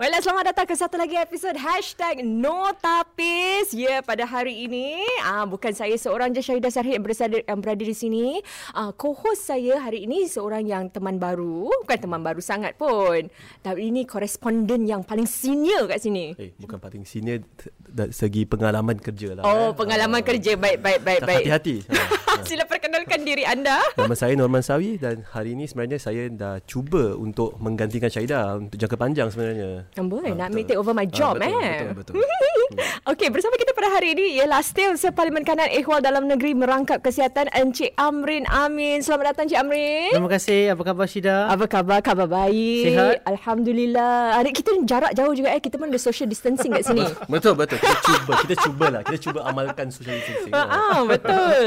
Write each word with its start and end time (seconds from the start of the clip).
Well, 0.00 0.16
selamat 0.16 0.56
datang 0.56 0.64
ke 0.64 0.72
satu 0.72 0.96
lagi 0.96 1.12
episod 1.12 1.52
Hashtag 1.60 2.24
No 2.24 2.72
Tapis. 2.72 3.68
Ya, 3.76 3.84
yeah, 3.84 3.98
pada 4.00 4.24
hari 4.24 4.64
ini, 4.64 4.96
uh, 5.20 5.44
bukan 5.44 5.76
saya 5.76 5.92
seorang 5.92 6.32
je 6.32 6.40
Syahidah 6.40 6.72
Sarhid 6.72 6.96
yang 6.96 7.04
berada, 7.04 7.36
yang 7.44 7.60
berada 7.60 7.84
di 7.84 7.92
sini. 7.92 8.40
Uh, 8.72 8.96
co-host 8.96 9.44
saya 9.44 9.76
hari 9.76 10.08
ini 10.08 10.24
seorang 10.24 10.64
yang 10.64 10.88
teman 10.88 11.20
baru. 11.20 11.68
Bukan 11.84 12.00
teman 12.00 12.24
baru 12.24 12.40
sangat 12.40 12.80
pun. 12.80 13.28
Tapi 13.60 13.92
ini 13.92 14.08
koresponden 14.08 14.88
yang 14.88 15.04
paling 15.04 15.28
senior 15.28 15.84
kat 15.84 16.00
sini. 16.00 16.32
Eh, 16.40 16.56
bukan 16.56 16.80
paling 16.80 17.04
senior 17.04 17.44
dari 17.84 18.16
segi 18.16 18.48
pengalaman 18.48 18.96
kerja 18.96 19.36
lah. 19.36 19.44
Oh, 19.44 19.52
eh. 19.52 19.70
pengalaman 19.76 20.24
uh, 20.24 20.24
kerja. 20.24 20.56
Baik, 20.56 20.80
baik, 20.80 21.00
baik. 21.04 21.20
baik. 21.28 21.44
Hati-hati. 21.44 21.76
Sila 22.48 22.64
perkenalkan 22.66 23.26
diri 23.26 23.42
anda. 23.42 23.82
Nama 23.98 24.14
saya 24.14 24.34
Norman 24.38 24.62
Sawi 24.62 24.96
dan 25.00 25.26
hari 25.34 25.58
ini 25.58 25.66
sebenarnya 25.66 25.98
saya 25.98 26.30
dah 26.30 26.62
cuba 26.62 27.18
untuk 27.18 27.58
menggantikan 27.58 28.06
Syahidah 28.06 28.58
untuk 28.58 28.78
jangka 28.78 28.96
panjang 28.98 29.28
sebenarnya. 29.30 29.90
Amboi, 29.98 30.30
ha, 30.30 30.46
nak 30.46 30.48
betul. 30.54 30.66
take 30.66 30.78
over 30.78 30.94
my 30.94 31.06
job 31.06 31.38
ha, 31.38 31.46
betul, 31.46 31.58
eh. 31.58 31.78
Betul, 31.94 32.14
betul. 32.14 32.14
Okey, 33.10 33.28
bersama 33.34 33.58
kita 33.58 33.74
pada 33.74 33.90
hari 33.98 34.14
ini 34.14 34.38
ialah 34.38 34.62
Still 34.62 34.94
Parlimen 35.10 35.42
Kanan 35.42 35.66
Ehwal 35.74 35.98
Dalam 35.98 36.30
Negeri 36.30 36.54
Merangkap 36.54 37.02
Kesihatan 37.02 37.50
Encik 37.50 37.90
Amrin 37.98 38.46
Amin. 38.46 39.02
Selamat 39.02 39.34
datang 39.34 39.50
Encik 39.50 39.58
Amrin. 39.58 40.14
Terima 40.14 40.30
kasih. 40.30 40.62
Apa 40.78 40.82
khabar 40.86 41.06
Syida? 41.10 41.50
Apa 41.50 41.64
khabar? 41.66 41.98
Khabar 41.98 42.30
baik. 42.30 42.84
Sihat? 42.86 43.14
Alhamdulillah. 43.26 44.38
Adik 44.38 44.62
kita 44.62 44.70
jarak 44.86 45.12
jauh 45.18 45.34
juga 45.34 45.50
eh. 45.50 45.58
Kita 45.58 45.82
pun 45.82 45.90
ada 45.90 45.98
social 45.98 46.30
distancing 46.30 46.70
kat 46.70 46.86
sini. 46.86 47.02
betul, 47.26 47.58
betul. 47.58 47.82
Kita 47.82 47.98
cuba. 48.06 48.32
Kita 48.46 48.54
cubalah. 48.62 49.00
Kita 49.02 49.18
cuba 49.18 49.40
amalkan 49.50 49.86
social 49.90 50.14
distancing. 50.14 50.52
Ah, 50.54 50.66
ah 50.70 50.98
betul. 51.02 51.66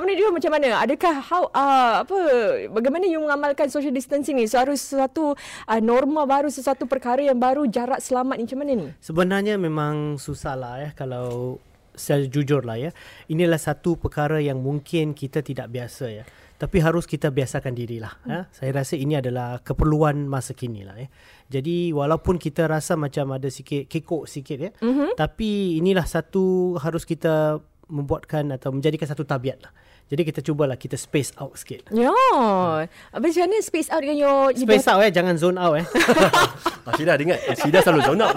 Encik 0.00 0.16
Amrin 0.16 0.16
dia 0.16 0.32
macam 0.32 0.52
mana? 0.56 0.68
Adakah 0.80 1.14
how 1.20 1.42
uh, 1.52 1.94
apa 2.08 2.18
bagaimana 2.72 3.04
you 3.04 3.20
mengamalkan 3.20 3.68
social 3.68 3.92
distancing 3.92 4.40
ni? 4.40 4.48
So, 4.48 4.56
harus 4.56 4.80
sesuatu 4.80 5.36
uh, 5.36 5.80
norma 5.84 6.24
baru, 6.24 6.48
sesuatu 6.48 6.88
perkara 6.88 7.20
yang 7.20 7.36
baru, 7.36 7.68
jarak 7.68 8.00
selamat 8.00 8.40
ni 8.40 8.48
macam 8.48 8.58
mana 8.64 8.72
ni? 8.80 8.86
Sebenarnya 9.04 9.60
memang 9.60 10.16
susah 10.16 10.56
lah 10.56 10.74
ya 10.80 10.90
kalau 10.96 11.60
secara 11.92 12.24
jujur 12.24 12.64
lah 12.64 12.80
ya. 12.80 12.90
Inilah 13.28 13.60
satu 13.60 14.00
perkara 14.00 14.40
yang 14.40 14.64
mungkin 14.64 15.12
kita 15.12 15.44
tidak 15.44 15.68
biasa 15.68 16.08
ya. 16.08 16.24
Tapi 16.56 16.76
harus 16.80 17.04
kita 17.04 17.28
biasakan 17.28 17.72
dirilah. 17.76 18.16
Ya. 18.24 18.44
Hmm. 18.44 18.44
Saya 18.56 18.70
rasa 18.72 18.96
ini 18.96 19.20
adalah 19.20 19.60
keperluan 19.60 20.24
masa 20.28 20.56
kini 20.56 20.80
lah 20.80 20.96
ya. 20.96 21.12
Jadi 21.52 21.92
walaupun 21.92 22.40
kita 22.40 22.68
rasa 22.68 22.96
macam 22.96 23.36
ada 23.36 23.52
sikit 23.52 23.84
kekok 23.84 24.24
sikit 24.24 24.58
ya. 24.60 24.70
Mm-hmm. 24.80 25.16
Tapi 25.16 25.80
inilah 25.80 26.04
satu 26.04 26.76
harus 26.80 27.08
kita 27.08 27.60
membuatkan 27.90 28.54
atau 28.54 28.70
menjadikan 28.70 29.08
satu 29.10 29.26
tabiat 29.26 29.60
lah. 29.60 29.72
Jadi 30.10 30.22
kita 30.26 30.40
cubalah 30.42 30.74
kita 30.74 30.98
space 30.98 31.30
out 31.38 31.54
sikit. 31.54 31.86
Ya. 31.94 32.10
Apa 33.14 33.22
macam 33.22 33.46
mana 33.46 33.62
space 33.62 33.94
out 33.94 34.02
dengan 34.02 34.18
your 34.18 34.50
Space 34.58 34.90
out 34.90 35.06
eh 35.06 35.14
jangan 35.14 35.38
zone 35.38 35.54
out 35.54 35.78
eh. 35.78 35.86
ah, 36.90 36.92
Sida 36.98 37.14
dengar. 37.14 37.38
Sida 37.54 37.78
selalu 37.78 38.02
zone 38.02 38.22
out. 38.26 38.34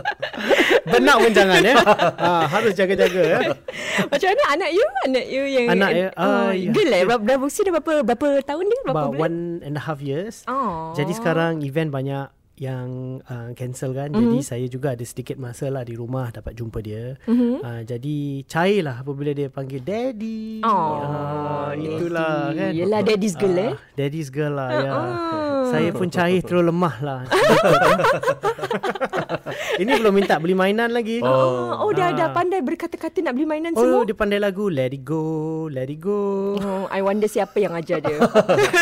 Benak 0.88 1.16
pun 1.20 1.30
jangan 1.36 1.60
ya. 1.60 1.76
Ha, 2.16 2.48
harus 2.48 2.72
jaga-jaga 2.72 3.20
ya. 3.20 3.38
Macam 4.10 4.28
mana 4.32 4.44
anak 4.56 4.70
you? 4.72 4.86
Anak 5.04 5.24
you 5.28 5.42
yang 5.44 5.66
Anak 5.76 5.90
ya. 5.92 6.08
Uh, 6.16 6.56
ya. 6.56 6.72
Girl 6.72 6.92
eh. 6.96 7.02
Dah 7.04 7.36
berusia 7.36 7.62
dah 7.68 7.72
berapa, 7.76 7.92
berapa 8.08 8.28
tahun 8.48 8.64
dia? 8.64 8.80
Berapa 8.88 8.96
About 8.96 9.12
bulan? 9.12 9.20
one 9.28 9.38
and 9.68 9.74
a 9.76 9.82
half 9.84 10.00
years. 10.00 10.48
Oh. 10.48 10.96
Jadi 10.96 11.12
sekarang 11.12 11.60
event 11.60 11.92
banyak 11.92 12.32
yang 12.58 13.18
uh, 13.24 13.54
cancel 13.54 13.94
kan. 13.94 14.10
Mm-hmm. 14.10 14.22
jadi 14.22 14.38
saya 14.42 14.66
juga 14.66 14.98
ada 14.98 15.04
sedikit 15.06 15.38
masa 15.38 15.70
lah 15.70 15.86
di 15.86 15.94
rumah 15.94 16.28
dapat 16.34 16.58
jumpa 16.58 16.78
dia. 16.82 17.14
Mm-hmm. 17.24 17.54
uh, 17.62 17.82
jadi 17.86 18.16
cair 18.44 18.82
lah 18.82 18.96
apabila 19.00 19.30
dia 19.32 19.48
panggil 19.48 19.80
daddy. 19.80 20.60
Oh, 20.66 21.02
uh, 21.02 21.70
itulah 21.78 22.52
kan. 22.52 22.70
Yelah 22.74 23.00
daddy's 23.06 23.38
girl 23.38 23.56
uh, 23.56 23.66
eh. 23.70 23.74
Daddy's 23.94 24.28
girl 24.28 24.54
lah 24.58 24.68
uh, 24.70 24.82
ya. 24.82 24.92
uh. 24.92 25.57
Saya 25.72 25.90
pun 25.92 26.08
cair 26.08 26.40
terus 26.42 26.64
lemah 26.64 26.96
lah 27.00 27.20
ini 29.82 29.90
belum 29.98 30.12
minta 30.14 30.36
beli 30.40 30.54
mainan 30.56 30.90
lagi. 30.92 31.20
Oh, 31.22 31.88
oh 31.88 31.90
dia 31.94 32.12
ada 32.12 32.30
pandai 32.32 32.60
berkata-kata 32.62 33.22
nak 33.24 33.34
beli 33.36 33.46
mainan 33.46 33.72
oh, 33.74 33.80
semua. 33.82 33.98
Oh, 34.02 34.04
dia 34.04 34.16
pandai 34.16 34.40
lagu 34.40 34.68
Let 34.68 34.94
It 34.94 35.02
Go, 35.04 35.66
Let 35.70 35.90
It 35.90 36.00
Go. 36.02 36.56
Oh, 36.58 36.84
I 36.90 37.00
wonder 37.02 37.28
siapa 37.30 37.58
yang 37.60 37.74
ajar 37.76 38.02
dia. 38.02 38.18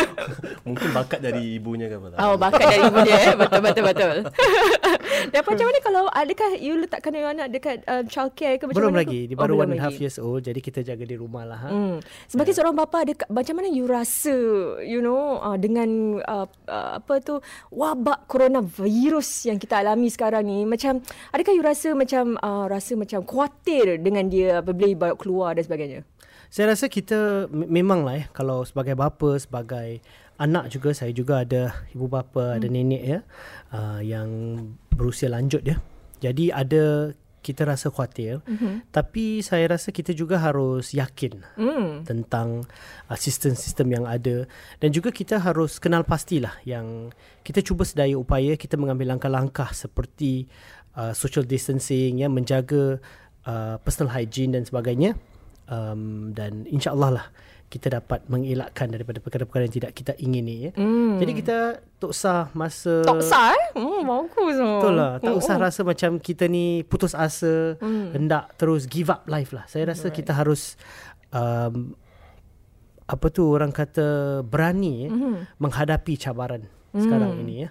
Mungkin 0.67 0.89
bakat 0.91 1.23
dari 1.23 1.55
ibunya 1.55 1.87
ke 1.87 1.95
apa 1.99 2.07
Oh, 2.19 2.35
bakat 2.35 2.63
dari 2.67 2.83
ibunya 2.87 3.15
eh. 3.15 3.35
Betul, 3.37 3.59
betul, 3.63 3.83
betul. 3.87 4.15
Dan 5.31 5.41
macam 5.43 5.65
mana 5.65 5.79
kalau 5.81 6.03
adakah 6.11 6.49
you 6.59 6.73
letakkan 6.79 7.11
your 7.15 7.29
anak 7.31 7.47
dekat 7.51 7.81
uh, 7.87 8.03
childcare 8.05 8.59
ke 8.59 8.67
macam 8.67 8.79
belum 8.79 8.93
mana? 8.95 9.01
lagi. 9.03 9.21
Dia 9.31 9.37
baru 9.37 9.53
oh, 9.55 9.61
one 9.63 9.71
and 9.75 9.81
half 9.81 9.97
years 9.97 10.17
old. 10.19 10.43
Jadi 10.43 10.59
kita 10.59 10.83
jaga 10.83 11.03
di 11.03 11.15
rumah 11.15 11.43
lah. 11.47 11.59
Ha? 11.67 11.69
Hmm. 11.71 11.97
Sebagai 12.27 12.51
yeah. 12.53 12.57
seorang 12.59 12.75
bapa, 12.75 13.07
ada, 13.07 13.13
macam 13.31 13.53
mana 13.59 13.67
you 13.71 13.85
rasa, 13.87 14.35
you 14.83 14.99
know, 14.99 15.39
uh, 15.39 15.57
dengan 15.57 16.19
uh, 16.23 16.47
uh, 16.77 17.01
apa 17.01 17.17
tu, 17.25 17.41
wabak 17.73 18.29
coronavirus 18.29 19.49
yang 19.49 19.57
kita 19.57 19.81
alami 19.81 20.13
sekarang 20.13 20.45
ni. 20.45 20.61
Macam, 20.69 21.01
adakah 21.33 21.53
you 21.57 21.65
rasa 21.65 21.97
macam, 21.97 22.37
uh, 22.37 22.69
rasa 22.69 22.93
macam 22.93 23.25
khawatir 23.25 23.97
dengan 23.97 24.29
dia 24.29 24.61
apabila 24.61 25.09
bawa 25.09 25.13
keluar 25.17 25.57
dan 25.57 25.65
sebagainya? 25.65 26.01
Saya 26.53 26.71
rasa 26.71 26.87
kita 26.87 27.49
memang 27.51 28.05
lah 28.05 28.23
ya, 28.23 28.25
kalau 28.31 28.63
sebagai 28.63 28.95
bapa, 28.95 29.35
sebagai 29.35 29.99
anak 30.37 30.69
juga, 30.71 30.93
saya 30.93 31.11
juga 31.11 31.43
ada 31.43 31.73
ibu 31.91 32.05
bapa, 32.05 32.53
hmm. 32.53 32.57
ada 32.61 32.67
nenek 32.69 33.03
ya, 33.03 33.19
uh, 33.73 33.99
yang 33.99 34.29
berusia 34.93 35.27
lanjut 35.33 35.65
ya. 35.65 35.81
Jadi 36.21 36.53
ada 36.53 37.11
kita 37.47 37.63
rasa 37.63 37.87
khawatir 37.87 38.43
mm-hmm. 38.43 38.91
tapi 38.91 39.39
saya 39.39 39.71
rasa 39.71 39.95
kita 39.95 40.11
juga 40.11 40.35
harus 40.35 40.91
yakin 40.91 41.39
mm. 41.55 42.03
tentang 42.03 42.67
uh, 43.07 43.15
sistem-sistem 43.15 43.87
yang 43.95 44.03
ada 44.03 44.43
dan 44.83 44.89
juga 44.91 45.15
kita 45.15 45.39
harus 45.39 45.79
kenal 45.79 46.03
pastilah 46.03 46.59
yang 46.67 47.15
kita 47.47 47.63
cuba 47.63 47.87
sedaya 47.87 48.19
upaya 48.19 48.59
kita 48.59 48.75
mengambil 48.75 49.15
langkah-langkah 49.15 49.71
seperti 49.71 50.51
uh, 50.99 51.15
social 51.15 51.47
distancing 51.47 52.19
ya 52.19 52.27
menjaga 52.27 52.99
uh, 53.47 53.79
personal 53.79 54.11
hygiene 54.11 54.51
dan 54.51 54.67
sebagainya 54.67 55.15
um, 55.71 56.35
dan 56.35 56.67
insyaallah 56.67 57.23
lah 57.23 57.27
kita 57.67 57.99
dapat 57.99 58.23
mengelakkan 58.31 58.87
daripada 58.87 59.19
perkara-perkara 59.19 59.67
yang 59.67 59.75
tidak 59.75 59.91
kita 59.91 60.13
ingini 60.23 60.69
ya. 60.69 60.71
Mm. 60.79 61.19
Jadi 61.19 61.31
kita 61.35 61.57
tak 61.99 62.09
usah 62.15 62.47
masa 62.55 63.03
Tak 63.03 63.19
usah 63.19 63.51
eh. 63.51 63.65
Hmm 63.75 64.07
bagus. 64.07 64.55
Betul 64.55 64.93
lah. 64.95 65.19
Tak 65.19 65.33
mm. 65.35 65.41
usah 65.43 65.55
mm. 65.59 65.63
rasa 65.67 65.81
macam 65.83 66.11
kita 66.23 66.47
ni 66.47 66.87
putus 66.87 67.11
asa, 67.11 67.75
mm. 67.75 68.15
hendak 68.15 68.55
terus 68.55 68.87
give 68.87 69.11
up 69.11 69.27
life 69.27 69.51
lah. 69.51 69.67
Saya 69.67 69.91
rasa 69.91 70.07
right. 70.07 70.15
kita 70.15 70.31
harus 70.31 70.79
um, 71.35 71.91
apa 73.07 73.27
tu 73.31 73.51
orang 73.51 73.75
kata 73.75 74.39
berani 74.47 75.11
mm. 75.11 75.59
menghadapi 75.59 76.15
cabaran 76.15 76.71
mm. 76.95 77.03
sekarang 77.03 77.35
ini 77.43 77.67
ya. 77.67 77.69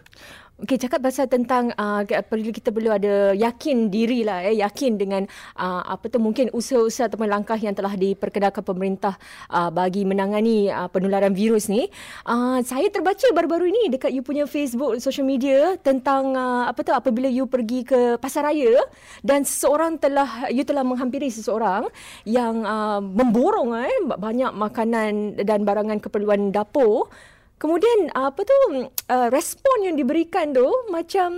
Okey, 0.57 0.81
cakap 0.81 1.05
pasal 1.05 1.29
tentang 1.29 1.69
uh, 1.77 2.01
perlu 2.01 2.49
kita 2.49 2.73
perlu 2.73 2.89
ada 2.89 3.37
yakin 3.37 3.93
diri 3.93 4.25
lah, 4.25 4.41
eh, 4.41 4.57
yakin 4.65 4.97
dengan 4.97 5.29
uh, 5.53 5.85
apa 5.85 6.09
tu 6.09 6.17
mungkin 6.17 6.49
usaha-usaha 6.49 7.13
ataupun 7.13 7.29
langkah 7.29 7.61
yang 7.61 7.77
telah 7.77 7.93
diperkenalkan 7.93 8.65
pemerintah 8.65 9.21
uh, 9.53 9.69
bagi 9.69 10.09
menangani 10.09 10.73
uh, 10.73 10.89
penularan 10.89 11.37
virus 11.37 11.69
ni. 11.69 11.93
Uh, 12.25 12.65
saya 12.65 12.89
terbaca 12.89 13.29
baru-baru 13.37 13.69
ini 13.69 14.01
dekat 14.01 14.17
you 14.17 14.25
punya 14.25 14.49
Facebook, 14.49 14.97
social 14.97 15.29
media 15.29 15.77
tentang 15.77 16.33
uh, 16.33 16.65
apa 16.73 16.81
tu 16.81 16.97
apabila 16.97 17.29
you 17.29 17.45
pergi 17.45 17.85
ke 17.85 18.17
pasar 18.17 18.49
raya 18.49 18.81
dan 19.21 19.45
seseorang 19.45 20.01
telah 20.01 20.49
you 20.49 20.65
telah 20.65 20.89
menghampiri 20.89 21.29
seseorang 21.29 21.85
yang 22.25 22.65
uh, 22.65 23.05
memborong 23.05 23.77
eh 23.85 24.09
banyak 24.09 24.57
makanan 24.57 25.37
dan 25.37 25.69
barangan 25.69 26.01
keperluan 26.01 26.49
dapur 26.49 27.13
Kemudian 27.57 28.13
apa 28.13 28.45
tu 28.45 28.57
uh, 28.85 29.29
respon 29.33 29.89
yang 29.89 29.97
diberikan 29.97 30.53
tu 30.53 30.69
macam 30.93 31.31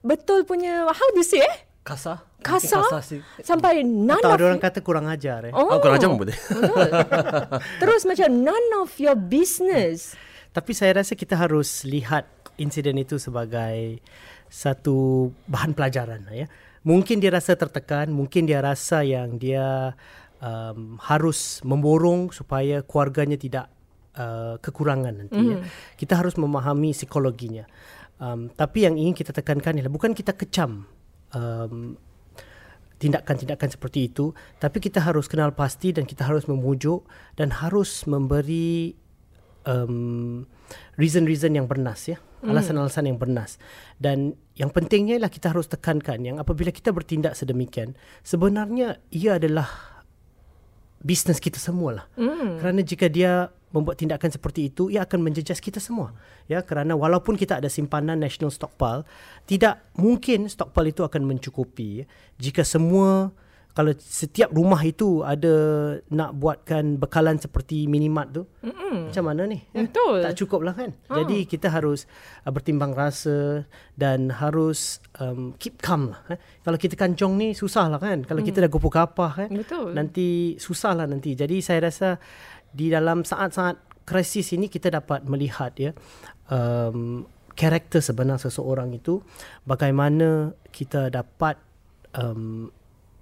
betul 0.00 0.48
punya 0.48 0.88
how 0.88 1.08
do 1.12 1.20
you 1.20 1.26
say 1.26 1.44
eh? 1.44 1.56
Kasar. 1.84 2.24
Kasar. 2.40 2.84
kasar 2.88 3.24
sampai 3.40 3.84
none 3.84 4.20
Atau 4.20 4.36
of 4.36 4.40
orang 4.40 4.60
kata 4.60 4.80
kurang 4.80 5.08
ajar 5.08 5.48
eh. 5.48 5.52
Oh, 5.52 5.68
oh 5.68 5.78
kurang 5.80 6.00
ajar 6.00 6.08
pun 6.12 6.24
boleh. 6.24 6.36
Terus 7.80 8.08
macam 8.08 8.28
none 8.32 8.68
of 8.80 8.92
your 8.96 9.16
business. 9.16 10.16
Tapi 10.52 10.72
saya 10.72 11.00
rasa 11.00 11.12
kita 11.12 11.36
harus 11.36 11.84
lihat 11.84 12.24
insiden 12.56 13.00
itu 13.00 13.20
sebagai 13.20 14.00
satu 14.48 15.28
bahan 15.48 15.76
pelajaran 15.76 16.24
ya. 16.32 16.48
Mungkin 16.84 17.20
dia 17.20 17.32
rasa 17.32 17.56
tertekan, 17.56 18.12
mungkin 18.12 18.44
dia 18.44 18.60
rasa 18.60 19.00
yang 19.04 19.40
dia 19.40 19.96
um, 20.44 21.00
harus 21.00 21.64
memborong 21.64 22.28
supaya 22.32 22.84
keluarganya 22.84 23.40
tidak 23.40 23.73
uh, 24.18 24.56
kekurangan 24.58 25.14
nanti 25.24 25.38
mm. 25.38 25.50
ya. 25.50 25.58
Hmm. 25.60 25.66
Kita 25.98 26.14
harus 26.18 26.34
memahami 26.38 26.94
psikologinya. 26.94 27.66
Um, 28.22 28.50
tapi 28.54 28.86
yang 28.86 28.94
ingin 28.94 29.14
kita 29.14 29.34
tekankan 29.34 29.74
ialah 29.74 29.90
bukan 29.90 30.14
kita 30.14 30.38
kecam 30.38 30.86
um, 31.34 31.98
tindakan-tindakan 33.02 33.68
seperti 33.74 34.08
itu, 34.08 34.32
tapi 34.62 34.78
kita 34.78 35.02
harus 35.02 35.26
kenal 35.26 35.50
pasti 35.52 35.90
dan 35.90 36.06
kita 36.06 36.24
harus 36.24 36.46
memujuk 36.46 37.04
dan 37.34 37.50
harus 37.50 38.06
memberi 38.06 38.94
um, 39.66 40.46
reason-reason 40.94 41.58
yang 41.58 41.66
bernas 41.66 42.06
ya, 42.06 42.16
hmm. 42.22 42.54
alasan-alasan 42.54 43.10
yang 43.10 43.18
bernas. 43.18 43.58
Dan 43.98 44.38
yang 44.54 44.70
pentingnya 44.70 45.18
ialah 45.18 45.32
kita 45.32 45.50
harus 45.50 45.66
tekankan 45.66 46.22
yang 46.22 46.36
apabila 46.38 46.70
kita 46.70 46.94
bertindak 46.94 47.34
sedemikian, 47.34 47.98
sebenarnya 48.22 49.02
ia 49.10 49.36
adalah 49.42 49.66
bisnes 51.04 51.36
kita 51.36 51.60
semualah. 51.60 52.08
Mm. 52.16 52.64
Kerana 52.64 52.80
jika 52.80 53.12
dia 53.12 53.52
membuat 53.74 53.98
tindakan 53.98 54.30
seperti 54.30 54.70
itu 54.70 54.86
ia 54.86 55.02
akan 55.02 55.18
menjejas 55.26 55.58
kita 55.58 55.82
semua 55.82 56.14
ya 56.46 56.62
kerana 56.62 56.94
walaupun 56.94 57.34
kita 57.34 57.58
ada 57.58 57.66
simpanan 57.66 58.22
national 58.22 58.54
stockpile 58.54 59.02
tidak 59.50 59.82
mungkin 59.98 60.46
stockpile 60.46 60.94
itu 60.94 61.02
akan 61.02 61.26
mencukupi 61.26 62.06
jika 62.38 62.62
semua 62.62 63.34
kalau 63.74 63.90
setiap 63.98 64.54
rumah 64.54 64.78
itu 64.86 65.26
ada 65.26 65.54
nak 66.06 66.38
buatkan 66.38 66.94
bekalan 66.94 67.42
seperti 67.42 67.90
minimart 67.90 68.30
tu 68.30 68.46
Mm-mm. 68.62 69.10
macam 69.10 69.24
mana 69.26 69.50
ni 69.50 69.66
ya? 69.74 69.82
betul 69.82 70.22
tak 70.22 70.34
cukup 70.38 70.60
lah 70.62 70.74
kan 70.78 70.94
ha. 71.10 71.18
jadi 71.20 71.42
kita 71.42 71.74
harus 71.74 72.06
uh, 72.46 72.54
bertimbang 72.54 72.94
rasa 72.94 73.66
dan 73.98 74.30
harus 74.30 75.02
um, 75.18 75.58
keep 75.58 75.82
calm 75.82 76.14
lah 76.14 76.22
eh. 76.30 76.38
kalau 76.62 76.78
kita 76.78 76.94
kancong 76.94 77.34
ni 77.34 77.50
susah 77.50 77.90
lah 77.90 77.98
kan 77.98 78.22
kalau 78.22 78.40
mm. 78.40 78.46
kita 78.46 78.62
dah 78.62 78.70
gopoh 78.70 78.94
kapah 78.94 79.44
kan 79.44 79.50
betul 79.50 79.90
nanti 79.90 80.54
susah 80.54 80.94
lah 80.94 81.10
nanti 81.10 81.34
jadi 81.34 81.58
saya 81.58 81.90
rasa 81.90 82.22
di 82.74 82.90
dalam 82.90 83.22
saat-saat 83.22 84.04
krisis 84.04 84.52
ini 84.52 84.68
kita 84.68 84.92
dapat 84.92 85.24
melihat 85.24 85.72
ya 85.78 85.90
um, 86.50 87.24
karakter 87.54 88.02
sebenar 88.02 88.42
seseorang 88.42 88.92
itu 88.92 89.22
bagaimana 89.62 90.52
kita 90.74 91.08
dapat 91.08 91.56
um, 92.18 92.68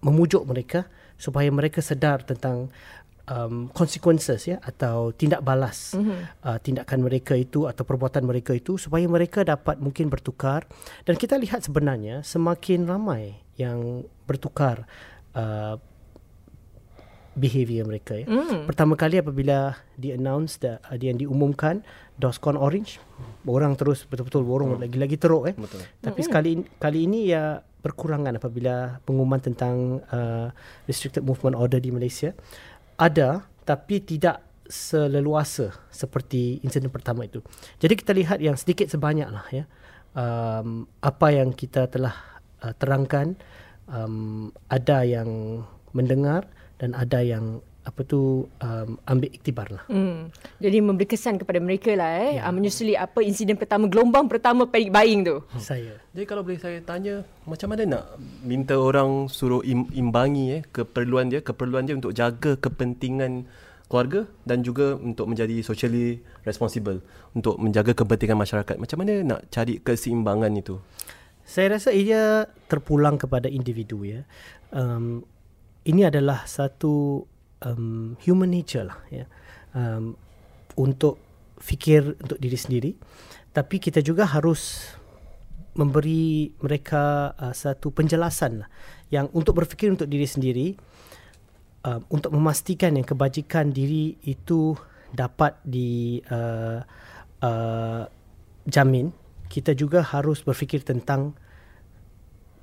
memujuk 0.02 0.42
mereka 0.48 0.88
supaya 1.20 1.46
mereka 1.52 1.78
sedar 1.78 2.26
tentang 2.26 2.72
um, 3.30 3.70
consequences 3.70 4.48
ya 4.48 4.58
atau 4.64 5.14
tindak 5.14 5.44
balas 5.44 5.94
mm-hmm. 5.94 6.42
uh, 6.42 6.58
tindakan 6.58 7.06
mereka 7.06 7.38
itu 7.38 7.70
atau 7.70 7.86
perbuatan 7.86 8.26
mereka 8.26 8.56
itu 8.56 8.80
supaya 8.80 9.06
mereka 9.06 9.46
dapat 9.46 9.78
mungkin 9.78 10.10
bertukar 10.10 10.66
dan 11.06 11.14
kita 11.14 11.38
lihat 11.38 11.62
sebenarnya 11.62 12.26
semakin 12.26 12.88
ramai 12.88 13.38
yang 13.54 14.02
bertukar 14.26 14.88
uh, 15.36 15.76
behavior 17.32 17.88
mereka 17.88 18.16
ya. 18.16 18.26
Mm. 18.28 18.68
Pertama 18.68 18.94
kali 18.94 19.16
apabila 19.16 19.72
di 19.96 20.12
announce 20.12 20.60
dah 20.60 20.76
uh, 20.88 20.96
yang 21.00 21.16
diumumkan 21.16 21.80
Doscon 22.20 22.60
Orange 22.60 23.00
orang 23.48 23.74
terus 23.74 24.04
betul-betul 24.04 24.44
borong 24.44 24.76
mm. 24.76 24.80
lagi-lagi 24.84 25.16
teruk 25.16 25.48
eh. 25.48 25.54
Betul. 25.56 25.80
Tapi 26.04 26.20
mm. 26.20 26.26
sekali 26.28 26.50
kali 26.76 26.98
ini 27.08 27.32
ya 27.32 27.60
berkurangan 27.82 28.38
apabila 28.38 29.02
pengumuman 29.02 29.40
tentang 29.42 30.04
uh, 30.12 30.52
restricted 30.86 31.24
movement 31.24 31.58
order 31.58 31.82
di 31.82 31.90
Malaysia 31.90 32.30
ada 33.00 33.48
tapi 33.64 34.04
tidak 34.04 34.44
seleluasa 34.68 35.74
seperti 35.90 36.62
insiden 36.62 36.88
pertama 36.88 37.26
itu. 37.26 37.42
Jadi 37.82 37.94
kita 37.98 38.12
lihat 38.14 38.38
yang 38.40 38.54
sedikit 38.56 38.88
sebanyaklah 38.88 39.44
ya 39.50 39.64
um, 40.16 40.84
apa 41.00 41.28
yang 41.32 41.52
kita 41.52 41.88
telah 41.88 42.14
uh, 42.62 42.72
terangkan 42.76 43.36
um, 43.88 44.48
ada 44.68 45.04
yang 45.04 45.60
mendengar 45.92 46.48
dan 46.82 46.98
ada 46.98 47.22
yang 47.22 47.62
apa 47.82 48.06
tu 48.06 48.46
um, 48.46 48.90
ambil 49.06 49.30
iktibar 49.30 49.66
lah. 49.70 49.82
Hmm. 49.90 50.30
Jadi 50.62 50.78
memberi 50.78 51.06
kesan 51.06 51.38
kepada 51.38 51.58
mereka 51.58 51.94
lah 51.98 52.14
eh 52.18 52.38
ya. 52.38 52.46
uh, 52.46 52.54
menyusuli 52.54 52.94
apa 52.94 53.22
insiden 53.22 53.58
pertama 53.58 53.90
gelombang 53.90 54.30
pertama 54.30 54.66
panic 54.70 54.90
buying 54.94 55.22
tu. 55.26 55.42
Hmm. 55.42 55.62
Saya. 55.62 55.94
Jadi 56.14 56.24
kalau 56.26 56.46
boleh 56.46 56.62
saya 56.62 56.78
tanya 56.82 57.26
macam 57.42 57.74
mana 57.74 57.82
nak 57.86 58.04
minta 58.46 58.78
orang 58.78 59.26
suruh 59.26 59.62
im- 59.66 59.90
imbangi 59.94 60.58
eh 60.58 60.62
keperluan 60.70 61.30
dia 61.30 61.42
keperluan 61.42 61.86
dia 61.86 61.98
untuk 61.98 62.14
jaga 62.14 62.54
kepentingan 62.54 63.50
keluarga 63.90 64.30
dan 64.46 64.62
juga 64.62 64.94
untuk 64.96 65.28
menjadi 65.28 65.60
socially 65.60 66.22
responsible 66.46 67.02
untuk 67.34 67.58
menjaga 67.58 67.98
kepentingan 67.98 68.38
masyarakat. 68.38 68.78
Macam 68.78 69.02
mana 69.02 69.26
nak 69.26 69.50
cari 69.50 69.82
keseimbangan 69.82 70.54
itu? 70.54 70.78
Saya 71.42 71.76
rasa 71.76 71.90
ia 71.90 72.46
terpulang 72.70 73.18
kepada 73.18 73.50
individu 73.50 74.06
ya. 74.06 74.22
Um, 74.70 75.26
ini 75.88 76.06
adalah 76.06 76.46
satu 76.46 77.24
um, 77.64 78.14
human 78.22 78.50
nature 78.50 78.86
lah 78.86 79.00
ya. 79.10 79.26
Um, 79.72 80.14
untuk 80.78 81.20
fikir 81.60 82.16
untuk 82.18 82.38
diri 82.40 82.58
sendiri. 82.58 82.90
Tapi 83.52 83.76
kita 83.76 84.00
juga 84.00 84.24
harus 84.24 84.92
memberi 85.72 86.52
mereka 86.60 87.32
uh, 87.36 87.54
satu 87.56 87.92
penjelasan 87.92 88.64
lah 88.64 88.68
yang 89.08 89.28
untuk 89.32 89.56
berfikir 89.56 89.88
untuk 89.88 90.08
diri 90.08 90.28
sendiri 90.28 90.76
uh, 91.88 92.00
untuk 92.12 92.32
memastikan 92.32 92.92
yang 92.92 93.06
kebajikan 93.08 93.72
diri 93.72 94.20
itu 94.28 94.76
dapat 95.12 95.56
di 95.64 96.20
uh, 96.28 96.80
uh, 97.40 98.04
jamin 98.68 99.12
kita 99.48 99.76
juga 99.76 100.00
harus 100.00 100.40
berfikir 100.44 100.80
tentang 100.84 101.36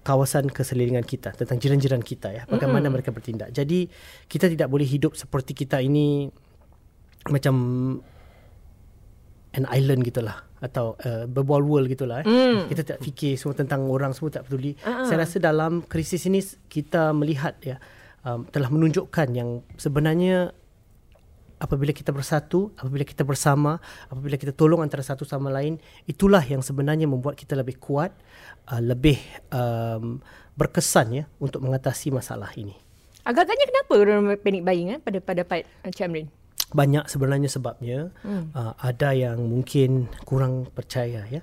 kawasan 0.10 0.50
keselilingan 0.50 1.06
kita 1.06 1.38
tentang 1.38 1.62
jiran-jiran 1.62 2.02
kita 2.02 2.34
ya 2.34 2.44
bagaimana 2.50 2.82
mm-hmm. 2.82 2.94
mereka 2.98 3.14
bertindak 3.14 3.54
jadi 3.54 3.86
kita 4.26 4.50
tidak 4.50 4.66
boleh 4.66 4.90
hidup 4.90 5.14
seperti 5.14 5.54
kita 5.54 5.78
ini 5.86 6.26
macam 7.30 7.56
an 9.54 9.64
island 9.70 10.02
gitulah 10.02 10.50
atau 10.66 10.98
uh, 11.06 11.30
berbual 11.30 11.62
world 11.62 11.88
gitulah 11.94 12.26
eh. 12.26 12.26
mm. 12.26 12.74
kita 12.74 12.82
tak 12.82 12.98
fikir 13.06 13.38
semua 13.38 13.54
tentang 13.54 13.86
orang 13.86 14.10
semua 14.18 14.34
tak 14.34 14.50
peduli 14.50 14.74
uh-huh. 14.82 15.06
saya 15.06 15.22
rasa 15.22 15.38
dalam 15.38 15.86
krisis 15.86 16.26
ini 16.26 16.42
kita 16.66 17.14
melihat 17.14 17.62
ya 17.62 17.78
um, 18.26 18.50
telah 18.50 18.74
menunjukkan 18.74 19.28
yang 19.38 19.62
sebenarnya 19.78 20.58
apabila 21.60 21.92
kita 21.92 22.16
bersatu, 22.16 22.72
apabila 22.80 23.04
kita 23.04 23.28
bersama, 23.28 23.78
apabila 24.08 24.40
kita 24.40 24.56
tolong 24.56 24.80
antara 24.80 25.04
satu 25.04 25.28
sama 25.28 25.52
lain, 25.52 25.78
itulah 26.08 26.42
yang 26.42 26.64
sebenarnya 26.64 27.06
membuat 27.06 27.36
kita 27.36 27.54
lebih 27.60 27.78
kuat, 27.78 28.16
uh, 28.72 28.82
lebih 28.82 29.20
um, 29.52 30.24
berkesan 30.56 31.08
ya 31.12 31.24
untuk 31.38 31.60
mengatasi 31.62 32.16
masalah 32.16 32.50
ini. 32.56 32.74
Agak-agaknya 33.28 33.66
kenapa 33.68 33.92
orang 34.00 34.22
panic 34.40 34.64
buying 34.64 34.90
eh, 34.96 35.00
pada 35.04 35.20
pada 35.20 35.42
Pak 35.44 35.86
Encik 35.86 36.08
Amrin? 36.08 36.28
Banyak 36.70 37.12
sebenarnya 37.12 37.50
sebabnya. 37.52 38.00
Hmm. 38.24 38.56
Uh, 38.56 38.74
ada 38.80 39.12
yang 39.12 39.44
mungkin 39.44 40.08
kurang 40.24 40.72
percaya 40.72 41.28
ya. 41.28 41.42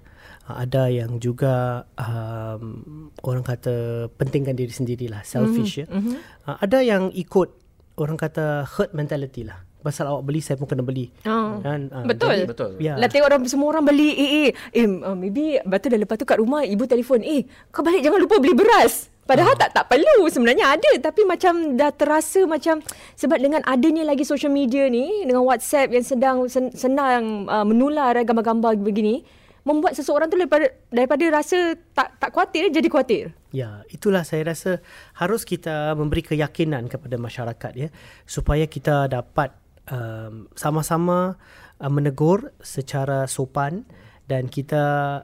Uh, 0.48 0.56
ada 0.64 0.88
yang 0.88 1.20
juga 1.20 1.84
um, 2.00 3.12
orang 3.20 3.44
kata 3.44 4.08
pentingkan 4.16 4.56
diri 4.56 4.72
sendirilah, 4.72 5.26
selfish 5.26 5.82
mm-hmm. 5.82 5.92
ya. 5.92 5.96
Mm-hmm. 5.98 6.16
Uh, 6.48 6.56
ada 6.62 6.78
yang 6.80 7.02
ikut 7.12 7.50
orang 7.98 8.16
kata 8.16 8.64
herd 8.64 8.94
mentality 8.94 9.42
lah 9.42 9.65
pasal 9.86 10.10
awak 10.10 10.26
beli 10.26 10.42
saya 10.42 10.58
pun 10.58 10.66
kena 10.66 10.82
beli. 10.82 11.14
Oh. 11.22 11.62
Kan? 11.62 11.86
Uh, 11.94 12.02
betul. 12.02 12.34
Jadi, 12.34 12.50
betul. 12.50 12.70
Ya. 12.82 12.98
Lah 12.98 13.06
tengok 13.06 13.30
orang 13.30 13.42
semua 13.46 13.70
orang 13.70 13.86
beli 13.86 14.10
eh 14.18 14.30
eh, 14.50 14.50
eh 14.82 14.86
uh, 14.90 15.14
maybe 15.14 15.62
betul 15.62 15.94
dah 15.94 16.00
lepas 16.02 16.18
tu 16.18 16.26
kat 16.26 16.42
rumah 16.42 16.66
ibu 16.66 16.82
telefon 16.90 17.22
eh 17.22 17.46
kau 17.70 17.86
balik 17.86 18.02
jangan 18.02 18.18
lupa 18.18 18.42
beli 18.42 18.58
beras. 18.58 19.06
Padahal 19.22 19.54
uh. 19.54 19.58
tak 19.58 19.70
tak 19.70 19.86
perlu 19.86 20.26
sebenarnya 20.26 20.74
ada 20.74 20.90
tapi 20.98 21.22
macam 21.22 21.78
dah 21.78 21.94
terasa 21.94 22.42
macam 22.50 22.82
sebab 23.14 23.38
dengan 23.38 23.62
adanya 23.62 24.02
lagi 24.02 24.26
social 24.26 24.50
media 24.50 24.90
ni 24.90 25.22
dengan 25.22 25.46
WhatsApp 25.46 25.94
yang 25.94 26.02
sedang 26.02 26.36
sen, 26.50 26.74
senang 26.74 27.46
uh, 27.46 27.62
menular 27.62 28.18
gambar-gambar 28.26 28.74
begini 28.82 29.22
membuat 29.66 29.98
seseorang 29.98 30.30
tu 30.30 30.38
daripada 30.38 30.70
daripada 30.94 31.24
rasa 31.42 31.74
tak 31.90 32.14
tak 32.22 32.30
kuatir 32.30 32.70
jadi 32.70 32.86
kuatir. 32.86 33.24
Ya, 33.50 33.82
itulah 33.90 34.22
saya 34.22 34.46
rasa 34.46 34.78
harus 35.18 35.42
kita 35.42 35.98
memberi 35.98 36.22
keyakinan 36.22 36.86
kepada 36.86 37.18
masyarakat 37.18 37.72
ya 37.74 37.88
supaya 38.22 38.70
kita 38.70 39.10
dapat 39.10 39.50
um, 39.90 40.50
sama-sama 40.54 41.38
uh, 41.80 41.90
menegur 41.90 42.54
secara 42.62 43.26
sopan 43.30 43.86
dan 44.26 44.50
kita 44.50 45.22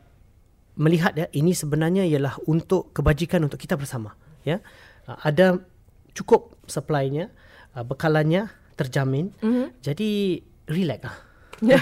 melihat 0.79 1.13
ya 1.19 1.27
ini 1.37 1.53
sebenarnya 1.53 2.09
ialah 2.09 2.41
untuk 2.49 2.95
kebajikan 2.97 3.45
untuk 3.45 3.61
kita 3.61 3.77
bersama 3.77 4.17
ya 4.47 4.63
uh, 5.07 5.19
ada 5.23 5.61
cukup 6.17 6.57
supply-nya 6.65 7.29
uh, 7.77 7.85
bekalannya 7.85 8.49
terjamin 8.79 9.35
mm-hmm. 9.43 9.67
jadi 9.85 10.41
relax 10.71 11.01
lah 11.05 11.19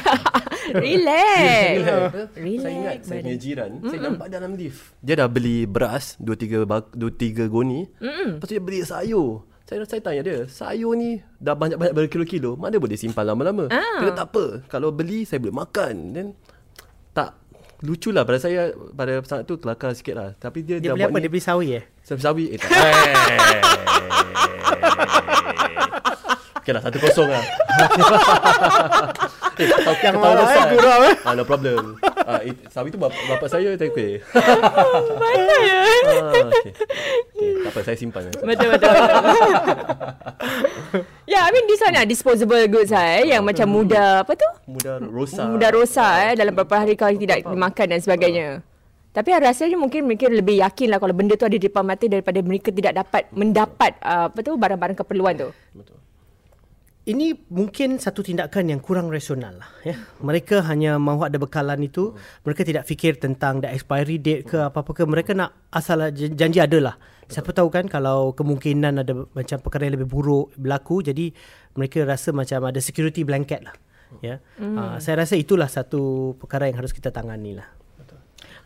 relax. 0.84 1.72
relax. 2.36 2.60
Saya 2.60 2.74
ingat 2.76 2.96
saya 3.00 3.20
punya 3.24 3.38
jiran, 3.40 3.70
mm-hmm. 3.80 3.90
saya 3.90 4.00
nampak 4.04 4.28
dalam 4.28 4.52
lift. 4.52 4.92
Dia 5.00 5.24
dah 5.24 5.28
beli 5.30 5.64
beras 5.64 6.20
2 6.20 6.36
3 6.36 6.68
2 6.68 7.00
3 7.00 7.48
goni. 7.48 7.88
Mm-hmm. 7.96 8.28
Lepas 8.36 8.44
tu 8.44 8.52
dia 8.52 8.62
beli 8.62 8.84
sayur. 8.84 9.48
Saya 9.70 9.86
saya 9.86 10.02
tanya 10.02 10.26
dia, 10.26 10.50
sayur 10.50 10.98
ni 10.98 11.22
dah 11.38 11.54
banyak-banyak 11.54 11.94
berkilo-kilo, 11.94 12.58
mana 12.58 12.82
boleh 12.82 12.98
simpan 12.98 13.22
lama-lama? 13.22 13.70
Ah. 13.70 14.02
Dia 14.02 14.10
tak 14.18 14.34
apa, 14.34 14.66
kalau 14.66 14.90
beli 14.90 15.22
saya 15.22 15.38
boleh 15.38 15.62
makan. 15.62 15.94
Then 16.10 16.26
tak 17.14 17.38
lucu 17.86 18.10
lah 18.10 18.26
pada 18.26 18.42
saya 18.42 18.74
pada 18.74 19.22
saat 19.22 19.46
tu 19.46 19.62
kelakar 19.62 19.94
sikit 19.94 20.18
lah. 20.18 20.34
Tapi 20.42 20.66
dia, 20.66 20.82
dia 20.82 20.90
dah 20.90 20.98
beli 20.98 21.06
apa? 21.06 21.14
Ni, 21.14 21.22
dia 21.22 21.30
beli 21.30 21.44
sawi 21.46 21.78
eh? 21.78 21.84
Sawi? 22.02 22.44
Eh 22.50 22.58
tak. 22.58 22.70
Okay 26.60 26.76
lah, 26.76 26.82
satu 26.84 26.98
kosong 27.00 27.30
lah. 27.30 27.40
eh, 29.56 29.66
tak 29.70 29.96
yang 30.04 30.20
mana 30.20 30.44
eh, 30.44 30.64
gurau 30.76 30.98
eh. 31.08 31.14
Ah, 31.24 31.32
no 31.32 31.42
problem. 31.48 31.96
Ah, 32.30 32.40
it, 32.46 32.54
sawi 32.70 32.94
tu 32.94 32.98
bapa, 33.02 33.18
bapa 33.26 33.46
saya 33.50 33.74
tak 33.74 33.90
kuih. 33.90 34.22
Mana 35.22 35.56
ya? 35.66 35.82
Ah, 35.82 36.30
okay. 36.30 36.42
okay. 36.46 36.70
Tak 37.66 37.70
apa, 37.74 37.80
saya 37.82 37.96
simpan. 37.98 38.30
Betul, 38.30 38.68
betul. 38.70 38.94
ya, 41.26 41.34
yeah, 41.34 41.42
I 41.42 41.50
mean 41.50 41.66
this 41.66 41.82
one 41.82 41.98
lah, 41.98 42.06
disposable 42.06 42.62
goods 42.70 42.94
lah 42.94 43.18
eh, 43.18 43.34
yang 43.34 43.42
macam 43.42 43.66
mudah, 43.66 44.22
apa 44.22 44.32
tu? 44.38 44.46
Mudah 44.70 45.02
rosak. 45.02 45.46
Mudah 45.50 45.70
rosak 45.74 46.14
eh, 46.30 46.34
dalam 46.38 46.54
beberapa 46.54 46.86
hari 46.86 46.94
kalau 46.94 47.18
tidak 47.18 47.42
dimakan 47.42 47.86
dan 47.90 48.00
sebagainya. 48.00 48.48
Tapi 49.10 49.28
rasanya 49.34 49.74
mungkin 49.74 50.06
mereka 50.06 50.30
lebih 50.30 50.62
yakin 50.62 50.86
lah 50.86 51.02
kalau 51.02 51.10
benda 51.10 51.34
tu 51.34 51.42
ada 51.42 51.58
di 51.58 51.66
depan 51.66 51.82
mata 51.82 52.06
daripada 52.06 52.38
mereka 52.46 52.70
tidak 52.70 52.94
dapat 52.94 53.26
mendapat 53.34 53.98
uh, 54.06 54.30
apa 54.30 54.38
tu 54.38 54.54
barang-barang 54.54 55.02
keperluan 55.02 55.34
tu. 55.34 55.50
Betul 55.74 55.99
ini 57.10 57.34
mungkin 57.50 57.98
satu 57.98 58.22
tindakan 58.22 58.70
yang 58.70 58.78
kurang 58.78 59.10
rasional 59.10 59.58
lah 59.58 59.70
ya. 59.82 59.98
Mereka 60.22 60.62
hanya 60.70 60.94
mahu 60.96 61.26
ada 61.26 61.42
bekalan 61.42 61.82
itu, 61.82 62.14
mereka 62.46 62.62
tidak 62.62 62.86
fikir 62.86 63.18
tentang 63.18 63.58
the 63.58 63.66
expiry 63.66 64.22
date 64.22 64.46
ke 64.46 64.62
apa-apa 64.62 64.94
ke. 64.94 65.02
Mereka 65.02 65.34
nak 65.34 65.50
asal 65.74 66.14
janji 66.14 66.62
ada 66.62 66.78
lah. 66.78 66.94
Siapa 67.26 67.50
tahu 67.50 67.70
kan 67.70 67.86
kalau 67.86 68.34
kemungkinan 68.34 69.02
ada 69.02 69.26
macam 69.34 69.58
perkara 69.62 69.90
yang 69.90 69.98
lebih 69.98 70.10
buruk 70.10 70.54
berlaku 70.58 71.02
jadi 71.02 71.30
mereka 71.78 72.02
rasa 72.02 72.30
macam 72.34 72.66
ada 72.66 72.78
security 72.78 73.26
blanket 73.26 73.66
lah. 73.66 73.74
Ya. 74.18 74.42
Mm. 74.58 74.74
Uh, 74.74 74.96
saya 74.98 75.22
rasa 75.22 75.38
itulah 75.38 75.70
satu 75.70 76.34
perkara 76.38 76.66
yang 76.66 76.82
harus 76.82 76.90
kita 76.90 77.14
tangani 77.14 77.58
lah. 77.58 77.79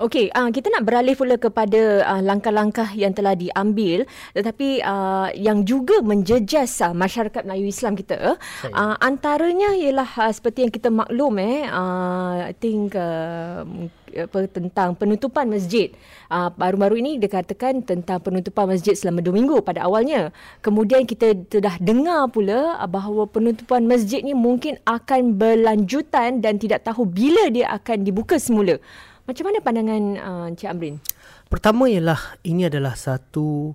Okey, 0.04 0.28
uh, 0.36 0.52
kita 0.52 0.68
nak 0.68 0.84
beralih 0.84 1.16
pula 1.16 1.40
kepada 1.40 2.04
uh, 2.04 2.20
langkah-langkah 2.20 2.92
yang 2.92 3.16
telah 3.16 3.32
diambil 3.32 4.04
tetapi 4.36 4.84
uh, 4.84 5.32
yang 5.32 5.64
juga 5.64 6.04
menjejas 6.04 6.84
uh, 6.84 6.92
masyarakat 6.92 7.40
Melayu 7.40 7.72
Islam 7.72 7.96
kita. 7.96 8.36
Uh, 8.68 8.94
antaranya 9.00 9.72
ialah 9.72 10.28
uh, 10.28 10.28
seperti 10.28 10.68
yang 10.68 10.72
kita 10.76 10.92
maklum 10.92 11.40
eh 11.40 11.64
uh, 11.72 12.52
I 12.52 12.52
think 12.52 12.92
uh, 13.00 13.64
apa 14.12 14.44
tentang 14.52 14.92
penutupan 14.92 15.48
masjid. 15.48 15.88
Uh, 16.28 16.52
baru-baru 16.52 17.00
ini 17.00 17.16
dikatakan 17.16 17.80
tentang 17.80 18.20
penutupan 18.20 18.68
masjid 18.68 18.92
selama 18.92 19.24
dua 19.24 19.40
minggu 19.40 19.64
pada 19.64 19.88
awalnya. 19.88 20.36
Kemudian 20.60 21.08
kita 21.08 21.32
telah 21.48 21.80
dengar 21.80 22.28
pula 22.28 22.76
uh, 22.76 22.84
bahawa 22.84 23.24
penutupan 23.24 23.88
masjid 23.88 24.20
ni 24.20 24.36
mungkin 24.36 24.76
akan 24.84 25.40
berlanjutan 25.40 26.44
dan 26.44 26.60
tidak 26.60 26.84
tahu 26.84 27.08
bila 27.08 27.48
dia 27.48 27.72
akan 27.72 28.04
dibuka 28.04 28.36
semula. 28.36 28.76
Macam 29.24 29.44
mana 29.48 29.58
pandangan 29.64 30.04
uh, 30.20 30.46
Encik 30.52 30.68
Amrin? 30.68 31.00
Pertama 31.48 31.88
ialah 31.88 32.36
ini 32.44 32.68
adalah 32.68 32.92
satu 32.92 33.72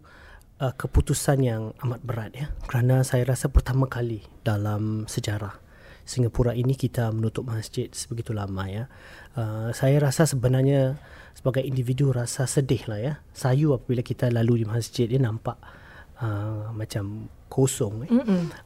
uh, 0.62 0.74
keputusan 0.78 1.42
yang 1.42 1.74
amat 1.82 2.02
berat 2.06 2.32
ya. 2.38 2.54
Kerana 2.70 3.02
saya 3.02 3.26
rasa 3.26 3.50
pertama 3.50 3.90
kali 3.90 4.22
dalam 4.46 5.10
sejarah 5.10 5.58
Singapura 6.06 6.54
ini 6.54 6.78
kita 6.78 7.10
menutup 7.10 7.50
masjid 7.50 7.90
sebegitu 7.90 8.30
lama 8.30 8.70
ya. 8.70 8.86
Uh, 9.34 9.74
saya 9.74 9.98
rasa 9.98 10.30
sebenarnya 10.30 11.02
sebagai 11.34 11.66
individu 11.66 12.14
rasa 12.14 12.46
sedih 12.46 12.86
lah 12.86 13.00
ya. 13.02 13.14
Sayu 13.34 13.74
apabila 13.74 14.06
kita 14.06 14.30
lalu 14.30 14.62
di 14.62 14.66
masjid 14.70 15.10
dia 15.10 15.18
nampak 15.18 15.58
uh, 16.22 16.70
macam 16.78 17.26
kosong 17.50 18.06
eh. 18.06 18.12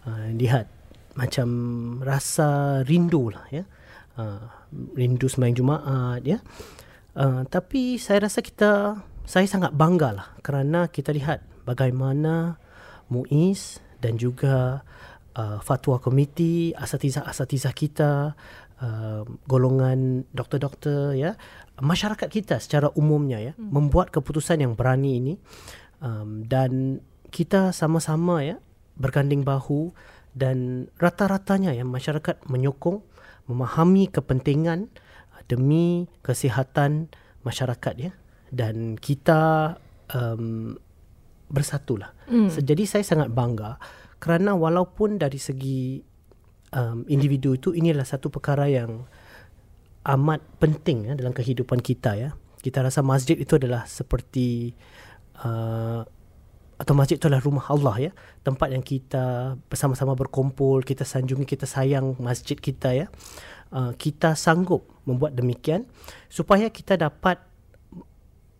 Uh, 0.04 0.36
lihat 0.36 0.68
macam 1.16 1.48
rasa 2.04 2.84
rindu 2.84 3.32
lah 3.32 3.48
ya. 3.56 3.64
Uh, 3.64 3.83
rindu 4.94 5.26
sembahyang 5.26 5.58
Jumaat 5.58 6.22
ya. 6.26 6.40
Uh, 7.14 7.46
tapi 7.46 8.02
saya 8.02 8.26
rasa 8.26 8.42
kita 8.42 8.98
saya 9.24 9.46
sangat 9.48 9.72
bangga 9.72 10.10
lah 10.12 10.28
kerana 10.42 10.90
kita 10.90 11.14
lihat 11.14 11.46
bagaimana 11.64 12.58
MUIS 13.08 13.80
dan 14.02 14.18
juga 14.18 14.82
uh, 15.38 15.60
fatwa 15.62 16.02
komiti 16.02 16.74
asatizah-asatizah 16.74 17.74
kita 17.78 18.12
uh, 18.82 19.22
golongan 19.48 20.28
doktor-doktor 20.34 21.16
ya 21.16 21.38
masyarakat 21.80 22.28
kita 22.28 22.60
secara 22.60 22.92
umumnya 22.98 23.40
ya 23.40 23.54
hmm. 23.56 23.70
membuat 23.72 24.12
keputusan 24.12 24.62
yang 24.62 24.74
berani 24.74 25.22
ini 25.22 25.34
um, 26.04 26.44
dan 26.46 27.02
kita 27.34 27.72
sama-sama 27.72 28.46
ya 28.46 28.58
berganding 28.98 29.42
bahu 29.42 29.90
dan 30.34 30.90
rata-ratanya 30.98 31.74
ya 31.74 31.86
masyarakat 31.86 32.46
menyokong 32.50 33.02
memahami 33.50 34.08
kepentingan 34.08 34.88
demi 35.52 36.08
kesihatan 36.24 37.12
masyarakat 37.44 37.94
ya 38.00 38.12
dan 38.54 38.96
kita 38.96 39.76
um, 40.16 40.78
bersatulah. 41.52 42.16
Mm. 42.32 42.50
So, 42.50 42.64
jadi 42.64 42.84
saya 42.88 43.04
sangat 43.04 43.30
bangga 43.34 43.78
kerana 44.18 44.56
walaupun 44.56 45.20
dari 45.20 45.38
segi 45.38 46.00
um, 46.72 47.04
individu 47.12 47.60
itu 47.60 47.76
ini 47.76 47.92
adalah 47.92 48.08
satu 48.08 48.32
perkara 48.32 48.72
yang 48.72 49.04
amat 50.04 50.40
penting 50.60 51.12
ya 51.12 51.14
dalam 51.14 51.36
kehidupan 51.36 51.84
kita 51.84 52.16
ya. 52.16 52.30
Kita 52.64 52.80
rasa 52.80 53.04
masjid 53.04 53.36
itu 53.36 53.60
adalah 53.60 53.84
seperti 53.84 54.72
uh, 55.44 56.08
atau 56.78 56.94
masjid 56.98 57.16
itu 57.16 57.30
adalah 57.30 57.44
rumah 57.44 57.66
Allah 57.70 58.10
ya, 58.10 58.12
tempat 58.42 58.74
yang 58.74 58.82
kita 58.82 59.56
bersama-sama 59.70 60.18
berkumpul, 60.18 60.82
kita 60.82 61.06
sanjungi, 61.06 61.46
kita 61.46 61.70
sayang 61.70 62.18
masjid 62.20 62.58
kita 62.58 62.92
ya. 62.94 63.08
Uh, 63.74 63.90
kita 63.98 64.38
sanggup 64.38 64.86
membuat 65.02 65.34
demikian 65.34 65.90
supaya 66.30 66.70
kita 66.70 66.94
dapat 66.94 67.42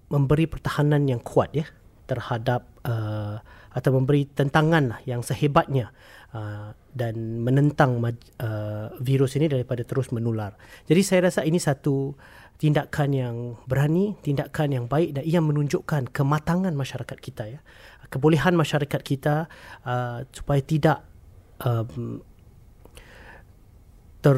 memberi 0.10 0.50
pertahanan 0.50 1.06
yang 1.06 1.22
kuat 1.22 1.54
ya 1.54 1.70
terhadap 2.10 2.66
uh, 2.82 3.38
atau 3.74 3.90
memberi 3.98 4.30
tentangan 4.30 4.94
lah 4.94 5.00
yang 5.10 5.26
sehebatnya 5.26 5.90
uh, 6.34 6.78
dan 6.94 7.42
menentang 7.42 7.98
uh, 7.98 8.94
virus 9.02 9.34
ini 9.38 9.50
daripada 9.50 9.82
terus 9.82 10.14
menular. 10.14 10.54
Jadi 10.86 11.02
saya 11.02 11.20
rasa 11.30 11.42
ini 11.42 11.58
satu 11.58 12.14
tindakan 12.58 13.10
yang 13.12 13.36
berani, 13.68 14.16
tindakan 14.24 14.70
yang 14.72 14.86
baik 14.88 15.20
dan 15.20 15.24
ia 15.26 15.44
menunjukkan 15.44 16.14
kematangan 16.16 16.72
masyarakat 16.74 17.18
kita 17.20 17.44
ya. 17.50 17.60
Kebolehan 18.08 18.54
masyarakat 18.54 19.02
kita 19.02 19.50
uh, 19.90 20.22
supaya 20.30 20.62
tidak 20.62 21.02
um, 21.66 22.22
ter 24.24 24.38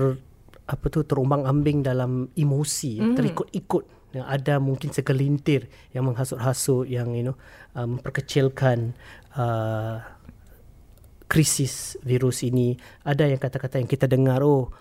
apa 0.66 0.86
tu 0.90 1.06
terumbang-ambing 1.06 1.86
dalam 1.86 2.34
emosi 2.34 2.98
mm. 2.98 3.14
terikut-ikut 3.14 3.84
yang 4.18 4.26
ada 4.26 4.58
mungkin 4.58 4.90
segelintir 4.90 5.70
yang 5.94 6.10
menghasut-hasut 6.10 6.90
yang 6.90 7.14
you 7.14 7.30
know 7.30 7.38
uh, 7.78 7.86
memperkecilkan 7.86 8.98
uh, 9.38 10.02
krisis 11.30 12.00
virus 12.02 12.42
ini 12.42 12.74
ada 13.06 13.30
yang 13.30 13.38
kata-kata 13.38 13.78
yang 13.78 13.90
kita 13.90 14.10
dengar 14.10 14.42
oh 14.42 14.74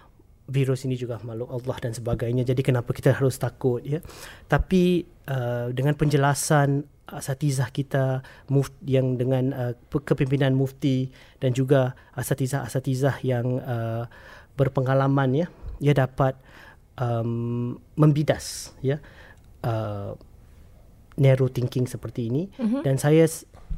virus 0.44 0.84
ini 0.84 0.94
juga 0.98 1.16
makhluk 1.24 1.48
Allah 1.48 1.76
dan 1.80 1.92
sebagainya. 1.96 2.44
Jadi 2.44 2.60
kenapa 2.60 2.92
kita 2.92 3.16
harus 3.16 3.40
takut 3.40 3.80
ya? 3.80 4.04
Tapi 4.44 5.04
uh, 5.28 5.72
dengan 5.72 5.96
penjelasan 5.96 6.84
asatizah 7.04 7.68
kita 7.68 8.24
yang 8.88 9.20
dengan 9.20 9.52
uh, 9.52 9.72
kepimpinan 9.92 10.56
mufti 10.56 11.12
dan 11.36 11.52
juga 11.52 11.92
asatizah-asatizah 12.16 13.20
yang 13.20 13.60
uh, 13.60 14.08
berpengalaman 14.56 15.44
ya 15.44 15.46
ia 15.84 15.92
dapat 15.92 16.32
um, 16.96 17.76
membidas 17.98 18.72
ya 18.80 19.02
uh, 19.66 20.16
narrow 21.20 21.46
thinking 21.46 21.86
seperti 21.86 22.32
ini. 22.32 22.50
Mm-hmm. 22.56 22.82
dan 22.82 22.96
saya 22.98 23.28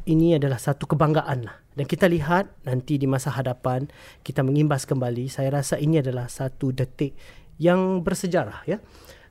ini 0.06 0.38
adalah 0.38 0.56
satu 0.56 0.86
kebanggaan 0.86 1.46
lah 1.46 1.56
dan 1.74 1.84
kita 1.84 2.06
lihat 2.06 2.48
nanti 2.64 2.96
di 2.96 3.04
masa 3.10 3.34
hadapan 3.34 3.90
kita 4.22 4.40
mengimbas 4.46 4.86
kembali 4.86 5.26
saya 5.28 5.50
rasa 5.52 5.76
ini 5.76 6.00
adalah 6.00 6.30
satu 6.30 6.70
detik 6.72 7.12
yang 7.58 8.00
bersejarah 8.06 8.64
ya 8.64 8.78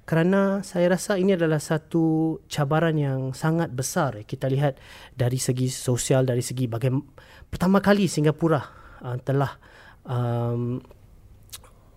kerana 0.05 0.61
saya 0.61 0.93
rasa 0.93 1.17
ini 1.17 1.33
adalah 1.33 1.57
satu 1.57 2.37
cabaran 2.45 2.93
yang 2.93 3.33
sangat 3.33 3.73
besar 3.73 4.21
ya. 4.21 4.23
kita 4.27 4.45
lihat 4.45 4.77
dari 5.17 5.41
segi 5.41 5.65
sosial 5.73 6.29
dari 6.29 6.45
segi 6.45 6.69
bagaimana 6.69 7.01
pertama 7.49 7.81
kali 7.81 8.05
Singapura 8.05 8.61
uh, 9.01 9.17
telah 9.25 9.57
um, 10.05 10.77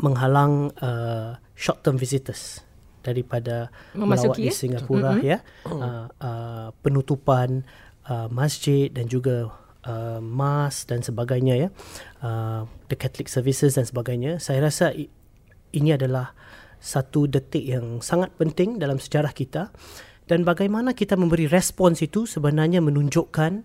menghalang 0.00 0.72
uh, 0.80 1.36
short 1.52 1.84
term 1.84 2.00
visitors 2.00 2.64
daripada 3.04 3.68
Memasuki, 3.92 4.06
melawat 4.06 4.36
di 4.40 4.48
Singapura 4.52 5.10
mm-hmm. 5.16 5.28
ya 5.28 5.38
uh, 5.68 6.06
uh, 6.08 6.68
penutupan 6.80 7.64
uh, 8.08 8.28
masjid 8.32 8.90
dan 8.90 9.06
juga 9.06 9.52
uh, 9.84 10.18
mas 10.18 10.88
dan 10.88 11.04
sebagainya 11.04 11.54
ya. 11.54 11.68
Uh, 12.24 12.64
the 12.88 12.96
Catholic 12.96 13.28
services 13.30 13.76
dan 13.76 13.84
sebagainya. 13.86 14.40
Saya 14.42 14.64
rasa 14.64 14.90
ini 15.72 15.90
adalah 15.92 16.32
satu 16.78 17.28
detik 17.28 17.62
yang 17.62 18.00
sangat 18.00 18.34
penting 18.34 18.80
dalam 18.80 18.98
sejarah 18.98 19.36
kita. 19.36 19.70
Dan 20.28 20.44
bagaimana 20.44 20.92
kita 20.92 21.16
memberi 21.16 21.48
respons 21.48 22.04
itu 22.04 22.28
sebenarnya 22.28 22.84
menunjukkan 22.84 23.64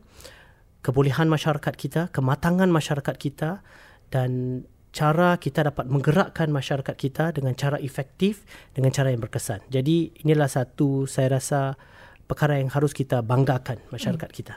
kebolehan 0.83 1.31
masyarakat 1.31 1.73
kita 1.79 2.11
kematangan 2.11 2.67
masyarakat 2.67 3.15
kita 3.15 3.63
dan 4.11 4.63
cara 4.93 5.41
kita 5.41 5.73
dapat 5.73 5.89
menggerakkan 5.89 6.53
masyarakat 6.53 6.93
kita 6.93 7.33
dengan 7.33 7.57
cara 7.57 7.81
efektif 7.81 8.45
dengan 8.77 8.93
cara 8.93 9.09
yang 9.09 9.19
berkesan. 9.19 9.65
Jadi 9.67 10.23
inilah 10.23 10.47
satu 10.47 11.09
saya 11.09 11.41
rasa 11.41 11.75
perkara 12.25 12.59
yang 12.59 12.71
harus 12.71 12.95
kita 12.95 13.21
banggakan 13.21 13.79
masyarakat 13.91 14.29
hmm. 14.29 14.37
kita. 14.37 14.55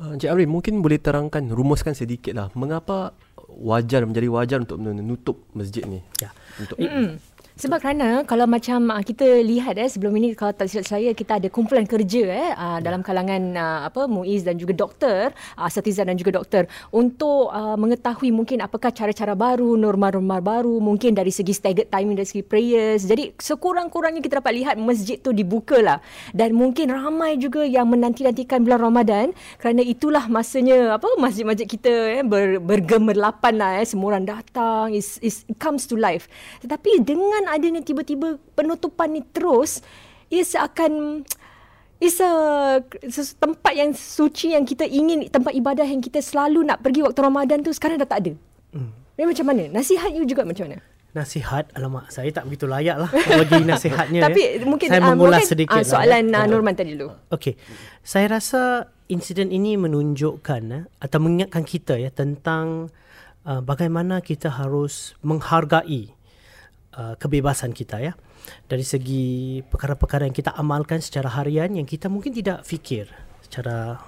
Uh, 0.00 0.16
Encik 0.16 0.32
Amri 0.32 0.48
mungkin 0.48 0.80
boleh 0.80 0.96
terangkan 0.96 1.52
rumuskan 1.52 1.92
sedikit 1.92 2.32
lah 2.32 2.48
mengapa 2.56 3.12
wajar 3.50 4.08
menjadi 4.08 4.28
wajar 4.32 4.58
untuk 4.64 4.80
menutup 4.80 5.36
masjid 5.52 5.84
ni? 5.84 6.00
Ya. 6.22 6.32
Untuk 6.56 6.80
mm 6.80 7.29
Sebab 7.60 7.76
kerana 7.76 8.24
kalau 8.24 8.48
macam 8.48 8.88
uh, 8.88 9.04
kita 9.04 9.44
lihat 9.44 9.76
eh 9.76 9.84
sebelum 9.84 10.16
ini 10.16 10.32
kalau 10.32 10.56
tak 10.56 10.72
silap 10.72 10.88
saya 10.88 11.12
kita 11.12 11.36
ada 11.36 11.52
kumpulan 11.52 11.84
kerja 11.84 12.24
eh 12.24 12.50
uh, 12.56 12.80
dalam 12.80 13.04
kalangan 13.04 13.52
uh, 13.52 13.80
apa 13.84 14.08
Muiz 14.08 14.48
dan 14.48 14.56
juga 14.56 14.72
doktor, 14.72 15.36
uh, 15.60 15.68
Satiza 15.68 16.08
dan 16.08 16.16
juga 16.16 16.40
doktor. 16.40 16.64
Untuk 16.88 17.52
uh, 17.52 17.76
mengetahui 17.76 18.32
mungkin 18.32 18.64
apakah 18.64 18.88
cara-cara 18.96 19.36
baru, 19.36 19.76
norma-norma 19.76 20.40
baru, 20.40 20.80
mungkin 20.80 21.12
dari 21.12 21.28
segi 21.28 21.52
staggered 21.52 21.92
timing 21.92 22.16
dari 22.16 22.24
segi 22.24 22.40
prayers. 22.40 23.04
Jadi 23.04 23.36
sekurang-kurangnya 23.36 24.24
kita 24.24 24.40
dapat 24.40 24.56
lihat 24.56 24.80
masjid 24.80 25.20
tu 25.20 25.36
dibuka 25.36 25.84
lah. 25.84 26.00
Dan 26.32 26.56
mungkin 26.56 26.88
ramai 26.88 27.36
juga 27.36 27.60
yang 27.68 27.92
menanti-nantikan 27.92 28.64
bulan 28.64 28.80
Ramadan. 28.88 29.26
Kerana 29.60 29.84
itulah 29.84 30.32
masanya 30.32 30.96
apa 30.96 31.12
masjid-masjid 31.20 31.68
kita 31.68 31.92
eh 31.92 32.24
ber, 32.24 32.56
bergemerlapan 32.56 33.52
lah 33.60 33.70
eh. 33.76 33.84
Semua 33.84 34.16
orang 34.16 34.24
datang 34.24 34.96
is, 34.96 35.20
is, 35.20 35.44
it 35.44 35.60
comes 35.60 35.84
to 35.84 36.00
life. 36.00 36.24
Tetapi 36.64 37.04
dengan 37.04 37.49
adanya 37.52 37.82
tiba-tiba 37.82 38.38
penutupan 38.54 39.12
ni 39.12 39.22
terus 39.34 39.82
ia 40.30 40.46
seakan 40.46 41.24
It's 42.00 42.16
a, 42.16 42.80
tempat 43.36 43.76
yang 43.76 43.92
suci 43.92 44.56
yang 44.56 44.64
kita 44.64 44.88
ingin, 44.88 45.28
tempat 45.28 45.52
ibadah 45.52 45.84
yang 45.84 46.00
kita 46.00 46.24
selalu 46.24 46.64
nak 46.64 46.80
pergi 46.80 47.04
waktu 47.04 47.20
Ramadan 47.20 47.60
tu 47.60 47.76
sekarang 47.76 48.00
dah 48.00 48.08
tak 48.08 48.24
ada. 48.24 48.32
Hmm. 48.72 48.96
macam 49.20 49.44
mana? 49.44 49.68
Nasihat 49.68 50.08
you 50.16 50.24
juga 50.24 50.48
macam 50.48 50.64
mana? 50.64 50.80
Nasihat, 51.12 51.68
alamak, 51.76 52.08
saya 52.08 52.32
tak 52.32 52.48
begitu 52.48 52.64
layak 52.64 53.04
lah 53.04 53.10
bagi 53.12 53.60
nasihatnya. 53.68 54.32
Tapi 54.32 54.40
ya. 54.40 54.64
mungkin 54.64 54.88
saya 54.88 55.02
uh, 55.04 55.08
mengulas 55.12 55.44
mungkin, 55.44 55.52
sedikit 55.52 55.76
uh, 55.76 55.84
soalan 55.84 56.32
lah, 56.32 56.40
ya. 56.40 56.40
uh, 56.40 56.48
Norman 56.48 56.72
tadi 56.72 56.96
dulu. 56.96 57.12
Okay, 57.28 57.60
saya 58.00 58.32
rasa 58.32 58.88
insiden 59.12 59.52
ini 59.52 59.76
menunjukkan 59.76 60.62
uh, 60.72 60.84
atau 61.04 61.18
mengingatkan 61.20 61.68
kita 61.68 62.00
ya 62.00 62.08
tentang 62.08 62.88
uh, 63.44 63.60
bagaimana 63.60 64.24
kita 64.24 64.48
harus 64.48 65.12
menghargai 65.20 66.16
uh, 66.96 67.14
kebebasan 67.18 67.70
kita 67.76 68.00
ya. 68.00 68.12
Dari 68.66 68.82
segi 68.82 69.60
perkara-perkara 69.66 70.26
yang 70.26 70.34
kita 70.34 70.56
amalkan 70.56 70.98
secara 71.04 71.30
harian 71.36 71.76
yang 71.76 71.86
kita 71.86 72.08
mungkin 72.08 72.32
tidak 72.32 72.64
fikir 72.64 73.10
secara 73.44 74.00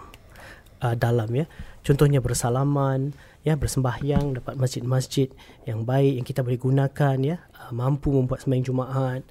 uh, 0.83 0.95
dalam 0.97 1.31
ya. 1.35 1.47
Contohnya 1.83 2.23
bersalaman 2.23 3.15
ya 3.43 3.59
bersembahyang 3.59 4.39
dapat 4.39 4.55
masjid-masjid 4.55 5.27
yang 5.67 5.83
baik 5.83 6.23
yang 6.23 6.27
kita 6.27 6.41
boleh 6.47 6.59
gunakan 6.59 7.17
ya. 7.23 7.37
Uh, 7.55 7.73
mampu 7.75 8.11
membuat 8.15 8.43
sembahyang 8.43 8.67
Jumaat 8.67 9.23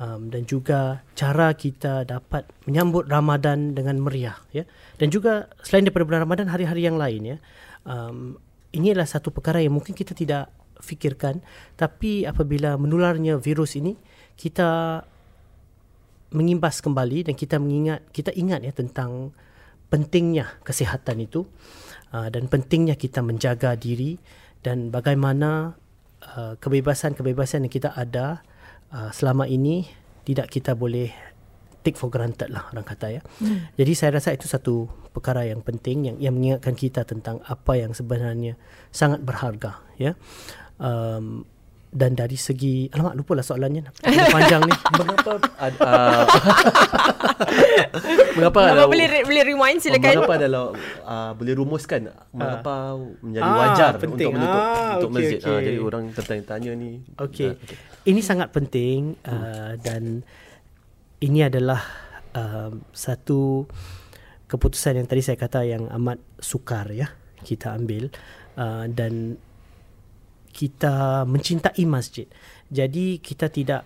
um, 0.00 0.28
dan 0.30 0.42
juga 0.46 1.02
cara 1.18 1.52
kita 1.52 2.06
dapat 2.06 2.46
menyambut 2.68 3.08
Ramadan 3.10 3.74
dengan 3.74 4.00
meriah 4.00 4.38
ya. 4.54 4.64
Dan 4.96 5.12
juga 5.12 5.50
selain 5.62 5.84
daripada 5.86 6.06
bulan 6.06 6.22
Ramadan 6.24 6.46
hari-hari 6.48 6.86
yang 6.86 6.96
lain 6.96 7.36
ya. 7.36 7.38
Um, 7.86 8.38
ini 8.74 8.92
adalah 8.92 9.08
satu 9.08 9.32
perkara 9.32 9.62
yang 9.62 9.72
mungkin 9.78 9.96
kita 9.96 10.12
tidak 10.12 10.52
fikirkan 10.80 11.40
tapi 11.74 12.24
apabila 12.24 12.76
menularnya 12.76 13.40
virus 13.40 13.76
ini 13.76 13.96
kita 14.36 15.02
mengimbas 16.34 16.82
kembali 16.82 17.30
dan 17.30 17.34
kita 17.38 17.56
mengingat 17.56 18.04
kita 18.10 18.34
ingat 18.34 18.60
ya 18.66 18.72
tentang 18.74 19.32
pentingnya 19.86 20.58
kesihatan 20.66 21.22
itu 21.22 21.46
uh, 22.10 22.28
dan 22.28 22.50
pentingnya 22.50 22.98
kita 22.98 23.22
menjaga 23.22 23.78
diri 23.78 24.18
dan 24.60 24.90
bagaimana 24.90 25.78
uh, 26.34 26.58
kebebasan-kebebasan 26.58 27.66
yang 27.66 27.72
kita 27.72 27.94
ada 27.94 28.42
uh, 28.90 29.14
selama 29.14 29.46
ini 29.46 29.86
tidak 30.26 30.50
kita 30.50 30.74
boleh 30.74 31.14
take 31.86 31.94
for 31.94 32.10
granted 32.10 32.50
lah 32.50 32.66
orang 32.74 32.82
kata 32.82 33.06
ya. 33.14 33.22
Hmm. 33.38 33.70
Jadi 33.78 33.92
saya 33.94 34.18
rasa 34.18 34.34
itu 34.34 34.50
satu 34.50 34.90
perkara 35.14 35.46
yang 35.46 35.62
penting 35.62 36.10
yang 36.10 36.16
yang 36.18 36.34
mengingatkan 36.34 36.74
kita 36.74 37.06
tentang 37.06 37.38
apa 37.46 37.78
yang 37.78 37.94
sebenarnya 37.94 38.58
sangat 38.90 39.22
berharga 39.22 39.86
ya 39.94 40.18
um, 40.80 41.44
dan 41.96 42.12
dari 42.12 42.36
segi 42.36 42.92
alamak 42.92 43.16
lupa 43.16 43.32
lah 43.40 43.46
soalannya 43.46 43.88
panjang 44.34 44.60
ni 44.68 44.74
mengapa 45.00 45.32
uh, 45.40 46.24
mengapa 48.36 48.60
kalau 48.74 48.86
boleh 48.92 49.06
boleh 49.24 49.42
rewind 49.48 49.80
silakan 49.80 50.20
mengapa 50.20 50.34
adalah 50.36 50.64
uh, 51.06 51.32
boleh 51.32 51.54
rumuskan 51.56 52.12
mengapa 52.36 53.00
uh. 53.00 53.16
menjadi 53.24 53.48
ah, 53.48 53.56
wajar 53.56 53.92
penting. 53.96 54.28
untuk 54.28 54.30
menutup 54.36 54.60
ah, 54.60 54.92
untuk 54.98 55.08
okay, 55.08 55.16
masjid 55.16 55.38
okay. 55.40 55.48
Uh, 55.48 55.60
jadi 55.64 55.78
orang 55.80 56.04
tertanya-tanya 56.12 56.70
ni 56.76 56.90
okey 57.16 57.48
uh, 57.48 57.56
okay. 57.56 57.76
ini 58.04 58.20
sangat 58.20 58.52
penting 58.52 59.16
uh, 59.24 59.72
dan 59.80 60.20
ini 61.24 61.40
adalah 61.48 61.80
uh, 62.36 62.76
satu 62.92 63.64
keputusan 64.52 65.00
yang 65.00 65.08
tadi 65.08 65.24
saya 65.24 65.40
kata 65.40 65.64
yang 65.64 65.88
amat 65.96 66.20
sukar 66.44 66.92
ya 66.92 67.08
kita 67.40 67.72
ambil 67.72 68.12
uh, 68.60 68.84
dan 68.90 69.40
kita 70.56 71.28
mencintai 71.28 71.84
masjid. 71.84 72.24
Jadi 72.72 73.20
kita 73.20 73.52
tidak 73.52 73.84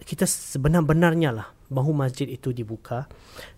kita 0.00 0.24
sebenar-benarnya 0.24 1.30
lah 1.36 1.48
mahu 1.68 1.92
masjid 1.92 2.24
itu 2.24 2.56
dibuka 2.56 3.04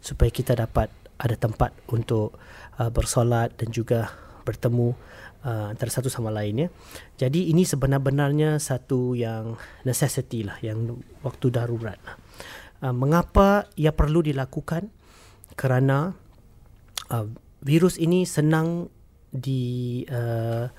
supaya 0.03 0.33
kita 0.33 0.59
dapat 0.59 0.91
ada 1.19 1.37
tempat 1.39 1.71
untuk 1.95 2.35
uh, 2.83 2.91
bersolat 2.91 3.55
dan 3.55 3.71
juga 3.71 4.11
bertemu 4.43 4.95
uh, 5.47 5.71
antara 5.71 5.91
satu 5.95 6.11
sama 6.11 6.35
lain 6.35 6.67
ya. 6.67 6.69
Jadi 7.27 7.55
ini 7.55 7.63
sebenar-benarnya 7.63 8.59
satu 8.59 9.15
yang 9.15 9.55
necessity 9.87 10.43
lah 10.43 10.59
yang 10.59 10.99
waktu 11.23 11.55
darurat 11.55 11.99
lah. 12.03 12.17
Uh, 12.83 12.95
mengapa 12.95 13.71
ia 13.79 13.95
perlu 13.95 14.27
dilakukan? 14.27 14.91
Kerana 15.59 16.15
uh, 17.11 17.27
virus 17.67 17.99
ini 17.99 18.23
senang 18.23 18.87
di 19.29 20.03
uh, 20.07 20.71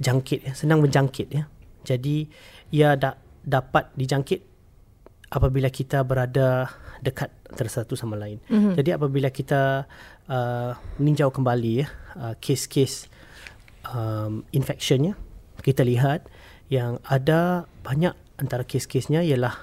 jangkit 0.00 0.48
ya, 0.48 0.52
senang 0.56 0.80
menjangkit 0.80 1.28
ya. 1.30 1.44
Jadi 1.84 2.26
ia 2.72 2.96
da- 2.96 3.20
dapat 3.44 3.92
dijangkit 3.94 4.40
apabila 5.30 5.70
kita 5.70 6.02
berada 6.02 6.66
dekat 7.00 7.30
antara 7.48 7.70
satu 7.70 7.94
sama 7.94 8.18
lain. 8.18 8.42
Mm-hmm. 8.48 8.74
Jadi 8.76 8.90
apabila 8.92 9.28
kita 9.30 9.86
uh, 10.28 10.72
meninjau 11.00 11.30
kembali 11.32 11.72
ya 11.84 11.88
uh, 12.18 12.34
kes-kes 12.40 13.06
um, 13.92 14.42
infectionnya, 14.52 15.16
kita 15.60 15.86
lihat 15.86 16.26
yang 16.68 16.98
ada 17.06 17.66
banyak 17.82 18.14
antara 18.40 18.64
kes-kesnya 18.64 19.20
ialah 19.24 19.56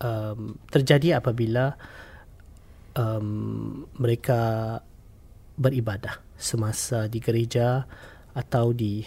um, 0.00 0.56
terjadi 0.70 1.18
apabila 1.18 1.76
um, 2.94 3.84
mereka 3.98 4.78
beribadah 5.58 6.22
semasa 6.38 7.10
di 7.10 7.18
gereja 7.18 7.82
atau 8.32 8.70
di 8.70 9.02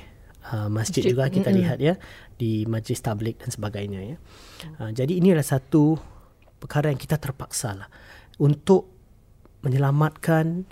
uh, 0.49 0.67
masjid, 0.71 1.05
masjid 1.05 1.13
juga 1.13 1.29
kita 1.29 1.49
mm-hmm. 1.49 1.59
lihat 1.61 1.77
ya 1.77 1.93
di 2.37 2.65
majlis 2.65 3.01
tablik 3.03 3.37
dan 3.37 3.53
sebagainya 3.53 4.01
ya. 4.01 4.17
Uh, 4.81 4.89
jadi 4.89 5.13
ini 5.21 5.35
adalah 5.35 5.45
satu 5.57 5.97
perkara 6.57 6.89
yang 6.89 6.97
kita 6.97 7.17
terpaksa 7.21 7.77
lah 7.77 7.89
untuk 8.41 8.89
menyelamatkan 9.61 10.65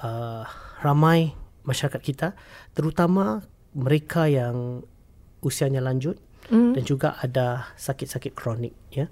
uh, 0.00 0.44
ramai 0.80 1.36
masyarakat 1.64 2.00
kita 2.00 2.28
terutama 2.72 3.44
mereka 3.76 4.26
yang 4.26 4.80
usianya 5.44 5.84
lanjut 5.84 6.16
mm. 6.48 6.76
dan 6.76 6.82
juga 6.84 7.16
ada 7.20 7.72
sakit-sakit 7.76 8.32
kronik 8.32 8.72
ya. 8.92 9.08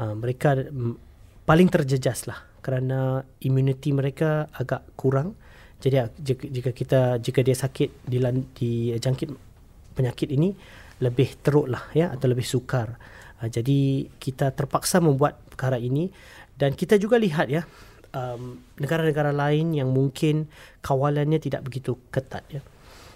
Uh, 0.00 0.16
mereka 0.16 0.56
m- 0.56 0.96
paling 1.44 1.68
terjejas 1.68 2.24
lah 2.24 2.40
kerana 2.60 3.24
imuniti 3.40 3.92
mereka 3.92 4.48
agak 4.52 4.84
kurang. 4.96 5.36
Jadi 5.80 5.96
jika, 6.20 6.44
jika 6.44 6.70
kita 6.76 7.00
jika 7.24 7.40
dia 7.40 7.56
sakit 7.56 8.04
di 8.04 8.20
di 8.52 8.70
jangkit 9.00 9.49
penyakit 9.94 10.30
ini 10.30 10.54
lebih 11.00 11.40
teruk 11.40 11.66
lah 11.68 11.88
ya 11.96 12.12
atau 12.12 12.28
lebih 12.28 12.44
sukar. 12.44 12.96
Uh, 13.40 13.48
jadi 13.48 14.08
kita 14.20 14.52
terpaksa 14.52 15.00
membuat 15.00 15.40
perkara 15.48 15.80
ini 15.80 16.12
dan 16.60 16.76
kita 16.76 17.00
juga 17.00 17.16
lihat 17.16 17.48
ya 17.48 17.64
um, 18.12 18.60
negara-negara 18.76 19.32
lain 19.32 19.72
yang 19.74 19.90
mungkin 19.90 20.50
kawalannya 20.84 21.40
tidak 21.40 21.64
begitu 21.66 21.96
ketat 22.12 22.44
ya. 22.50 22.62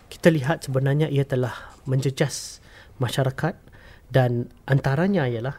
Kita 0.09 0.31
lihat 0.31 0.65
sebenarnya 0.65 1.11
ia 1.11 1.27
telah 1.27 1.53
menjejas 1.85 2.63
masyarakat 3.03 3.59
dan 4.13 4.47
antaranya 4.71 5.27
ialah 5.27 5.57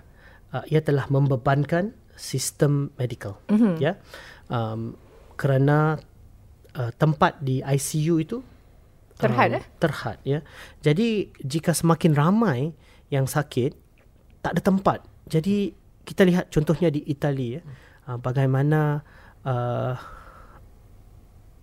uh, 0.55 0.63
ia 0.71 0.79
telah 0.79 1.05
membebankan 1.11 1.91
sistem 2.15 2.95
medical 2.95 3.37
mm-hmm. 3.51 3.75
ya. 3.83 3.99
Um, 4.47 4.95
kerana 5.35 5.99
uh, 6.79 6.91
tempat 6.95 7.43
di 7.43 7.59
ICU 7.59 8.15
itu 8.23 8.37
terhad 9.19 9.49
um, 9.51 9.57
eh? 9.59 9.63
Terhad 9.79 10.17
ya. 10.27 10.39
Jadi 10.83 11.31
jika 11.41 11.71
semakin 11.71 12.11
ramai 12.15 12.75
yang 13.09 13.25
sakit 13.25 13.71
tak 14.43 14.59
ada 14.59 14.61
tempat. 14.61 14.99
Jadi 15.25 15.73
kita 16.05 16.21
lihat 16.27 16.53
contohnya 16.53 16.93
di 16.93 17.01
Itali 17.07 17.57
ya. 17.57 17.61
Uh, 18.05 18.21
bagaimana 18.21 19.01
uh, 19.41 19.97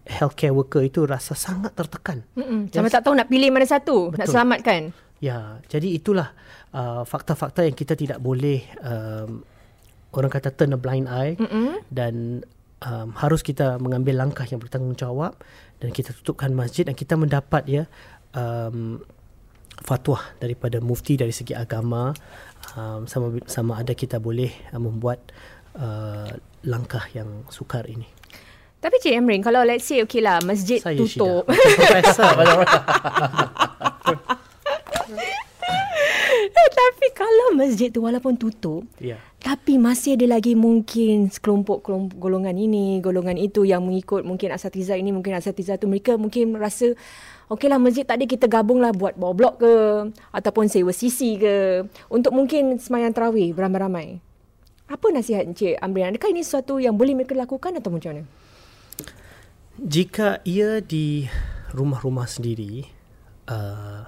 healthcare 0.03 0.51
worker 0.51 0.83
itu 0.83 1.07
rasa 1.07 1.39
sangat 1.39 1.79
tertekan. 1.79 2.27
Mm-mm. 2.35 2.75
sampai 2.75 2.91
tak 2.91 3.07
tahu 3.07 3.15
nak 3.15 3.31
pilih 3.31 3.55
mana 3.55 3.67
satu 3.67 4.11
Betul. 4.11 4.19
nak 4.19 4.27
selamatkan. 4.27 4.81
Ya 5.23 5.63
jadi 5.71 5.95
itulah 5.95 6.35
uh, 6.75 7.07
fakta-fakta 7.07 7.63
yang 7.63 7.79
kita 7.79 7.95
tidak 7.95 8.19
boleh 8.19 8.67
um, 8.83 9.47
orang 10.13 10.33
kata 10.35 10.51
turn 10.51 10.75
a 10.75 10.79
blind 10.81 11.07
eye. 11.07 11.39
Mm-mm. 11.39 11.87
dan 11.95 12.43
um, 12.83 13.15
harus 13.15 13.47
kita 13.47 13.79
mengambil 13.79 14.19
langkah 14.19 14.45
yang 14.45 14.59
bertanggungjawab 14.59 15.39
dan 15.83 15.91
kita 15.91 16.15
tutupkan 16.15 16.55
masjid 16.55 16.87
dan 16.87 16.95
kita 16.95 17.19
mendapat 17.19 17.67
ya 17.67 17.83
um, 18.39 19.03
fatwa 19.83 20.23
daripada 20.39 20.79
mufti 20.79 21.19
dari 21.19 21.35
segi 21.35 21.59
agama 21.59 22.15
um, 22.79 23.03
sama 23.11 23.35
sama 23.51 23.83
ada 23.83 23.99
kita 23.99 24.23
boleh 24.23 24.55
uh, 24.71 24.79
membuat 24.79 25.19
uh, 25.75 26.31
langkah 26.63 27.03
yang 27.11 27.43
sukar 27.51 27.83
ini. 27.91 28.07
Tapi 28.83 28.99
Cik 28.99 29.15
Emrin, 29.15 29.43
kalau 29.43 29.63
let's 29.63 29.87
say 29.87 30.03
okay 30.03 30.19
lah 30.19 30.43
masjid 30.43 30.83
Saya 30.83 30.99
tutup. 30.99 31.47
Profesor 31.47 32.35
Eh, 34.03 34.19
Tapi 36.71 37.07
kalau 37.17 37.59
masjid 37.59 37.91
tu 37.91 38.05
walaupun 38.05 38.39
tutup, 38.39 38.87
Ya. 39.03 39.19
tapi 39.43 39.75
masih 39.77 40.15
ada 40.15 40.39
lagi 40.39 40.55
mungkin 40.55 41.29
sekelompok-kelompok 41.33 42.15
golongan 42.15 42.55
ini, 42.55 43.03
golongan 43.03 43.35
itu 43.35 43.67
yang 43.67 43.83
mengikut 43.83 44.23
mungkin 44.23 44.55
asatiza 44.55 44.95
ini, 44.95 45.11
mungkin 45.11 45.35
asatiza 45.35 45.77
tu 45.81 45.91
mereka 45.91 46.15
mungkin 46.15 46.55
rasa 46.55 46.95
okeylah 47.51 47.83
masjid 47.83 48.07
tadi 48.07 48.31
kita 48.31 48.47
gabunglah 48.47 48.95
buat 48.95 49.19
bawah 49.19 49.35
blok 49.35 49.55
ke 49.61 49.73
ataupun 50.31 50.71
sewa 50.71 50.95
sisi 50.95 51.37
ke 51.37 51.85
untuk 52.09 52.33
mungkin 52.33 52.79
semayang 52.79 53.11
tarawih 53.13 53.53
beramai-ramai. 53.53 54.23
Apa 54.87 55.09
nasihat 55.09 55.49
Encik 55.49 55.81
Amrin? 55.81 56.13
Adakah 56.13 56.29
ini 56.31 56.45
sesuatu 56.45 56.77
yang 56.77 56.95
boleh 56.95 57.17
mereka 57.17 57.33
lakukan 57.33 57.73
atau 57.81 57.89
macam 57.89 58.13
mana? 58.13 58.25
Jika 59.81 60.45
ia 60.45 60.85
di 60.85 61.25
rumah-rumah 61.73 62.29
sendiri, 62.29 62.85
uh, 63.49 64.05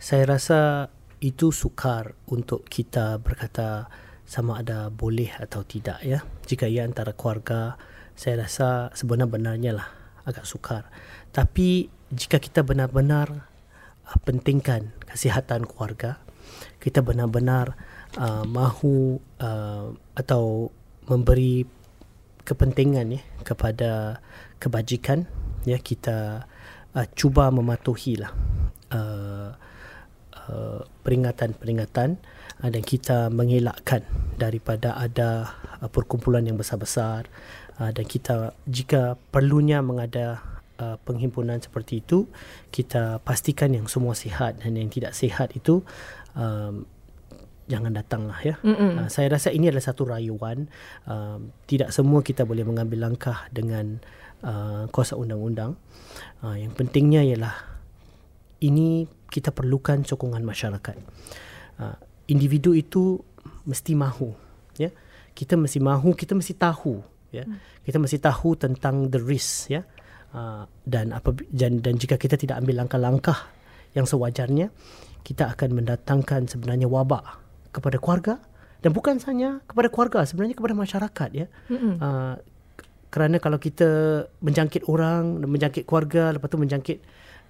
saya 0.00 0.24
rasa 0.24 0.88
itu 1.24 1.48
sukar 1.48 2.12
untuk 2.28 2.68
kita 2.68 3.16
berkata 3.16 3.88
sama 4.28 4.60
ada 4.60 4.92
boleh 4.92 5.32
atau 5.40 5.64
tidak 5.64 6.04
ya. 6.04 6.20
Jika 6.44 6.68
ia 6.68 6.84
antara 6.84 7.16
keluarga, 7.16 7.80
saya 8.12 8.44
rasa 8.44 8.92
sebenar-benarnya 8.92 9.72
lah 9.72 9.88
agak 10.28 10.44
sukar. 10.44 10.92
Tapi 11.32 11.88
jika 12.12 12.36
kita 12.36 12.60
benar-benar 12.60 13.48
uh, 14.04 14.18
pentingkan 14.28 14.92
kesihatan 15.08 15.64
keluarga, 15.64 16.20
kita 16.76 17.00
benar-benar 17.00 17.72
uh, 18.20 18.44
mahu 18.44 19.16
uh, 19.40 19.96
atau 20.12 20.68
memberi 21.08 21.64
kepentingan 22.44 23.16
ya 23.16 23.22
kepada 23.40 24.20
kebajikan 24.60 25.24
ya 25.64 25.80
kita 25.80 26.44
uh, 26.92 27.06
cuba 27.16 27.48
mematuhi 27.48 28.20
lah 28.20 28.32
uh, 28.92 29.56
uh, 30.50 30.82
peringatan-peringatan 31.04 32.20
uh, 32.62 32.70
dan 32.70 32.82
kita 32.82 33.28
mengelakkan 33.28 34.04
daripada 34.36 34.96
ada 34.98 35.54
uh, 35.80 35.90
perkumpulan 35.90 36.44
yang 36.44 36.58
besar-besar 36.58 37.26
uh, 37.80 37.90
dan 37.90 38.04
kita 38.04 38.56
jika 38.66 39.20
perlunya 39.30 39.80
mengada 39.80 40.42
uh, 40.80 40.96
penghimpunan 41.02 41.60
seperti 41.62 42.02
itu 42.02 42.26
kita 42.70 43.22
pastikan 43.22 43.74
yang 43.74 43.86
semua 43.86 44.16
sihat 44.16 44.60
dan 44.62 44.74
yang 44.74 44.90
tidak 44.90 45.12
sihat 45.14 45.54
itu 45.54 45.82
um, 46.34 46.86
jangan 47.64 47.96
datanglah 47.96 48.38
ya. 48.44 48.54
Uh, 48.60 49.08
saya 49.08 49.32
rasa 49.32 49.48
ini 49.48 49.72
adalah 49.72 49.84
satu 49.84 50.04
rayuan. 50.04 50.68
Uh, 51.08 51.40
tidak 51.64 51.96
semua 51.96 52.20
kita 52.20 52.44
boleh 52.44 52.64
mengambil 52.64 53.08
langkah 53.08 53.48
dengan 53.48 54.00
uh, 54.44 54.84
kuasa 54.92 55.16
undang-undang. 55.16 55.80
Uh, 56.44 56.56
yang 56.60 56.76
pentingnya 56.76 57.24
ialah 57.24 57.56
ini 58.60 59.08
kita 59.34 59.50
perlukan 59.50 60.06
sokongan 60.06 60.46
masyarakat. 60.46 60.94
Uh, 61.82 61.98
individu 62.30 62.70
itu 62.78 63.18
mesti 63.66 63.98
mahu, 63.98 64.30
ya. 64.78 64.94
Kita 65.34 65.58
mesti 65.58 65.82
mahu, 65.82 66.14
kita 66.14 66.38
mesti 66.38 66.54
tahu, 66.54 67.02
ya. 67.34 67.42
Kita 67.82 67.98
mesti 67.98 68.22
tahu 68.22 68.54
tentang 68.54 69.10
the 69.10 69.18
risk, 69.18 69.74
ya. 69.74 69.82
Uh, 70.30 70.66
dan 70.86 71.10
apa 71.10 71.34
dan, 71.50 71.82
dan 71.82 71.98
jika 71.98 72.14
kita 72.14 72.38
tidak 72.38 72.62
ambil 72.62 72.86
langkah-langkah 72.86 73.50
yang 73.98 74.06
sewajarnya, 74.06 74.70
kita 75.26 75.50
akan 75.50 75.82
mendatangkan 75.82 76.46
sebenarnya 76.46 76.86
wabak 76.86 77.42
kepada 77.74 77.98
keluarga 77.98 78.38
dan 78.84 78.92
bukan 78.92 79.16
sahaja 79.16 79.64
kepada 79.64 79.88
keluarga 79.88 80.28
sebenarnya 80.28 80.54
kepada 80.60 80.76
masyarakat 80.76 81.28
ya 81.32 81.46
uh, 81.72 82.36
kerana 83.08 83.40
kalau 83.40 83.56
kita 83.56 83.88
menjangkit 84.44 84.84
orang 84.92 85.40
menjangkit 85.48 85.88
keluarga 85.88 86.36
lepas 86.36 86.52
tu 86.52 86.60
menjangkit 86.60 86.98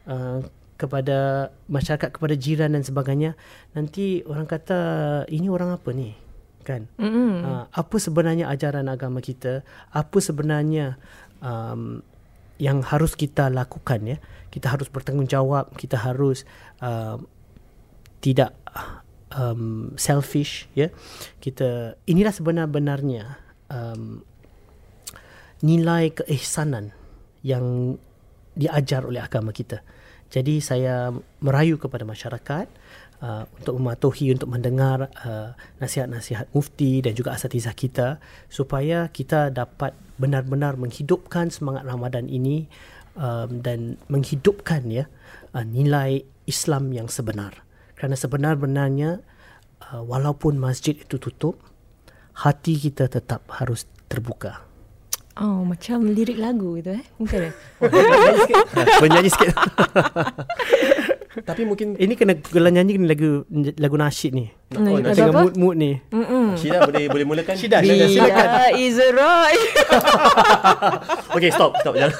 uh, 0.07 0.39
kepada 0.85 1.49
masyarakat 1.73 2.13
kepada 2.13 2.35
jiran 2.37 2.77
dan 2.77 2.85
sebagainya 2.85 3.33
nanti 3.73 4.21
orang 4.29 4.45
kata 4.45 4.81
ini 5.33 5.49
orang 5.49 5.73
apa 5.73 5.91
ni? 5.97 6.13
Kan? 6.65 6.89
Uh, 7.45 7.65
apa 7.73 7.97
sebenarnya 7.97 8.49
ajaran 8.53 8.89
agama 8.89 9.25
kita? 9.25 9.65
Apa 9.93 10.21
sebenarnya 10.21 11.01
um, 11.41 12.05
yang 12.61 12.85
harus 12.85 13.17
kita 13.17 13.49
lakukan 13.49 14.05
ya? 14.05 14.17
Kita 14.53 14.77
harus 14.77 14.93
bertanggungjawab 14.93 15.73
kita 15.77 15.97
harus 16.01 16.45
uh, 16.85 17.17
tidak 18.21 18.53
um, 19.33 19.93
selfish 19.97 20.69
ya? 20.77 20.93
Kita 21.41 21.97
inilah 22.05 22.33
sebenar-benarnya 22.33 23.41
um, 23.73 24.25
nilai 25.65 26.13
keihsanan 26.13 26.93
yang 27.45 27.97
diajar 28.57 29.05
oleh 29.05 29.21
agama 29.21 29.51
kita 29.51 29.85
jadi 30.35 30.59
saya 30.59 31.15
merayu 31.39 31.79
kepada 31.79 32.03
masyarakat 32.03 32.67
uh, 33.23 33.47
untuk 33.63 33.79
mematuhi 33.79 34.35
untuk 34.35 34.51
mendengar 34.51 35.07
uh, 35.23 35.55
nasihat-nasihat 35.79 36.51
mufti 36.51 36.99
dan 37.07 37.15
juga 37.15 37.39
asatizah 37.39 37.71
kita 37.71 38.19
supaya 38.51 39.07
kita 39.15 39.55
dapat 39.55 39.95
benar-benar 40.19 40.75
menghidupkan 40.75 41.55
semangat 41.55 41.87
Ramadan 41.87 42.27
ini 42.27 42.67
um, 43.15 43.63
dan 43.63 43.95
menghidupkan 44.11 44.91
ya 44.91 45.07
uh, 45.55 45.63
nilai 45.63 46.27
Islam 46.51 46.91
yang 46.91 47.07
sebenar. 47.07 47.63
Kerana 47.95 48.19
sebenar-benarnya 48.19 49.23
uh, 49.95 50.03
walaupun 50.03 50.59
masjid 50.59 50.99
itu 50.99 51.23
tutup 51.23 51.63
hati 52.35 52.75
kita 52.75 53.07
tetap 53.07 53.47
harus 53.55 53.87
terbuka 54.11 54.74
Oh, 55.35 55.67
macam 55.67 56.07
lirik 56.07 56.39
lagu 56.39 56.79
itu 56.79 56.95
eh. 56.95 57.05
Mungkin 57.19 57.51
eh? 57.51 57.53
Bernyanyi 59.03 59.31
sikit 59.35 59.51
Tapi 61.49 61.67
mungkin 61.67 61.99
ini 61.99 62.15
kena 62.15 62.39
kalau 62.39 62.71
nyanyi 62.71 62.95
kena 62.95 63.11
lagu 63.11 63.31
lagu 63.75 63.97
nasyid 63.99 64.33
ni 64.39 64.47
Oh, 64.79 65.03
tengah 65.03 65.35
apa? 65.35 65.43
mood-mood 65.43 65.75
ni 65.75 65.99
Syida 66.55 66.87
boleh 66.87 67.11
boleh 67.11 67.27
mulakan 67.27 67.59
Syida, 67.59 67.83
Syida. 67.83 68.07
silakan. 68.07 68.47
Bila 68.47 68.67
is 68.79 68.99
right. 69.11 69.65
Okay 71.35 71.51
stop 71.51 71.75
stop 71.83 71.99
jangan 71.99 72.15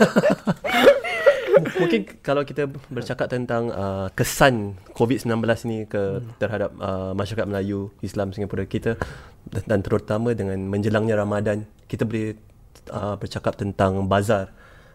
Mungkin 1.55 2.01
kalau 2.23 2.43
kita 2.43 2.67
bercakap 2.91 3.31
tentang 3.31 3.71
uh, 3.71 4.11
kesan 4.19 4.75
COVID-19 4.99 5.39
ni 5.71 5.87
ke 5.87 6.19
hmm. 6.19 6.39
terhadap 6.43 6.75
uh, 6.83 7.15
masyarakat 7.15 7.47
Melayu, 7.47 7.95
Islam 8.03 8.35
Singapura 8.35 8.67
kita 8.67 8.99
dan, 9.47 9.63
dan 9.67 9.81
terutama 9.83 10.35
dengan 10.35 10.59
menjelangnya 10.67 11.15
Ramadan, 11.19 11.67
kita 11.87 12.03
boleh 12.07 12.35
uh, 12.91 13.17
bercakap 13.17 13.55
tentang 13.57 14.05
bazar 14.09 14.53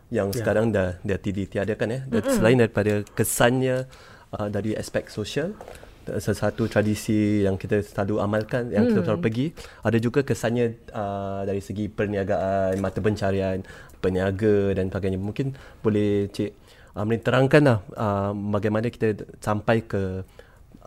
yang 0.10 0.34
yeah. 0.34 0.38
sekarang 0.42 0.74
dah 0.74 0.98
dah 1.02 1.18
ditiadakan 1.22 1.88
ya. 1.90 2.00
Dan 2.10 2.22
selain 2.30 2.58
daripada 2.58 3.06
kesannya 3.14 3.86
uh, 4.36 4.48
dari 4.50 4.74
aspek 4.74 5.10
sosial 5.10 5.54
sesuatu 6.18 6.66
tradisi 6.66 7.46
yang 7.46 7.54
kita 7.54 7.86
selalu 7.86 8.18
amalkan 8.18 8.74
yang 8.74 8.90
kita 8.90 9.06
selalu 9.06 9.22
pergi 9.22 9.46
ada 9.86 9.98
juga 10.02 10.26
kesannya 10.26 10.90
uh, 10.90 11.46
dari 11.46 11.62
segi 11.62 11.86
perniagaan 11.86 12.82
mata 12.82 12.98
pencarian 12.98 13.62
peniaga 14.02 14.74
dan 14.74 14.90
sebagainya 14.90 15.22
mungkin 15.22 15.54
boleh 15.86 16.34
cik 16.34 16.52
Amrin 16.98 17.22
terangkan 17.22 17.62
lah 17.62 17.80
uh, 17.94 18.34
bagaimana 18.34 18.90
kita 18.90 19.24
sampai 19.38 19.86
ke 19.86 20.26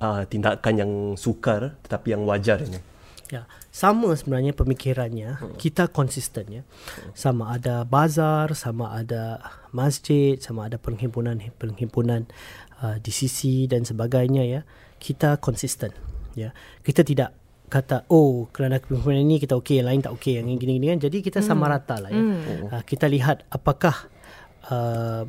uh, 0.03 0.23
tindakan 0.27 0.75
yang 0.75 0.93
sukar 1.15 1.79
tetapi 1.87 2.19
yang 2.19 2.27
wajar 2.27 2.59
ini 2.59 2.92
Ya, 3.31 3.49
sama 3.73 4.13
sebenarnya 4.13 4.53
pemikirannya. 4.53 5.41
Hmm. 5.41 5.57
Kita 5.57 5.89
konsisten 5.89 6.49
ya. 6.49 6.63
Sama 7.17 7.57
ada 7.57 7.87
bazar, 7.87 8.53
sama 8.53 8.93
ada 8.93 9.41
masjid, 9.73 10.37
sama 10.37 10.69
ada 10.69 10.77
perhimpunan-perhimpunan 10.77 12.29
uh, 12.85 12.97
di 13.01 13.09
sisi 13.09 13.65
dan 13.71 13.89
sebagainya 13.89 14.45
ya. 14.45 14.61
Kita 15.01 15.41
konsisten 15.41 15.97
ya. 16.37 16.53
Kita 16.85 17.01
tidak 17.01 17.33
kata 17.73 18.05
oh 18.13 18.53
kerana 18.53 18.77
perhimpunan 18.85 19.25
ini 19.25 19.41
kita 19.41 19.57
okey, 19.57 19.81
lain 19.81 20.05
tak 20.05 20.13
okey, 20.21 20.37
yang 20.37 20.53
ini 20.53 20.61
gini-gini 20.61 20.93
kan. 20.93 21.01
Jadi 21.09 21.25
kita 21.25 21.41
sama 21.41 21.73
rata 21.73 22.05
lah 22.05 22.13
ya. 22.13 22.21
Uh, 22.69 22.83
kita 22.85 23.09
lihat 23.09 23.49
apakah 23.49 24.13
uh, 24.69 25.25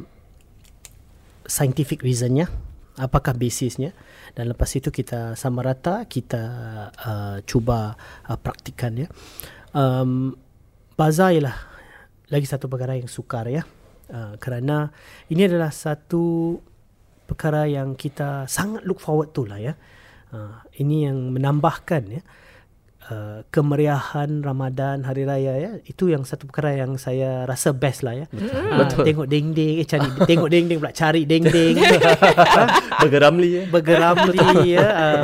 scientific 1.48 2.04
reasonnya, 2.04 2.52
apakah 2.98 3.34
basisnya 3.34 3.94
dan 4.38 4.54
lepas 4.54 4.70
itu 4.78 4.94
kita 4.94 5.34
sama 5.34 5.66
rata 5.66 6.06
kita 6.06 6.44
uh, 6.94 7.38
cuba 7.46 7.98
uh, 8.30 8.38
praktikan 8.38 8.94
ya. 8.98 9.08
Um, 9.74 10.38
bazar 10.94 11.34
ialah 11.34 11.58
lagi 12.30 12.46
satu 12.46 12.70
perkara 12.70 12.98
yang 12.98 13.10
sukar 13.10 13.50
ya. 13.50 13.66
Uh, 14.14 14.38
kerana 14.38 14.94
ini 15.32 15.50
adalah 15.50 15.74
satu 15.74 16.58
perkara 17.26 17.66
yang 17.66 17.98
kita 17.98 18.46
sangat 18.46 18.86
look 18.86 19.02
forward 19.02 19.34
tu 19.34 19.50
lah 19.50 19.58
ya. 19.58 19.74
Uh, 20.34 20.62
ini 20.82 21.06
yang 21.06 21.30
menambahkan 21.30 22.04
ya 22.10 22.22
uh, 22.22 22.43
kemeriahan 23.52 24.40
Ramadan 24.40 25.04
hari 25.04 25.28
raya 25.28 25.60
ya 25.60 25.72
itu 25.84 26.08
yang 26.08 26.24
satu 26.24 26.48
perkara 26.48 26.80
yang 26.80 26.96
saya 26.96 27.44
rasa 27.44 27.76
best 27.76 28.00
lah 28.02 28.16
ya 28.16 28.26
Betul. 28.32 29.04
Uh, 29.04 29.06
tengok 29.06 29.28
ding-ding 29.28 29.84
eh 29.84 29.88
cari 29.88 30.08
tengok 30.24 30.50
ding-ding 30.50 30.78
pula 30.80 30.96
cari 30.96 31.22
ding-ding 31.28 31.76
bergeramli 33.04 33.50
ya 33.52 33.64
bergeramli 33.68 34.40
ya 34.80 34.88
uh, 34.88 35.24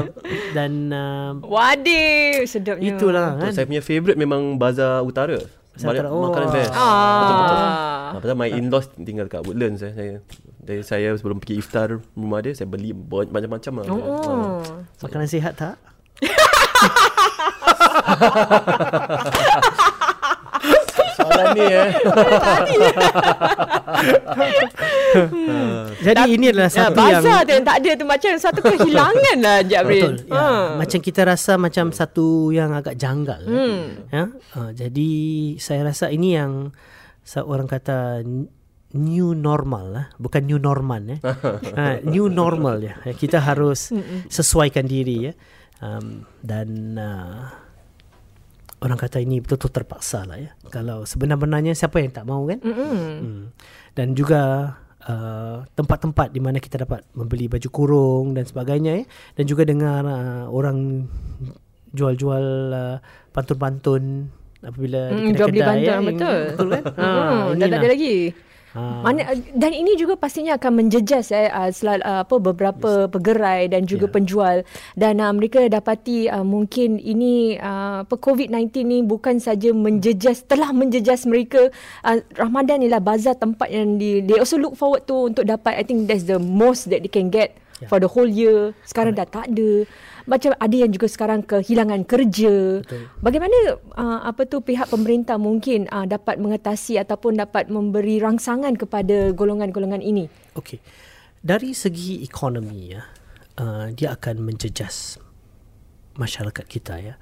dan 0.51 0.71
uh, 0.91 1.31
wadih 1.39 2.43
sedapnya 2.43 2.99
itulah 2.99 3.39
kan 3.39 3.55
saya 3.55 3.63
punya 3.63 3.83
favorite 3.83 4.19
memang 4.19 4.59
bazar 4.59 4.99
utara 5.05 5.39
Balik 5.79 6.11
oh. 6.11 6.27
makanan 6.27 6.47
best. 6.51 6.71
Ah. 6.75 6.83
Betul-betul. 7.23 7.57
Ah, 7.63 8.19
pasal 8.19 8.35
my 8.35 8.51
in-laws 8.51 8.87
tinggal 8.99 9.31
kat 9.31 9.47
Woodlands 9.47 9.79
eh. 9.79 9.95
Saya 9.95 10.13
dari 10.59 10.83
saya 10.83 11.15
sebelum 11.15 11.39
pergi 11.39 11.63
iftar 11.63 12.03
rumah 12.19 12.43
dia 12.43 12.51
saya 12.51 12.67
beli 12.67 12.91
macam-macam 13.07 13.73
lah. 13.79 13.85
Oh. 13.87 14.59
Ah. 14.59 14.83
Makanan 15.07 15.27
sihat 15.31 15.55
tak? 15.55 15.79
Soalan 21.19 21.47
ni 21.55 21.65
eh. 21.67 21.89
Jadi 25.99 26.23
ini 26.37 26.45
adalah 26.53 26.71
Ya, 26.71 26.77
satu 26.87 26.99
yang 27.01 27.23
bazar 27.23 27.43
yang 27.49 27.63
tak 27.65 27.75
ada 27.83 27.91
tu 27.97 28.05
macam 28.07 28.31
satu 28.39 28.59
kehilangan 28.63 29.37
lah 29.41 29.59
Jabrin. 29.67 30.15
Betul. 30.15 30.31
Ya. 30.31 30.47
Macam 30.79 30.99
kita 31.03 31.21
rasa 31.27 31.51
macam 31.59 31.91
satu 31.91 32.55
yang 32.55 32.71
agak 32.71 32.95
janggal. 32.95 33.41
Hmm. 33.43 33.83
Ya. 34.13 34.23
Uh, 34.55 34.71
jadi 34.71 35.11
saya 35.59 35.91
rasa 35.91 36.07
ini 36.13 36.37
yang 36.39 36.71
seorang 37.25 37.67
kata 37.67 38.23
new 38.95 39.37
normal 39.37 39.85
lah, 39.93 40.05
bukan 40.17 40.49
new 40.49 40.57
normal 40.57 41.01
ya. 41.05 41.17
ha, 41.77 42.01
new 42.01 42.25
normal 42.31 42.81
ya. 42.81 42.95
Kita 43.13 43.37
harus 43.43 43.93
sesuaikan 44.31 44.87
diri 44.87 45.29
ya. 45.29 45.33
Um, 45.79 46.27
dan 46.43 46.99
uh, 46.99 47.68
orang 48.79 48.97
kata 48.99 49.19
ini 49.19 49.43
betul-betul 49.43 49.71
terpaksa 49.71 50.23
lah 50.23 50.39
ya. 50.39 50.51
Kalau 50.71 51.03
sebenar-benarnya 51.03 51.75
siapa 51.75 51.99
yang 51.99 52.11
tak 52.15 52.25
mau 52.27 52.47
kan? 52.47 52.59
Hmm. 52.63 53.51
Dan 53.91 54.15
juga 54.15 54.73
uh, 55.03 55.67
tempat-tempat 55.75 56.31
di 56.31 56.39
mana 56.39 56.63
kita 56.63 56.79
dapat 56.87 57.03
membeli 57.11 57.51
baju 57.51 57.69
kurung 57.71 58.25
dan 58.35 58.47
sebagainya 58.47 59.03
ya. 59.03 59.05
Dan 59.35 59.43
juga 59.47 59.67
dengar 59.67 60.03
uh, 60.07 60.45
orang 60.47 61.07
jual-jual 61.91 62.45
uh, 62.71 62.97
pantun-pantun 63.35 64.31
apabila 64.59 65.11
Hmm, 65.11 65.31
di 65.31 65.39
jual 65.39 65.47
beli 65.51 65.59
kedai-kedai 65.63 65.87
bantal, 65.87 65.99
betul. 66.03 66.39
Betul 66.51 66.67
kan? 66.71 66.83
Hmm, 66.95 67.45
dah 67.59 67.67
tak 67.67 67.79
ada 67.79 67.89
lagi. 67.91 68.15
Ha. 68.77 69.01
Mana 69.01 69.33
dan 69.57 69.73
ini 69.73 69.97
juga 69.97 70.13
pastinya 70.13 70.53
akan 70.53 70.85
menjejas 70.85 71.33
eh 71.33 71.49
uh, 71.49 71.73
selal, 71.73 72.05
uh, 72.05 72.21
apa 72.21 72.37
beberapa 72.37 73.05
yes. 73.05 73.09
pegerai 73.09 73.65
dan 73.65 73.89
juga 73.89 74.05
yeah. 74.05 74.13
penjual 74.13 74.55
dan 74.93 75.17
uh, 75.17 75.33
mereka 75.33 75.65
dapati 75.65 76.29
uh, 76.29 76.45
mungkin 76.45 77.01
ini 77.01 77.57
uh, 77.57 78.05
apa 78.05 78.13
COVID-19 78.13 78.69
ni 78.85 79.01
bukan 79.01 79.41
saja 79.41 79.73
menjejas 79.73 80.45
telah 80.45 80.69
menjejas 80.69 81.25
mereka 81.25 81.73
uh, 82.05 82.21
Ramadan 82.37 82.85
ialah 82.85 83.01
bazar 83.01 83.33
tempat 83.41 83.73
yang 83.73 83.97
di 83.97 84.21
they 84.21 84.37
also 84.37 84.61
look 84.61 84.77
forward 84.77 85.01
to 85.09 85.33
untuk 85.33 85.49
dapat 85.49 85.81
I 85.81 85.83
think 85.83 86.05
that's 86.05 86.29
the 86.29 86.37
most 86.37 86.93
that 86.93 87.01
they 87.01 87.09
can 87.09 87.33
get 87.33 87.57
Ya. 87.79 87.87
for 87.87 88.03
the 88.03 88.11
whole 88.11 88.27
year 88.27 88.75
sekarang 88.83 89.15
dah 89.15 89.23
tak 89.23 89.47
ada 89.47 89.87
macam 90.27 90.51
ada 90.59 90.75
yang 90.75 90.91
juga 90.91 91.07
sekarang 91.07 91.47
kehilangan 91.47 92.03
kerja 92.03 92.83
Betul. 92.83 93.07
bagaimana 93.23 93.79
uh, 93.95 94.27
apa 94.27 94.43
tu 94.43 94.59
pihak 94.59 94.91
pemerintah 94.91 95.39
mungkin 95.39 95.87
uh, 95.87 96.03
dapat 96.03 96.37
mengatasi 96.43 96.99
ataupun 96.99 97.39
dapat 97.39 97.71
memberi 97.71 98.19
rangsangan 98.19 98.75
kepada 98.75 99.31
golongan-golongan 99.31 100.03
ini 100.03 100.27
Okey. 100.59 100.83
Dari 101.39 101.71
segi 101.71 102.19
ekonomi 102.19 102.91
ya, 102.91 103.03
uh, 103.63 103.87
dia 103.95 104.11
akan 104.11 104.43
menjejas 104.43 105.15
masyarakat 106.19 106.65
kita 106.67 106.99
ya. 106.99 107.15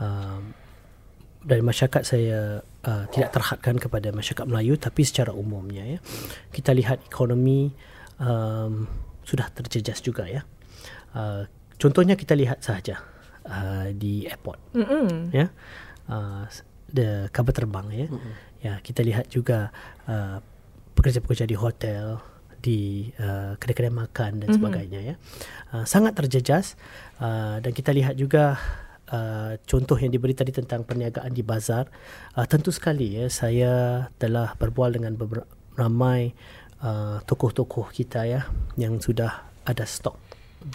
Um, 0.00 0.56
dari 1.44 1.60
masyarakat 1.60 2.02
saya 2.04 2.64
uh, 2.64 3.04
tidak 3.12 3.36
terhadkan 3.36 3.76
kepada 3.76 4.12
masyarakat 4.16 4.48
Melayu 4.48 4.80
tapi 4.80 5.04
secara 5.04 5.36
umumnya 5.36 5.84
ya. 5.84 5.98
Kita 6.48 6.72
lihat 6.72 7.04
ekonomi 7.04 7.68
um, 8.16 8.88
sudah 9.30 9.46
terjejas 9.54 10.02
juga 10.02 10.26
ya. 10.26 10.42
Uh, 11.14 11.46
contohnya 11.80 12.18
kita 12.18 12.36
lihat 12.36 12.60
saja 12.60 13.00
uh, 13.48 13.88
di 13.96 14.28
airport 14.28 14.60
Mm-mm. 14.76 15.32
ya 15.32 15.48
uh, 16.12 16.44
the 16.92 17.32
kapal 17.32 17.56
terbang 17.56 17.88
ya 17.88 18.06
mm-hmm. 18.12 18.32
ya 18.60 18.74
kita 18.84 19.00
lihat 19.00 19.32
juga 19.32 19.72
uh, 20.04 20.44
pekerja-pekerja 20.92 21.48
di 21.48 21.56
hotel 21.56 22.20
di 22.60 23.08
uh, 23.16 23.56
kedai-kedai 23.56 23.88
makan 23.88 24.44
dan 24.44 24.52
mm-hmm. 24.52 24.56
sebagainya 24.60 25.00
ya 25.00 25.14
uh, 25.72 25.88
sangat 25.88 26.12
terjejas 26.12 26.76
uh, 27.22 27.56
dan 27.62 27.72
kita 27.72 27.90
lihat 27.96 28.14
juga 28.20 28.60
Uh, 29.10 29.58
contoh 29.66 29.98
yang 29.98 30.14
diberi 30.14 30.38
tadi 30.38 30.54
tentang 30.54 30.86
perniagaan 30.86 31.34
di 31.34 31.42
bazar 31.42 31.90
uh, 32.38 32.46
tentu 32.46 32.70
sekali 32.70 33.18
ya 33.18 33.26
saya 33.26 34.06
telah 34.22 34.54
berbual 34.54 34.94
dengan 34.94 35.18
beberapa 35.18 35.50
ramai 35.74 36.30
uh, 36.82 37.18
tokoh-tokoh 37.24 37.92
kita 37.92 38.26
ya 38.26 38.44
yang 38.76 39.00
sudah 39.00 39.46
ada 39.64 39.84
stok 39.84 40.16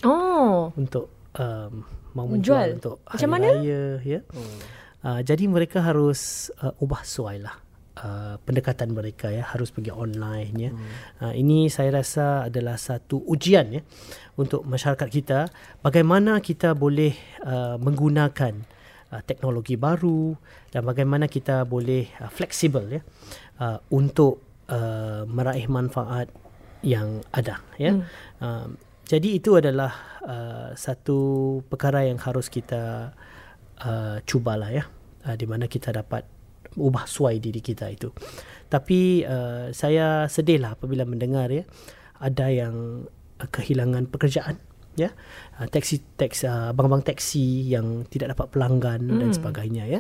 oh 0.05 0.71
untuk 0.77 1.09
um, 1.37 1.85
mau 2.15 2.25
Menjual. 2.31 2.71
menjual 2.71 2.79
untuk 2.79 2.95
hari 3.03 3.15
Macam 3.19 3.29
mana? 3.35 3.47
raya 3.59 3.83
ya. 4.01 4.19
Hmm. 4.31 4.59
Uh, 5.05 5.19
jadi 5.21 5.43
mereka 5.51 5.83
harus 5.83 6.49
uh, 6.63 6.71
ubah 6.79 7.03
suai 7.03 7.43
lah. 7.43 7.59
Uh, 7.95 8.35
pendekatan 8.43 8.91
mereka 8.91 9.31
ya 9.31 9.43
harus 9.55 9.71
pergi 9.71 9.91
online 9.91 10.55
ya. 10.55 10.71
Hmm. 10.71 10.87
Uh, 11.23 11.33
ini 11.35 11.67
saya 11.71 11.91
rasa 11.95 12.47
adalah 12.47 12.75
satu 12.79 13.23
ujian 13.27 13.71
ya 13.71 13.81
untuk 14.39 14.63
masyarakat 14.67 15.07
kita 15.11 15.47
bagaimana 15.83 16.39
kita 16.43 16.71
boleh 16.75 17.15
uh, 17.43 17.75
menggunakan 17.79 18.63
uh, 19.11 19.21
teknologi 19.23 19.75
baru 19.79 20.35
dan 20.71 20.83
bagaimana 20.83 21.31
kita 21.31 21.63
boleh 21.63 22.07
uh, 22.19 22.27
fleksibel 22.31 22.99
ya 22.99 23.01
uh, 23.63 23.79
untuk 23.91 24.43
uh, 24.69 25.23
meraih 25.30 25.67
manfaat 25.69 26.30
yang 26.86 27.25
ada 27.34 27.62
ya. 27.82 27.97
Hmm. 27.97 28.06
Uh, 28.41 28.67
jadi 29.06 29.38
itu 29.38 29.58
adalah 29.58 29.93
uh, 30.25 30.69
satu 30.73 31.62
perkara 31.69 32.06
yang 32.10 32.17
harus 32.17 32.49
kita 32.49 33.13
uh, 33.82 34.17
cubalah 34.25 34.73
ya 34.73 34.84
uh, 35.25 35.36
di 35.38 35.45
mana 35.45 35.69
kita 35.69 35.93
dapat 35.93 36.25
ubah 36.75 37.06
suai 37.06 37.38
diri 37.38 37.62
kita 37.62 37.89
itu. 37.89 38.10
Tapi 38.65 39.21
uh, 39.25 39.69
saya 39.71 40.25
sedihlah 40.25 40.78
apabila 40.78 41.06
mendengar 41.06 41.54
ya 41.54 41.63
ada 42.17 42.49
yang 42.49 43.06
uh, 43.41 43.49
kehilangan 43.49 44.10
pekerjaan 44.10 44.58
ya. 44.97 45.13
Uh, 45.62 45.69
taksi 45.69 46.01
taksi 46.17 46.49
uh, 46.49 46.73
abang-abang 46.73 47.06
taksi 47.06 47.69
yang 47.69 48.10
tidak 48.10 48.34
dapat 48.34 48.58
pelanggan 48.58 49.06
hmm. 49.06 49.19
dan 49.21 49.30
sebagainya 49.34 49.86
ya. 49.86 49.99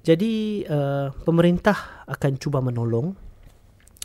Jadi 0.00 0.64
uh, 0.64 1.12
pemerintah 1.28 2.08
akan 2.08 2.32
cuba 2.40 2.64
menolong 2.64 3.29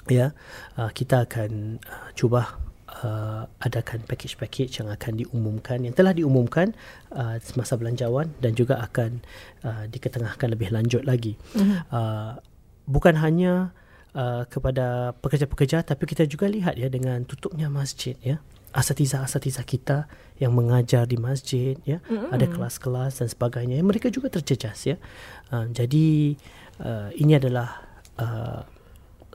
ya. 0.08 0.34
Uh, 0.78 0.92
kita 0.94 1.26
akan 1.26 1.82
uh, 1.84 2.10
cuba 2.14 2.66
uh, 3.04 3.44
adakan 3.60 4.06
package-package 4.06 4.80
yang 4.80 4.90
akan 4.94 5.20
diumumkan 5.20 5.84
yang 5.84 5.96
telah 5.96 6.16
diumumkan 6.16 6.72
uh, 7.12 7.36
semasa 7.42 7.76
belanjawan 7.76 8.32
dan 8.40 8.56
juga 8.56 8.80
akan 8.80 9.20
uh, 9.66 9.84
diketengahkan 9.90 10.48
lebih 10.54 10.72
lanjut 10.72 11.04
lagi. 11.04 11.36
Mm-hmm. 11.58 11.78
Uh, 11.92 12.40
bukan 12.86 13.18
hanya 13.20 13.74
uh, 14.14 14.46
kepada 14.48 15.18
pekerja-pekerja 15.20 15.84
tapi 15.84 16.06
kita 16.08 16.24
juga 16.30 16.48
lihat 16.48 16.78
ya 16.80 16.88
dengan 16.88 17.26
tutupnya 17.28 17.68
masjid 17.68 18.16
ya. 18.22 18.40
Asatiza-asatiza 18.76 19.64
kita 19.64 20.04
yang 20.36 20.52
mengajar 20.52 21.08
di 21.08 21.16
masjid 21.16 21.80
ya, 21.88 22.04
mm-hmm. 22.04 22.36
ada 22.36 22.44
kelas-kelas 22.44 23.24
dan 23.24 23.32
sebagainya. 23.32 23.80
Mereka 23.80 24.12
juga 24.12 24.28
terjejas 24.28 24.84
ya. 24.84 25.00
Uh, 25.48 25.72
jadi 25.72 26.36
uh, 26.84 27.08
ini 27.16 27.40
adalah 27.40 27.88
uh, 28.20 28.68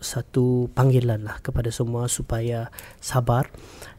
satu 0.01 0.73
panggilan 0.73 1.23
lah 1.23 1.39
kepada 1.45 1.69
semua 1.69 2.09
supaya 2.09 2.73
sabar 2.99 3.53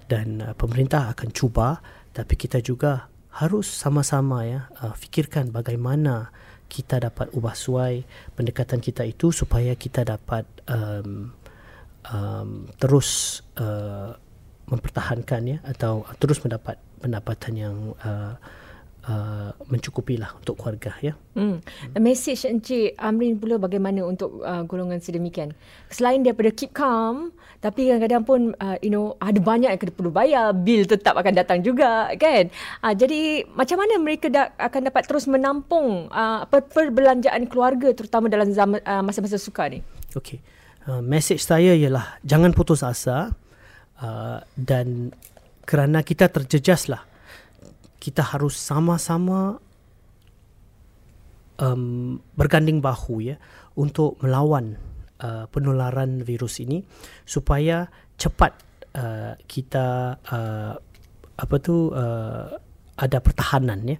dan 0.09 0.41
uh, 0.41 0.53
pemerintah 0.57 1.13
akan 1.13 1.29
cuba. 1.31 1.79
Tapi 2.11 2.35
kita 2.35 2.59
juga 2.59 3.07
harus 3.31 3.69
sama-sama 3.69 4.43
ya 4.43 4.67
uh, 4.83 4.91
fikirkan 4.91 5.55
bagaimana 5.55 6.35
kita 6.67 6.99
dapat 6.99 7.31
ubah 7.31 7.55
suai 7.55 8.03
pendekatan 8.35 8.83
kita 8.83 9.07
itu 9.07 9.31
supaya 9.31 9.75
kita 9.75 10.03
dapat 10.03 10.43
um, 10.67 11.31
um, 12.11 12.67
terus 12.79 13.39
uh, 13.59 14.15
mempertahankan 14.71 15.41
ya 15.47 15.57
atau 15.67 16.07
terus 16.15 16.39
mendapat 16.43 16.79
pendapatan 17.03 17.53
yang 17.55 17.77
uh, 18.03 18.39
uh, 19.07 19.49
mencukupilah 19.69 20.37
untuk 20.37 20.59
keluarga 20.59 20.93
ya. 21.01 21.13
Hmm. 21.33 21.63
Message 21.97 22.45
Encik 22.45 22.99
Amrin 22.99 23.39
pula 23.39 23.57
bagaimana 23.57 24.03
untuk 24.05 24.43
uh, 24.43 24.61
golongan 24.67 24.99
sedemikian. 24.99 25.55
Selain 25.89 26.21
daripada 26.21 26.51
keep 26.51 26.75
calm, 26.75 27.31
tapi 27.63 27.89
kadang-kadang 27.89 28.23
pun 28.25 28.41
uh, 28.59 28.77
you 28.83 28.91
know 28.91 29.15
ada 29.21 29.39
banyak 29.39 29.69
yang 29.71 29.81
kena 29.81 29.93
perlu 29.93 30.11
bayar, 30.11 30.53
bil 30.53 30.85
tetap 30.85 31.15
akan 31.17 31.33
datang 31.33 31.63
juga 31.63 32.11
kan. 32.19 32.51
Uh, 32.83 32.93
jadi 32.93 33.47
macam 33.55 33.77
mana 33.81 33.93
mereka 33.97 34.27
da- 34.29 34.53
akan 34.59 34.91
dapat 34.91 35.03
terus 35.07 35.25
menampung 35.25 36.11
uh, 36.11 36.45
perbelanjaan 36.49 37.47
keluarga 37.47 37.93
terutama 37.95 38.27
dalam 38.29 38.51
zaman 38.51 38.83
uh, 38.83 39.01
masa-masa 39.01 39.39
sukar 39.39 39.71
ni? 39.71 39.79
Okey. 40.13 40.41
Uh, 40.81 40.99
message 40.99 41.45
saya 41.45 41.77
ialah 41.77 42.17
jangan 42.25 42.57
putus 42.57 42.81
asa 42.81 43.37
uh, 44.01 44.41
dan 44.57 45.13
kerana 45.61 46.01
kita 46.01 46.25
terjejaslah 46.25 47.10
kita 48.01 48.25
harus 48.25 48.57
sama-sama 48.57 49.61
um, 51.61 52.17
berganding 52.33 52.81
bahu 52.81 53.21
ya 53.21 53.37
untuk 53.77 54.17
melawan 54.25 54.81
uh, 55.21 55.45
penularan 55.53 56.25
virus 56.25 56.57
ini 56.65 56.81
supaya 57.23 57.85
cepat 58.17 58.57
uh, 58.97 59.37
kita 59.45 60.17
uh, 60.17 60.73
apa 61.37 61.55
tu 61.61 61.93
uh, 61.93 62.57
ada 62.97 63.17
pertahanan 63.21 63.85
ya 63.85 63.97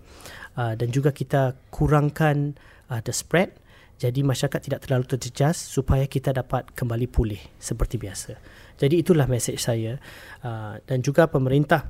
uh, 0.57 0.73
dan 0.73 0.89
juga 0.89 1.13
kita 1.13 1.53
kurangkan 1.69 2.57
uh, 2.89 2.99
the 3.05 3.13
spread 3.13 3.53
jadi 4.01 4.25
masyarakat 4.25 4.65
tidak 4.65 4.81
terlalu 4.81 5.05
terjejas 5.05 5.61
supaya 5.61 6.09
kita 6.09 6.33
dapat 6.33 6.73
kembali 6.73 7.05
pulih 7.05 7.37
seperti 7.61 8.01
biasa. 8.01 8.33
Jadi 8.81 8.97
itulah 8.97 9.29
mesej 9.29 9.61
saya 9.61 9.93
uh, 10.41 10.81
dan 10.81 11.05
juga 11.05 11.29
pemerintah 11.29 11.85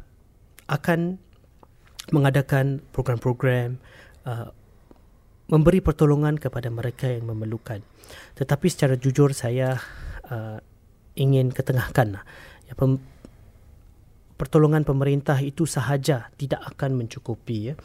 akan 0.68 1.31
mengadakan 2.12 2.84
program-program 2.92 3.80
uh, 4.28 4.52
memberi 5.52 5.84
pertolongan 5.84 6.40
kepada 6.40 6.72
mereka 6.72 7.12
yang 7.12 7.28
memerlukan. 7.28 7.84
Tetapi 8.40 8.68
secara 8.72 8.96
jujur 8.96 9.36
saya 9.36 9.80
uh, 10.32 10.60
ingin 11.20 11.52
ketengahkan 11.52 12.24
ya, 12.68 12.74
pem- 12.76 13.04
pertolongan 14.40 14.88
pemerintah 14.88 15.38
itu 15.44 15.68
sahaja 15.68 16.32
tidak 16.40 16.64
akan 16.66 17.04
mencukupi 17.04 17.72
ya. 17.72 17.76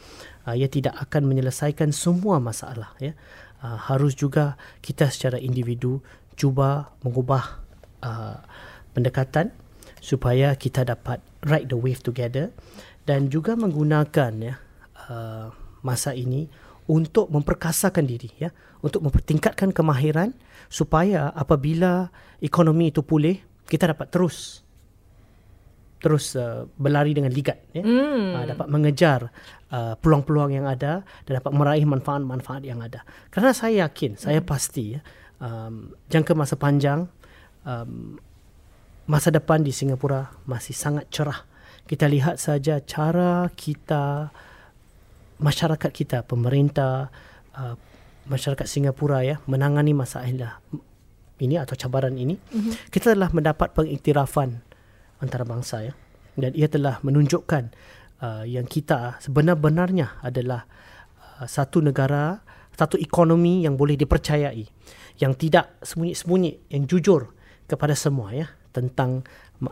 Uh, 0.47 0.55
ia 0.55 0.71
tidak 0.71 0.95
akan 0.95 1.27
menyelesaikan 1.27 1.91
semua 1.91 2.39
masalah 2.39 2.95
ya 3.03 3.13
uh, 3.63 3.77
harus 3.77 4.13
juga 4.13 4.57
kita 4.81 5.09
secara 5.09 5.37
individu 5.41 6.01
cuba 6.37 6.93
mengubah 7.01 7.61
uh, 8.05 8.37
pendekatan 8.93 9.53
supaya 10.01 10.53
kita 10.53 10.85
dapat 10.85 11.19
ride 11.45 11.73
the 11.73 11.77
wave 11.77 12.01
together 12.05 12.53
dan 13.07 13.31
juga 13.31 13.55
menggunakan 13.55 14.31
ya 14.43 14.55
uh, 15.07 15.47
masa 15.79 16.11
ini 16.11 16.51
untuk 16.91 17.31
memperkasakan 17.31 18.03
diri 18.03 18.27
ya 18.35 18.51
untuk 18.83 19.07
mempertingkatkan 19.07 19.71
kemahiran 19.71 20.35
supaya 20.67 21.31
apabila 21.31 22.11
ekonomi 22.43 22.91
itu 22.91 22.99
pulih 22.99 23.39
kita 23.63 23.95
dapat 23.95 24.11
terus 24.11 24.63
terus 25.97 26.35
uh, 26.35 26.67
berlari 26.75 27.15
dengan 27.15 27.31
ligat 27.31 27.63
ya 27.71 27.81
mm. 27.81 28.27
uh, 28.35 28.45
dapat 28.55 28.67
mengejar 28.67 29.31
uh, 29.71 29.95
peluang-peluang 29.97 30.59
yang 30.59 30.67
ada 30.67 31.01
dan 31.23 31.31
dapat 31.39 31.51
meraih 31.55 31.87
manfaat-manfaat 31.87 32.63
yang 32.67 32.83
ada 32.83 33.07
kerana 33.31 33.55
saya 33.55 33.87
yakin 33.87 34.19
mm. 34.19 34.21
saya 34.21 34.39
pasti 34.43 34.99
ya 34.99 35.01
um, 35.39 35.95
jangka 36.11 36.35
masa 36.37 36.59
panjang 36.59 37.07
um, 37.63 38.19
masa 39.07 39.31
depan 39.31 39.63
di 39.63 39.71
Singapura 39.71 40.27
masih 40.45 40.75
sangat 40.75 41.07
cerah 41.09 41.47
kita 41.87 42.05
lihat 42.11 42.37
saja 42.37 42.83
cara 42.83 43.47
kita 43.55 44.29
masyarakat 45.39 45.91
kita 45.95 46.27
pemerintah 46.27 47.09
uh, 47.55 47.75
masyarakat 48.27 48.67
Singapura 48.67 49.23
ya 49.23 49.39
menangani 49.47 49.95
masalah 49.95 50.59
ini 51.37 51.55
atau 51.55 51.79
cabaran 51.79 52.13
ini 52.19 52.35
mm-hmm. 52.35 52.91
kita 52.91 53.15
telah 53.15 53.31
mendapat 53.31 53.71
pengiktirafan 53.71 54.59
antarabangsa 55.23 55.87
ya 55.87 55.93
dan 56.37 56.51
ia 56.53 56.67
telah 56.69 56.99
menunjukkan 57.01 57.73
uh, 58.21 58.43
yang 58.45 58.67
kita 58.67 59.17
sebenar-benarnya 59.23 60.21
adalah 60.21 60.67
uh, 61.39 61.47
satu 61.47 61.81
negara 61.81 62.43
satu 62.77 62.99
ekonomi 63.01 63.65
yang 63.65 63.73
boleh 63.73 63.97
dipercayai 63.97 64.65
yang 65.17 65.33
tidak 65.33 65.81
sembunyi-sembunyi 65.81 66.69
yang 66.69 66.83
jujur 66.85 67.33
kepada 67.65 67.97
semua 67.97 68.33
ya 68.33 68.47
tentang 68.69 69.25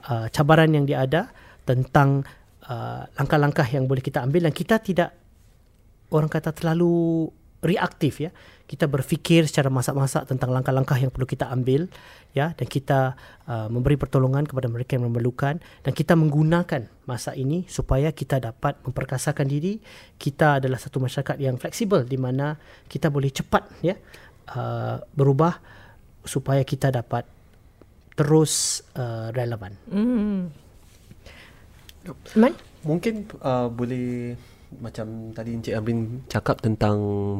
uh, 0.09 0.25
cabaran 0.33 0.73
yang 0.73 0.89
dia 0.89 1.05
ada 1.05 1.29
tentang 1.65 2.23
uh, 2.69 3.03
langkah-langkah 3.17 3.67
yang 3.69 3.89
boleh 3.89 4.01
kita 4.01 4.21
ambil. 4.21 4.47
Dan 4.47 4.53
kita 4.53 4.79
tidak 4.79 5.11
orang 6.13 6.29
kata 6.29 6.53
terlalu 6.53 7.27
reaktif 7.65 8.21
ya. 8.21 8.31
Kita 8.65 8.89
berfikir 8.89 9.45
secara 9.45 9.69
masak-masak 9.69 10.25
tentang 10.25 10.49
langkah-langkah 10.49 10.97
yang 10.97 11.13
perlu 11.13 11.25
kita 11.29 11.49
ambil 11.49 11.89
ya. 12.33 12.53
Dan 12.53 12.69
kita 12.69 13.17
uh, 13.49 13.67
memberi 13.69 13.97
pertolongan 13.97 14.45
kepada 14.45 14.69
mereka 14.69 14.97
yang 14.97 15.09
memerlukan. 15.09 15.57
Dan 15.81 15.91
kita 15.93 16.13
menggunakan 16.13 16.85
masa 17.09 17.33
ini 17.33 17.65
supaya 17.65 18.13
kita 18.13 18.37
dapat 18.37 18.77
memperkasakan 18.85 19.49
diri. 19.49 19.81
Kita 20.17 20.61
adalah 20.61 20.77
satu 20.77 21.01
masyarakat 21.01 21.37
yang 21.41 21.57
fleksibel 21.57 22.05
di 22.05 22.17
mana 22.17 22.57
kita 22.85 23.09
boleh 23.09 23.33
cepat 23.33 23.81
ya 23.81 23.97
uh, 24.53 25.01
berubah 25.13 25.57
supaya 26.25 26.65
kita 26.65 26.89
dapat 26.89 27.25
terus 28.17 28.81
uh, 28.97 29.29
relevan. 29.33 29.73
Mm. 29.89 30.64
Mungkin 32.85 33.25
uh, 33.41 33.67
boleh 33.71 34.37
macam 34.75 35.31
tadi 35.31 35.55
Encik 35.55 35.75
Amrin 35.77 36.25
cakap 36.27 36.59
tentang 36.59 36.97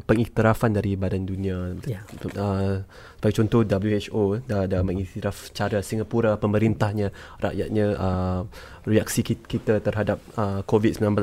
pengiktirafan 0.08 0.72
dari 0.72 0.96
Badan 0.96 1.28
Dunia. 1.28 1.76
Ya. 1.84 2.06
Uh, 2.38 2.86
sebagai 3.20 3.36
contoh 3.44 3.62
WHO 3.66 4.46
dah 4.46 4.70
dah 4.70 4.82
mengiktiraf 4.86 5.52
cara 5.52 5.82
Singapura 5.82 6.40
pemerintahnya 6.40 7.12
rakyatnya 7.42 7.86
uh, 7.98 8.42
reaksi 8.88 9.26
kita 9.26 9.82
terhadap 9.84 10.22
uh, 10.40 10.62
COVID-19. 10.64 11.18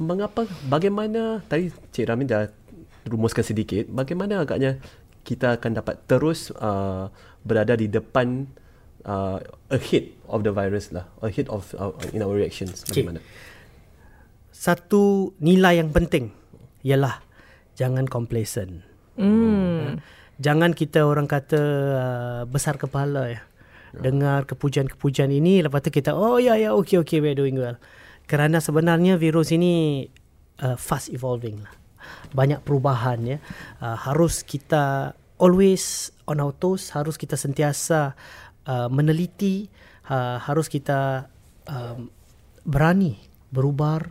Mengapa 0.00 0.48
bagaimana 0.66 1.44
tadi 1.46 1.68
Cik 1.92 2.08
Ramin 2.08 2.26
dah 2.26 2.48
rumuskan 3.04 3.44
sedikit 3.44 3.88
bagaimana 3.88 4.44
agaknya 4.44 4.80
kita 5.24 5.60
akan 5.60 5.76
dapat 5.76 6.00
terus 6.08 6.48
uh, 6.56 7.12
berada 7.44 7.76
di 7.76 7.88
depan 7.88 8.48
uh, 9.04 9.40
ahead 9.72 10.12
of 10.26 10.42
the 10.42 10.52
virus 10.52 10.92
lah 10.92 11.08
ahead 11.24 11.46
of 11.52 11.72
uh, 11.76 11.94
in 12.12 12.20
our 12.24 12.34
reactions 12.34 12.84
bagaimana 12.88 13.20
okay 13.20 13.48
satu 14.60 15.32
nilai 15.40 15.80
yang 15.80 15.88
penting 15.88 16.36
ialah 16.84 17.24
jangan 17.80 18.04
complacent. 18.04 18.84
Hmm. 19.16 20.04
Jangan 20.36 20.76
kita 20.76 21.08
orang 21.08 21.24
kata 21.24 21.60
uh, 21.96 22.42
besar 22.44 22.76
kepala 22.76 23.32
ya. 23.32 23.40
Dengar 23.96 24.44
kepujian-kepujian 24.44 25.32
ini 25.32 25.64
lepas 25.64 25.80
tu 25.80 25.88
kita 25.88 26.12
oh 26.12 26.36
ya 26.36 26.60
ya 26.60 26.76
okey 26.76 27.00
okey 27.00 27.24
we 27.24 27.32
are 27.32 27.40
doing 27.40 27.56
well. 27.56 27.80
Kerana 28.28 28.60
sebenarnya 28.60 29.16
virus 29.16 29.48
ini 29.48 30.04
uh, 30.60 30.76
fast 30.76 31.08
evolving 31.08 31.64
lah. 31.64 31.72
Banyak 32.36 32.60
perubahan 32.60 33.24
ya. 33.24 33.38
Uh, 33.80 33.96
harus 33.96 34.44
kita 34.44 35.16
always 35.40 36.12
on 36.28 36.36
our 36.36 36.52
toes, 36.52 36.92
harus 36.92 37.16
kita 37.16 37.40
sentiasa 37.40 38.12
uh, 38.70 38.86
meneliti, 38.86 39.66
uh, 40.06 40.38
harus 40.38 40.70
kita 40.70 41.26
um, 41.66 42.06
berani 42.62 43.18
berubah 43.50 44.06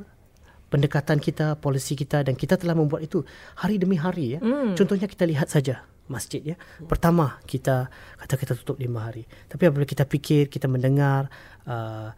pendekatan 0.68 1.18
kita, 1.18 1.56
polisi 1.58 1.96
kita 1.96 2.22
dan 2.28 2.36
kita 2.36 2.60
telah 2.60 2.76
membuat 2.76 3.02
itu 3.02 3.24
hari 3.58 3.80
demi 3.80 3.96
hari 3.96 4.38
ya. 4.38 4.40
Mm. 4.44 4.76
Contohnya 4.76 5.08
kita 5.08 5.24
lihat 5.24 5.48
saja 5.48 5.88
masjid 6.12 6.54
ya. 6.54 6.56
Pertama 6.86 7.40
kita 7.48 7.88
kata 8.20 8.36
kita 8.36 8.54
tutup 8.60 8.78
lima 8.78 9.08
hari. 9.08 9.24
Tapi 9.48 9.70
apabila 9.70 9.88
kita 9.88 10.06
fikir, 10.06 10.52
kita 10.52 10.70
mendengar 10.70 11.32
uh, 11.66 12.12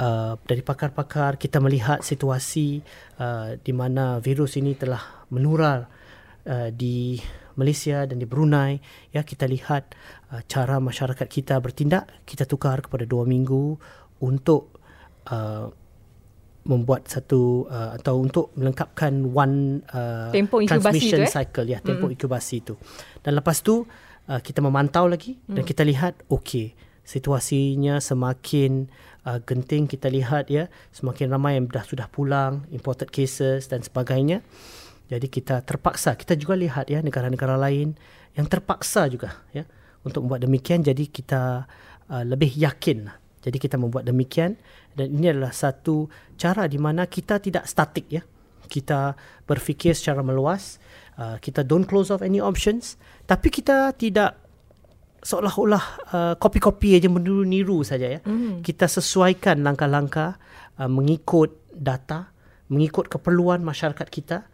uh, 0.00 0.34
dari 0.42 0.62
pakar-pakar, 0.62 1.36
kita 1.38 1.62
melihat 1.62 2.02
situasi 2.02 2.82
uh, 3.20 3.58
di 3.60 3.72
mana 3.74 4.18
virus 4.18 4.58
ini 4.58 4.74
telah 4.74 5.26
menular 5.30 5.86
uh, 6.46 6.70
di 6.74 7.18
Malaysia 7.54 8.02
dan 8.06 8.18
di 8.18 8.26
Brunei 8.26 8.82
ya 9.14 9.22
kita 9.22 9.46
lihat 9.46 9.94
cara 10.48 10.82
masyarakat 10.82 11.26
kita 11.28 11.60
bertindak 11.60 12.08
kita 12.26 12.48
tukar 12.48 12.82
kepada 12.82 13.06
dua 13.06 13.22
minggu 13.28 13.78
untuk 14.24 14.80
uh, 15.30 15.68
membuat 16.64 17.04
satu 17.12 17.68
uh, 17.68 17.92
atau 18.00 18.24
untuk 18.24 18.56
melengkapkan 18.56 19.12
one 19.28 19.84
uh, 19.92 20.32
tempo 20.32 20.64
transmission 20.64 21.20
tu, 21.20 21.28
eh? 21.28 21.30
cycle 21.30 21.68
ya 21.68 21.78
tempo 21.84 22.08
mm. 22.08 22.16
inkubasi 22.16 22.64
itu 22.64 22.74
dan 23.20 23.36
lepas 23.36 23.60
tu 23.60 23.84
uh, 23.84 24.40
kita 24.40 24.64
memantau 24.64 25.04
lagi 25.04 25.36
mm. 25.36 25.60
dan 25.60 25.62
kita 25.68 25.84
lihat 25.84 26.24
okey 26.32 26.72
situasinya 27.04 28.00
semakin 28.00 28.88
uh, 29.28 29.44
genting 29.44 29.84
kita 29.84 30.08
lihat 30.08 30.48
ya 30.48 30.72
semakin 30.88 31.28
ramai 31.28 31.60
yang 31.60 31.68
dah 31.68 31.84
sudah 31.84 32.08
pulang 32.08 32.64
imported 32.72 33.12
cases 33.12 33.68
dan 33.68 33.84
sebagainya 33.84 34.40
jadi 35.12 35.28
kita 35.28 35.60
terpaksa 35.68 36.16
kita 36.16 36.32
juga 36.32 36.56
lihat 36.56 36.88
ya 36.88 37.04
negara-negara 37.04 37.60
lain 37.60 37.92
yang 38.32 38.48
terpaksa 38.48 39.04
juga 39.12 39.44
ya 39.52 39.68
untuk 40.04 40.28
membuat 40.28 40.44
demikian 40.44 40.84
jadi 40.84 41.04
kita 41.08 41.64
uh, 42.12 42.24
lebih 42.24 42.52
yakin 42.54 43.10
jadi 43.44 43.60
kita 43.60 43.76
membuat 43.76 44.08
demikian 44.08 44.56
dan 44.96 45.12
ini 45.12 45.28
adalah 45.28 45.52
satu 45.52 46.08
cara 46.40 46.64
di 46.64 46.80
mana 46.80 47.04
kita 47.04 47.36
tidak 47.44 47.68
statik 47.68 48.08
ya. 48.08 48.24
Kita 48.64 49.12
berfikir 49.44 49.92
secara 49.92 50.24
meluas, 50.24 50.80
uh, 51.20 51.36
kita 51.36 51.60
don't 51.60 51.84
close 51.84 52.08
off 52.08 52.24
any 52.24 52.40
options, 52.40 52.96
tapi 53.28 53.52
kita 53.52 53.92
tidak 54.00 54.40
seolah-olah 55.20 55.84
uh, 56.08 56.34
copy-copy 56.40 56.96
aja 56.96 57.12
meniru 57.12 57.84
saja 57.84 58.16
ya. 58.16 58.20
Mm. 58.24 58.64
Kita 58.64 58.88
sesuaikan 58.88 59.60
langkah-langkah 59.60 60.40
uh, 60.80 60.88
mengikut 60.88 61.52
data, 61.76 62.32
mengikut 62.72 63.12
keperluan 63.12 63.60
masyarakat 63.60 64.08
kita 64.08 64.48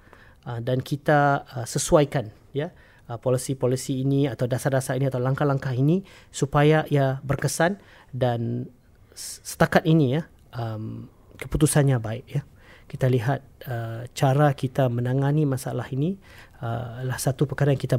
uh, 0.50 0.58
dan 0.58 0.82
kita 0.82 1.46
uh, 1.46 1.62
sesuaikan 1.62 2.34
ya 2.50 2.74
uh, 3.10 3.18
polisi-polisi 3.18 4.06
ini 4.06 4.30
atau 4.30 4.46
dasar-dasar 4.46 4.94
ini 4.94 5.10
atau 5.10 5.18
langkah-langkah 5.18 5.74
ini 5.74 6.06
supaya 6.30 6.86
ia 6.86 7.18
berkesan 7.26 7.82
dan 8.14 8.70
setakat 9.18 9.82
ini 9.90 10.14
ya 10.14 10.22
um, 10.54 11.10
keputusannya 11.34 11.98
baik 11.98 12.26
ya. 12.30 12.42
Kita 12.86 13.06
lihat 13.06 13.42
uh, 13.70 14.02
cara 14.14 14.54
kita 14.54 14.90
menangani 14.90 15.46
masalah 15.46 15.86
ini 15.90 16.18
uh, 16.62 17.02
adalah 17.02 17.18
satu 17.18 17.46
perkara 17.46 17.74
yang 17.74 17.82
kita 17.82 17.98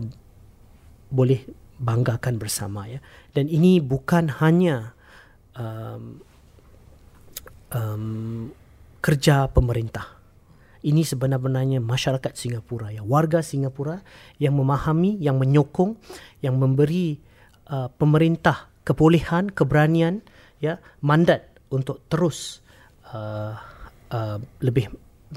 boleh 1.12 1.44
banggakan 1.80 2.40
bersama 2.40 2.88
ya. 2.88 3.00
Dan 3.36 3.48
ini 3.48 3.80
bukan 3.80 4.32
hanya 4.44 4.96
um, 5.56 6.20
um, 7.72 8.06
kerja 9.00 9.48
pemerintah 9.48 10.21
ini 10.82 11.06
sebenarnya 11.06 11.78
masyarakat 11.78 12.34
Singapura 12.34 12.90
ya. 12.90 13.06
Warga 13.06 13.46
Singapura 13.46 14.02
yang 14.42 14.58
memahami 14.58 15.18
yang 15.22 15.38
menyokong 15.38 15.98
yang 16.42 16.58
memberi 16.58 17.22
uh, 17.70 17.90
pemerintah 17.94 18.70
kebolehan 18.82 19.54
keberanian 19.54 20.26
ya 20.58 20.82
mandat 21.06 21.54
untuk 21.70 22.06
terus 22.10 22.66
uh, 23.14 23.54
uh, 24.10 24.38
lebih 24.62 24.90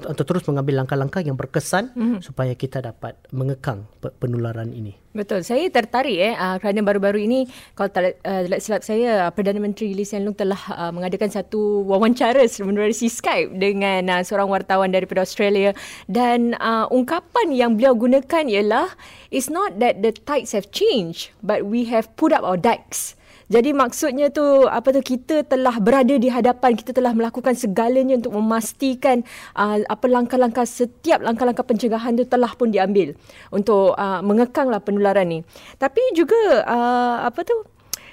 untuk 0.03 0.27
terus 0.27 0.43
mengambil 0.51 0.83
langkah-langkah 0.83 1.23
yang 1.23 1.39
berkesan 1.39 1.95
mm-hmm. 1.95 2.19
supaya 2.19 2.51
kita 2.51 2.83
dapat 2.83 3.15
mengekang 3.31 3.87
penularan 4.19 4.75
ini. 4.75 4.99
Betul. 5.15 5.47
Saya 5.47 5.63
tertarik 5.71 6.19
eh 6.19 6.35
uh, 6.35 6.59
kerana 6.59 6.83
baru-baru 6.83 7.23
ini 7.23 7.47
kalau 7.71 7.87
tak 7.87 8.19
uh, 8.27 8.43
silap 8.59 8.83
saya 8.83 9.31
Perdana 9.31 9.63
Menteri 9.63 9.95
Lee 9.95 10.03
Hsien 10.03 10.27
Loong 10.27 10.35
telah 10.35 10.59
uh, 10.75 10.91
mengadakan 10.91 11.31
satu 11.31 11.87
wawancara 11.87 12.43
melalui 12.67 12.91
Skype 12.91 13.55
dengan 13.55 14.11
uh, 14.11 14.21
seorang 14.27 14.51
wartawan 14.51 14.91
daripada 14.91 15.23
Australia 15.23 15.71
dan 16.11 16.59
uh, 16.59 16.91
ungkapan 16.91 17.55
yang 17.55 17.79
beliau 17.79 17.95
gunakan 17.95 18.43
ialah 18.43 18.91
it's 19.31 19.47
not 19.47 19.79
that 19.79 20.03
the 20.03 20.11
tides 20.11 20.51
have 20.51 20.67
changed 20.75 21.31
but 21.39 21.63
we 21.63 21.87
have 21.87 22.11
put 22.19 22.35
up 22.35 22.43
our 22.43 22.59
dikes. 22.59 23.15
Jadi 23.45 23.77
maksudnya 23.77 24.33
tu 24.33 24.65
apa 24.65 24.89
tu 24.89 25.01
kita 25.05 25.45
telah 25.45 25.77
berada 25.77 26.17
di 26.17 26.33
hadapan 26.33 26.73
kita 26.73 26.97
telah 26.97 27.13
melakukan 27.13 27.53
segalanya 27.53 28.17
untuk 28.17 28.33
memastikan 28.33 29.21
uh, 29.53 29.85
apa 29.85 30.05
langkah-langkah 30.09 30.65
setiap 30.65 31.21
langkah-langkah 31.21 31.61
pencegahan 31.61 32.17
tu 32.17 32.25
telah 32.25 32.49
pun 32.57 32.73
diambil 32.73 33.13
untuk 33.53 33.93
uh, 33.93 34.25
mengekanglah 34.25 34.81
penularan 34.81 35.29
ni. 35.29 35.39
Tapi 35.77 36.01
juga 36.17 36.65
uh, 36.65 37.29
apa 37.29 37.45
tu 37.45 37.53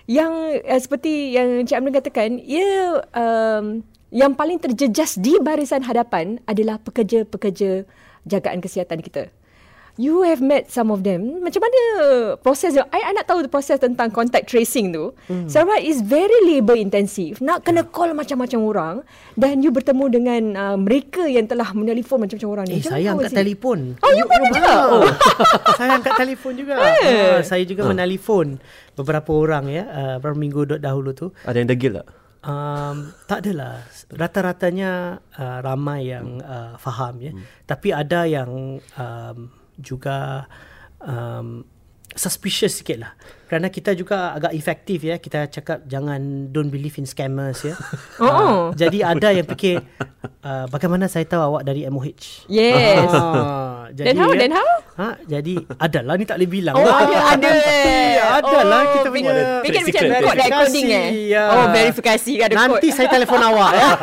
yang 0.05 0.33
uh, 0.61 0.81
seperti 0.81 1.33
yang 1.33 1.65
Cik 1.65 1.81
Amrin 1.81 1.97
katakan 1.97 2.31
ia 2.37 3.01
um, 3.17 3.81
yang 4.13 4.37
paling 4.37 4.61
terjejas 4.61 5.17
di 5.17 5.41
barisan 5.41 5.81
hadapan 5.81 6.45
adalah 6.45 6.77
pekerja-pekerja 6.77 7.89
jagaan 8.29 8.61
kesihatan 8.61 9.01
kita 9.01 9.33
you 10.01 10.25
have 10.25 10.41
met 10.41 10.73
some 10.73 10.89
of 10.89 11.05
them. 11.05 11.45
Macam 11.45 11.61
mana 11.61 11.81
proses 12.41 12.73
dia? 12.73 12.85
I, 12.89 13.13
I 13.13 13.13
nak 13.13 13.29
tahu 13.29 13.45
proses 13.49 13.77
tentang 13.77 14.09
contact 14.09 14.49
tracing 14.49 14.93
tu. 14.93 15.13
Mm. 15.29 15.49
Sebab 15.49 15.79
is 15.85 16.01
very 16.01 16.35
labour 16.49 16.77
intensive. 16.79 17.43
Nak 17.45 17.67
kena 17.67 17.85
yeah. 17.85 17.93
call 17.93 18.11
macam-macam 18.17 18.61
orang 18.65 18.95
dan 19.37 19.61
you 19.61 19.69
bertemu 19.69 20.05
dengan 20.09 20.43
uh, 20.57 20.77
mereka 20.81 21.29
yang 21.29 21.45
telah 21.45 21.69
menelpon 21.77 22.25
macam-macam 22.25 22.51
orang 22.51 22.67
ni. 22.69 22.81
Eh, 22.81 22.85
saya 22.85 23.13
angkat 23.13 23.33
telefon. 23.37 23.79
Oh, 24.01 24.13
you 24.17 24.25
pun 24.25 24.41
juga? 24.49 24.73
Oh. 24.89 25.05
saya 25.79 25.91
angkat 26.01 26.15
telefon 26.17 26.53
juga. 26.57 26.73
Eh. 26.81 27.05
Uh, 27.05 27.39
saya 27.45 27.63
juga 27.69 27.85
uh. 27.85 27.89
menelpon 27.93 28.57
beberapa 28.97 29.31
orang 29.37 29.69
ya. 29.69 29.85
Uh, 29.89 30.15
beberapa 30.21 30.39
minggu 30.41 30.61
dahulu 30.81 31.13
tu. 31.13 31.29
Ada 31.45 31.61
yang 31.61 31.69
degil 31.69 32.01
tak? 32.01 32.09
Um, 32.43 33.15
tak 33.31 33.47
adalah 33.47 33.87
rata-ratanya 34.11 35.23
uh, 35.39 35.59
ramai 35.63 36.11
yang 36.11 36.43
uh, 36.43 36.75
faham 36.75 37.23
ya 37.23 37.31
hmm. 37.31 37.71
tapi 37.71 37.95
ada 37.95 38.27
yang 38.27 38.83
um, 38.99 39.62
juga 39.83 40.47
um, 41.03 41.67
suspicious 42.15 42.81
sikit 42.81 42.99
lah. 43.01 43.13
Kerana 43.49 43.69
kita 43.69 43.93
juga 43.93 44.33
agak 44.33 44.57
efektif 44.57 45.05
ya. 45.05 45.21
Kita 45.21 45.45
cakap 45.49 45.85
jangan 45.85 46.49
don't 46.49 46.73
believe 46.73 46.97
in 46.97 47.05
scammers 47.05 47.65
ya. 47.65 47.77
Oh. 48.23 48.71
Uh, 48.71 48.79
jadi 48.79 49.03
ada 49.03 49.35
yang 49.35 49.47
fikir 49.49 49.83
uh, 50.47 50.67
bagaimana 50.71 51.11
saya 51.11 51.27
tahu 51.27 51.43
awak 51.43 51.67
dari 51.67 51.83
MOH. 51.89 52.47
Yes. 52.47 53.11
Uh, 53.11 53.91
jadi, 53.93 54.13
then 54.13 54.17
how? 54.21 54.31
Ya, 54.31 54.39
then 54.39 54.53
how? 54.55 54.71
Ha, 54.93 55.09
jadi 55.27 55.55
adalah 55.81 56.15
ni 56.15 56.25
tak 56.29 56.39
boleh 56.39 56.51
bilang. 56.53 56.75
Oh, 56.79 56.87
ada. 56.87 57.17
ada. 57.35 57.51
adalah 58.39 58.81
oh, 58.87 58.93
kita 58.95 59.09
punya. 59.11 59.33
Fikir 59.67 59.83
macam 59.91 60.03
code 60.23 60.45
coding 60.49 60.89
eh. 60.93 61.09
Ya. 61.35 61.45
Oh, 61.51 61.67
verifikasi 61.73 62.33
ada 62.41 62.55
Nanti 62.55 62.89
saya 62.95 63.09
telefon 63.11 63.43
awak 63.43 63.73
ya. 63.75 63.89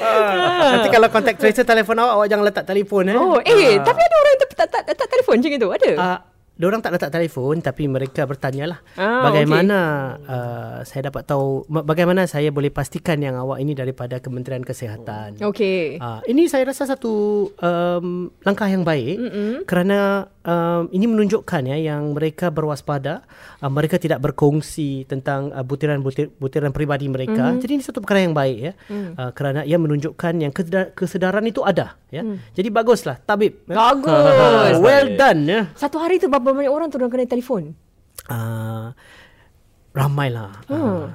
Nanti 0.00 0.88
kalau 0.88 1.08
contact 1.12 1.38
tracer 1.38 1.64
telefon 1.64 1.96
awak, 2.00 2.12
awak 2.16 2.26
jangan 2.30 2.44
letak 2.48 2.64
telefon 2.64 3.04
eh. 3.10 3.16
Oh, 3.18 3.36
eh, 3.40 3.76
uh. 3.76 3.84
tapi 3.84 4.00
ada 4.00 4.14
orang 4.16 4.32
yang 4.32 4.40
tak 4.40 4.68
tak 4.68 4.82
tak 4.96 5.08
telefon 5.08 5.34
macam 5.40 5.52
itu, 5.52 5.68
ada. 5.68 5.90
Uh, 5.96 6.18
Diorang 6.60 6.84
tak 6.84 6.92
letak 6.92 7.08
telefon 7.08 7.64
tapi 7.64 7.88
mereka 7.88 8.28
bertanya 8.28 8.76
lah 8.76 8.78
ah, 9.00 9.32
bagaimana 9.32 9.78
okay. 10.20 10.28
uh, 10.28 10.78
saya 10.84 11.08
dapat 11.08 11.24
tahu 11.24 11.64
bagaimana 11.72 12.28
saya 12.28 12.52
boleh 12.52 12.68
pastikan 12.68 13.16
yang 13.24 13.40
awak 13.40 13.64
ini 13.64 13.72
daripada 13.72 14.20
Kementerian 14.20 14.60
Kesihatan. 14.60 15.40
Okey. 15.40 15.96
Uh, 15.96 16.20
ini 16.28 16.52
saya 16.52 16.68
rasa 16.68 16.84
satu 16.84 17.48
um, 17.56 18.28
langkah 18.44 18.68
yang 18.68 18.84
baik 18.84 19.16
Mm-mm. 19.16 19.52
kerana 19.64 20.28
um, 20.44 20.88
ini 20.92 21.06
menunjukkan 21.08 21.62
ya 21.68 21.76
yang 21.80 22.12
mereka 22.16 22.48
berwaspada, 22.52 23.24
uh, 23.60 23.70
mereka 23.70 23.96
tidak 24.00 24.20
berkongsi 24.20 25.04
tentang 25.08 25.52
uh, 25.52 25.64
butiran-butiran 25.64 26.72
peribadi 26.72 27.06
mereka. 27.08 27.50
Mm-hmm. 27.50 27.60
Jadi 27.62 27.72
ini 27.72 27.82
satu 27.84 27.98
perkara 28.02 28.24
yang 28.24 28.36
baik 28.36 28.58
ya. 28.58 28.72
Mm. 28.88 29.10
Uh, 29.16 29.30
kerana 29.32 29.60
ia 29.64 29.76
menunjukkan 29.80 30.32
yang 30.40 30.52
kesedaran 30.94 31.44
itu 31.46 31.64
ada 31.64 31.96
ya. 32.12 32.22
Mm. 32.24 32.36
Jadi 32.52 32.68
baguslah 32.68 33.16
tabib. 33.22 33.64
Bagus. 33.68 34.76
well 34.84 35.06
done 35.16 35.42
ya. 35.46 35.60
Satu 35.76 36.00
hari 36.00 36.20
tu 36.20 36.28
berapa 36.28 36.49
banyak 36.54 36.72
orang 36.72 36.88
tu 36.90 36.98
kena 36.98 37.26
telefon? 37.26 37.74
Uh, 38.28 38.92
ramailah. 39.94 40.52
Hmm. 40.68 40.80
Uh, 40.80 41.06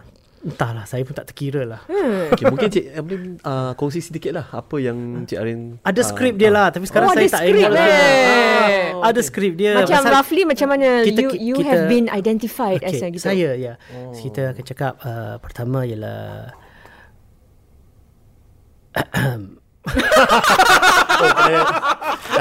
Entahlah, 0.46 0.86
saya 0.86 1.02
pun 1.02 1.18
tak 1.18 1.34
terkira 1.34 1.66
lah. 1.66 1.82
Hmm. 1.90 2.30
Okay, 2.30 2.46
mungkin 2.46 2.70
Cik 2.70 2.86
Arin 2.94 3.42
uh, 3.42 3.74
kongsi 3.74 3.98
sedikit 3.98 4.30
lah 4.38 4.46
apa 4.54 4.78
yang 4.78 5.26
Cik 5.26 5.42
Arin... 5.42 5.82
Ada 5.82 6.06
uh, 6.06 6.10
skrip 6.14 6.38
dia 6.38 6.54
lah, 6.54 6.70
tapi 6.70 6.86
sekarang 6.86 7.10
oh, 7.10 7.18
saya 7.18 7.34
tak 7.34 7.50
ingat. 7.50 7.74
Eh. 7.74 8.94
Ah, 8.94 9.10
ada 9.10 9.22
skrip 9.26 9.58
dia. 9.58 9.74
Macam 9.74 10.06
Pasal 10.06 10.14
roughly 10.14 10.46
macam 10.46 10.68
mana 10.70 11.02
kita, 11.02 11.18
you, 11.18 11.30
you 11.34 11.58
kita, 11.58 11.66
have 11.66 11.90
been 11.90 12.06
identified 12.14 12.78
okay, 12.78 12.94
as 12.94 13.02
gitu? 13.02 13.26
Saya, 13.26 13.58
ya. 13.58 13.74
Oh. 13.90 14.14
Kita 14.14 14.54
akan 14.54 14.64
cakap 14.70 14.94
uh, 15.02 15.42
pertama 15.42 15.82
ialah... 15.82 16.54
oh, 19.86 21.32
ada, 21.36 21.60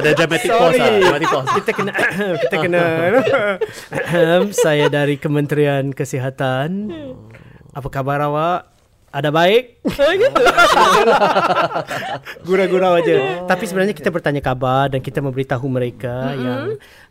ada 0.00 0.10
dramatic 0.16 0.50
pause 0.50 0.80
lah. 0.80 0.90
Dramatic 1.00 1.28
pause. 1.28 1.48
Kita 1.60 1.70
kena... 1.72 1.92
kita 2.42 2.56
kena... 2.58 2.82
saya 4.64 4.86
dari 4.88 5.16
Kementerian 5.20 5.92
Kesihatan. 5.92 6.68
Hmm. 6.90 7.12
Apa 7.74 7.88
khabar 7.90 8.22
awak? 8.22 8.74
Ada 9.14 9.30
baik? 9.30 9.86
Gurau-gurau 12.46 12.98
aja. 12.98 13.14
Oh. 13.14 13.46
Tapi 13.46 13.70
sebenarnya 13.70 13.94
kita 13.94 14.10
bertanya 14.10 14.42
khabar 14.42 14.90
dan 14.90 14.98
kita 14.98 15.22
memberitahu 15.22 15.70
mereka 15.70 16.34
mm-hmm. 16.34 16.42
yang 16.42 16.62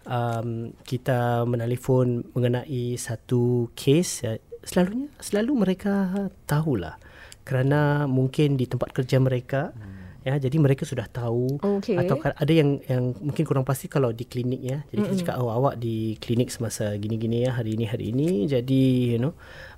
um, 0.03 0.47
kita 0.83 1.47
menelpon 1.47 2.27
mengenai 2.35 2.99
satu 2.99 3.71
kes. 3.71 4.27
Ya, 4.27 4.35
selalunya, 4.67 5.07
selalu 5.23 5.51
mereka 5.55 6.27
tahulah. 6.43 6.99
Kerana 7.47 8.03
mungkin 8.11 8.59
di 8.59 8.67
tempat 8.67 8.91
kerja 8.91 9.23
mereka, 9.23 9.71
mm. 9.71 9.92
Ya, 10.23 10.39
jadi 10.39 10.55
mereka 10.57 10.87
sudah 10.87 11.05
tahu. 11.05 11.59
Okay. 11.59 11.99
Atau 11.99 12.19
ada 12.23 12.53
yang 12.53 12.79
yang 12.87 13.13
mungkin 13.19 13.43
kurang 13.43 13.67
pasti 13.67 13.91
kalau 13.91 14.09
di 14.09 14.23
klinik 14.23 14.61
ya. 14.63 14.81
Jadi 14.89 14.99
mm-hmm. 14.99 15.11
kita 15.13 15.21
cakap, 15.27 15.35
oh 15.43 15.51
awak 15.51 15.77
di 15.77 16.15
klinik 16.17 16.49
semasa 16.49 16.95
gini-gini 16.97 17.45
ya, 17.45 17.55
hari 17.55 17.75
ini, 17.75 17.85
hari 17.85 18.15
ini. 18.15 18.47
Jadi, 18.47 19.15
you 19.15 19.19
know, 19.19 19.35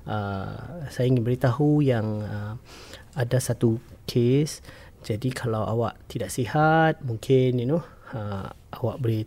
uh, 0.10 0.86
saya 0.90 1.10
ingin 1.10 1.26
beritahu 1.26 1.82
yang 1.82 2.22
uh, 2.24 2.54
ada 3.16 3.38
satu 3.42 3.82
kes 4.06 4.62
jadi 5.06 5.30
kalau 5.32 5.62
awak 5.66 6.02
tidak 6.10 6.34
sihat 6.34 6.98
mungkin 7.06 7.62
you 7.62 7.68
know 7.70 7.82
uh, 8.14 8.50
awak 8.82 8.98
boleh 8.98 9.24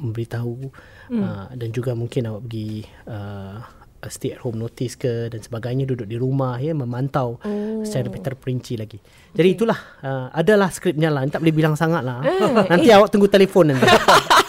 memberitahu 0.00 0.72
mm. 1.12 1.20
uh, 1.22 1.46
dan 1.54 1.68
juga 1.70 1.92
mungkin 1.94 2.26
awak 2.26 2.42
pergi 2.46 2.84
uh, 3.06 3.79
stay 4.08 4.32
at 4.32 4.40
home 4.40 4.56
notice 4.56 4.96
ke 4.96 5.28
dan 5.28 5.44
sebagainya 5.44 5.84
duduk 5.84 6.08
di 6.08 6.16
rumah 6.16 6.56
ya 6.56 6.72
memantau 6.72 7.36
oh. 7.36 7.84
secara 7.84 8.08
lebih 8.08 8.24
terperinci 8.24 8.80
lagi. 8.80 8.96
Jadi 9.30 9.46
okay. 9.46 9.56
itulah 9.60 9.78
uh, 10.02 10.26
adalah 10.34 10.72
skripnya 10.72 11.12
lah. 11.12 11.22
Tak 11.28 11.44
boleh 11.44 11.54
bilang 11.54 11.74
sangat 11.76 12.02
lah. 12.02 12.24
Eh, 12.24 12.40
nanti 12.72 12.88
eh. 12.88 12.96
awak 12.96 13.12
tunggu 13.12 13.28
telefon 13.28 13.74
nanti. 13.74 13.86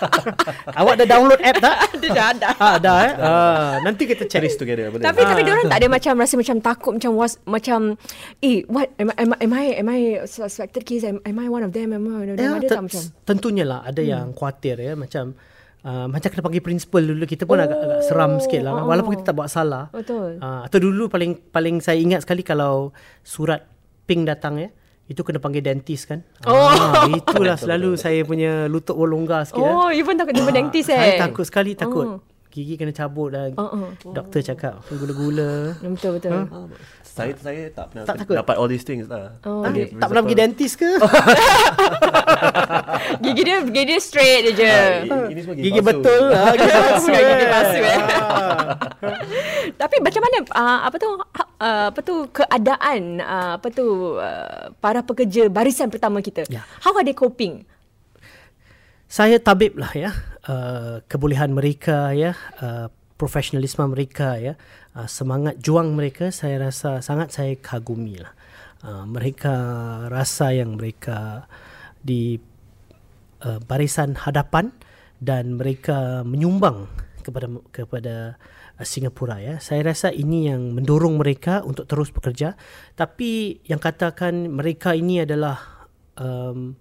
awak 0.80 0.94
dah 1.04 1.08
download 1.10 1.42
app 1.44 1.58
tak? 1.60 1.76
Ada 2.02 2.08
dah 2.10 2.28
ada. 2.34 2.48
Ha, 2.58 2.68
ada 2.82 2.94
eh. 3.06 3.14
Uh, 3.22 3.72
nanti 3.86 4.04
kita 4.10 4.26
chat 4.26 4.42
together. 4.58 4.90
Boleh. 4.90 5.06
Tapi 5.06 5.22
tapi 5.22 5.42
dia 5.46 5.54
orang 5.54 5.70
tak 5.70 5.78
ada 5.78 5.88
macam 5.92 6.14
rasa 6.18 6.34
macam 6.40 6.58
takut 6.64 6.92
macam 6.98 7.12
was 7.14 7.34
macam 7.46 7.80
eh 8.42 8.66
what 8.66 8.90
am, 8.98 9.14
am, 9.20 9.30
am 9.38 9.52
I 9.54 9.66
am 9.78 9.88
I 9.92 10.26
suspected 10.26 10.82
case 10.88 11.06
am, 11.06 11.22
am 11.22 11.38
I 11.38 11.46
one 11.46 11.62
of 11.62 11.76
them 11.76 11.94
am 11.94 12.08
I 12.08 12.12
one 12.26 12.30
of 12.34 12.38
them? 12.42 12.46
Ya, 12.46 12.58
ada 12.58 12.68
tak 12.70 12.84
macam? 12.90 13.02
Tentunya 13.28 13.66
lah 13.68 13.86
ada 13.86 14.02
hmm. 14.02 14.10
yang 14.10 14.26
khawatir 14.34 14.82
ya 14.82 14.94
macam 14.98 15.38
Uh, 15.82 16.06
macam 16.06 16.30
kena 16.30 16.46
panggil 16.46 16.62
principal 16.62 17.02
dulu 17.02 17.26
kita 17.26 17.50
pun 17.50 17.58
oh, 17.58 17.66
agak, 17.66 17.74
agak 17.74 18.00
seram 18.06 18.38
sikit 18.38 18.62
lah. 18.62 18.86
oh, 18.86 18.86
walaupun 18.86 19.18
kita 19.18 19.34
tak 19.34 19.36
buat 19.38 19.50
salah. 19.50 19.90
Betul. 19.90 20.38
Uh, 20.38 20.62
atau 20.62 20.78
dulu 20.78 21.10
paling 21.10 21.42
paling 21.50 21.82
saya 21.82 21.98
ingat 21.98 22.22
sekali 22.22 22.46
kalau 22.46 22.94
surat 23.26 23.66
ping 24.06 24.22
datang 24.22 24.62
ya 24.62 24.70
itu 25.10 25.28
kena 25.28 25.42
panggil 25.42 25.66
dentist 25.66 26.08
kan. 26.08 26.22
Oh. 26.46 26.70
uh, 26.70 27.10
itulah 27.20 27.58
selalu 27.58 27.98
saya 27.98 28.22
punya 28.24 28.70
lutut 28.70 28.94
longgar 28.96 29.44
sikit 29.44 29.60
oh 29.60 29.90
ya. 29.90 29.98
you 30.00 30.06
pun 30.08 30.16
takut 30.16 30.38
jumpa 30.38 30.54
uh, 30.54 30.56
dentist 30.56 30.94
eh? 30.94 31.02
saya 31.02 31.14
takut 31.28 31.44
sekali 31.44 31.74
takut. 31.74 32.06
Oh. 32.06 32.31
Gigi 32.52 32.76
kena 32.76 32.92
cabut 32.92 33.32
dah. 33.32 33.48
Uh-uh. 33.52 33.96
Doktor 34.06 34.44
cakap 34.44 34.84
gula-gula. 34.86 35.74
Betul 35.96 36.20
betul. 36.20 36.32
Ah, 36.36 36.68
saya 37.02 37.32
saya 37.36 37.68
tak 37.70 37.86
pernah 37.90 38.04
Tak 38.04 38.16
takut? 38.20 38.36
dapat 38.36 38.56
all 38.56 38.68
these 38.68 38.84
things 38.84 39.04
lah. 39.06 39.36
Oh, 39.42 39.64
Ah, 39.64 39.68
okay. 39.68 39.92
tak 39.92 40.06
pernah 40.06 40.22
pergi 40.22 40.38
dentist 40.38 40.76
ke? 40.76 40.88
Gigi 43.22 43.42
dia 43.42 43.58
gigi 43.62 43.82
dia 43.86 44.00
straight 44.00 44.44
je. 44.52 44.64
Ah, 44.66 45.02
i- 45.02 45.32
ini 45.32 45.40
semua 45.42 45.56
Gigi 45.58 45.72
palsu. 45.74 45.88
betul 45.90 46.22
lah. 46.28 46.46
Gigi 46.54 46.70
palsu. 46.70 47.10
Gigi 47.10 47.20
eh. 47.38 47.50
palsu, 47.50 47.78
eh. 47.80 48.00
Ah. 48.00 48.68
Tapi 49.74 49.96
macam 50.00 50.22
mana 50.22 50.38
uh, 50.52 50.80
apa 50.86 50.96
tu 50.98 51.10
uh, 51.10 51.20
apa 51.88 52.00
tu 52.02 52.16
keadaan 52.30 53.02
uh, 53.20 53.52
apa 53.56 53.68
tu 53.70 53.86
uh, 54.16 54.72
para 54.78 55.00
pekerja 55.02 55.48
barisan 55.48 55.88
pertama 55.88 56.20
kita. 56.20 56.46
Ya. 56.48 56.64
How 56.80 56.94
are 56.94 57.04
they 57.04 57.14
coping? 57.14 57.64
Saya 59.06 59.38
tabib 59.38 59.76
lah 59.76 59.92
ya. 59.92 60.12
Uh, 60.42 61.06
kebolehan 61.06 61.54
mereka 61.54 62.18
ya. 62.18 62.34
Uh, 62.58 62.90
profesionalisme 63.22 63.86
mereka 63.86 64.42
ya. 64.42 64.58
Uh, 64.98 65.06
semangat 65.06 65.62
juang 65.62 65.94
mereka 65.94 66.34
saya 66.34 66.58
rasa 66.58 67.06
sangat 67.06 67.30
saya 67.30 67.54
kagumi 67.62 68.18
lah. 68.18 68.34
Uh, 68.82 69.06
mereka 69.06 69.54
rasa 70.10 70.50
yang 70.50 70.82
mereka 70.82 71.46
di 72.02 72.42
uh, 73.46 73.62
barisan 73.62 74.18
hadapan 74.18 74.74
dan 75.22 75.62
mereka 75.62 76.26
menyumbang 76.26 76.90
kepada 77.22 77.46
kepada 77.70 78.16
uh, 78.82 78.86
Singapura 78.86 79.38
ya. 79.38 79.62
Saya 79.62 79.94
rasa 79.94 80.10
ini 80.10 80.50
yang 80.50 80.74
mendorong 80.74 81.22
mereka 81.22 81.62
untuk 81.62 81.86
terus 81.86 82.10
bekerja. 82.10 82.58
Tapi 82.98 83.62
yang 83.70 83.78
katakan 83.78 84.50
mereka 84.50 84.98
ini 84.98 85.22
adalah 85.22 85.86
um, 86.18 86.74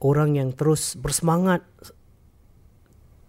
orang 0.00 0.40
yang 0.40 0.56
terus 0.56 0.96
bersemangat 0.96 1.60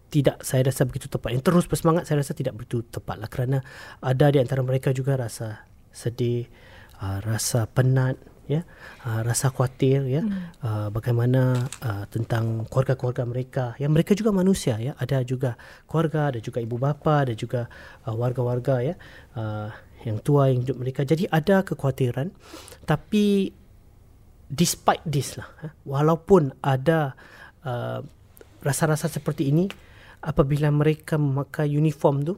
tidak 0.09 0.41
saya 0.45 0.67
rasa 0.67 0.85
begitu 0.87 1.09
tepat. 1.11 1.33
Yang 1.35 1.43
terus 1.49 1.65
bersemangat 1.65 2.07
saya 2.07 2.21
rasa 2.21 2.33
tidak 2.37 2.55
begitu 2.55 2.85
tepat 2.87 3.17
lah 3.19 3.29
kerana 3.29 3.59
ada 3.99 4.25
di 4.31 4.39
antara 4.39 4.61
mereka 4.61 4.93
juga 4.95 5.17
rasa 5.19 5.65
sedih, 5.91 6.47
uh, 6.99 7.19
rasa 7.23 7.67
penat, 7.71 8.19
ya, 8.45 8.61
uh, 9.05 9.21
rasa 9.25 9.49
khawatir, 9.49 10.05
ya, 10.05 10.21
hmm. 10.21 10.61
uh, 10.61 10.87
bagaimana 10.93 11.65
uh, 11.81 12.05
tentang 12.09 12.69
keluarga-keluarga 12.69 13.23
mereka. 13.25 13.65
Yang 13.81 13.91
mereka 13.91 14.11
juga 14.13 14.31
manusia, 14.31 14.77
ya, 14.77 14.93
ada 14.99 15.23
juga 15.25 15.57
keluarga, 15.89 16.29
ada 16.33 16.39
juga 16.39 16.61
ibu 16.61 16.77
bapa, 16.77 17.25
ada 17.25 17.33
juga 17.33 17.67
uh, 18.05 18.15
warga-warga, 18.15 18.85
ya, 18.85 18.95
uh, 19.35 19.69
yang 20.05 20.21
tua 20.21 20.53
yang 20.53 20.61
hidup 20.61 20.77
mereka. 20.77 21.01
Jadi 21.01 21.25
ada 21.31 21.65
kekhawatiran, 21.65 22.29
tapi 22.85 23.49
despite 24.45 25.01
this 25.09 25.35
lah, 25.41 25.49
eh, 25.65 25.73
walaupun 25.89 26.53
ada 26.61 27.17
uh, 27.65 27.99
rasa-rasa 28.61 29.09
seperti 29.09 29.49
ini, 29.49 29.65
apabila 30.25 30.73
mereka 30.73 31.21
memakai 31.21 31.69
uniform 31.69 32.25
tu, 32.25 32.33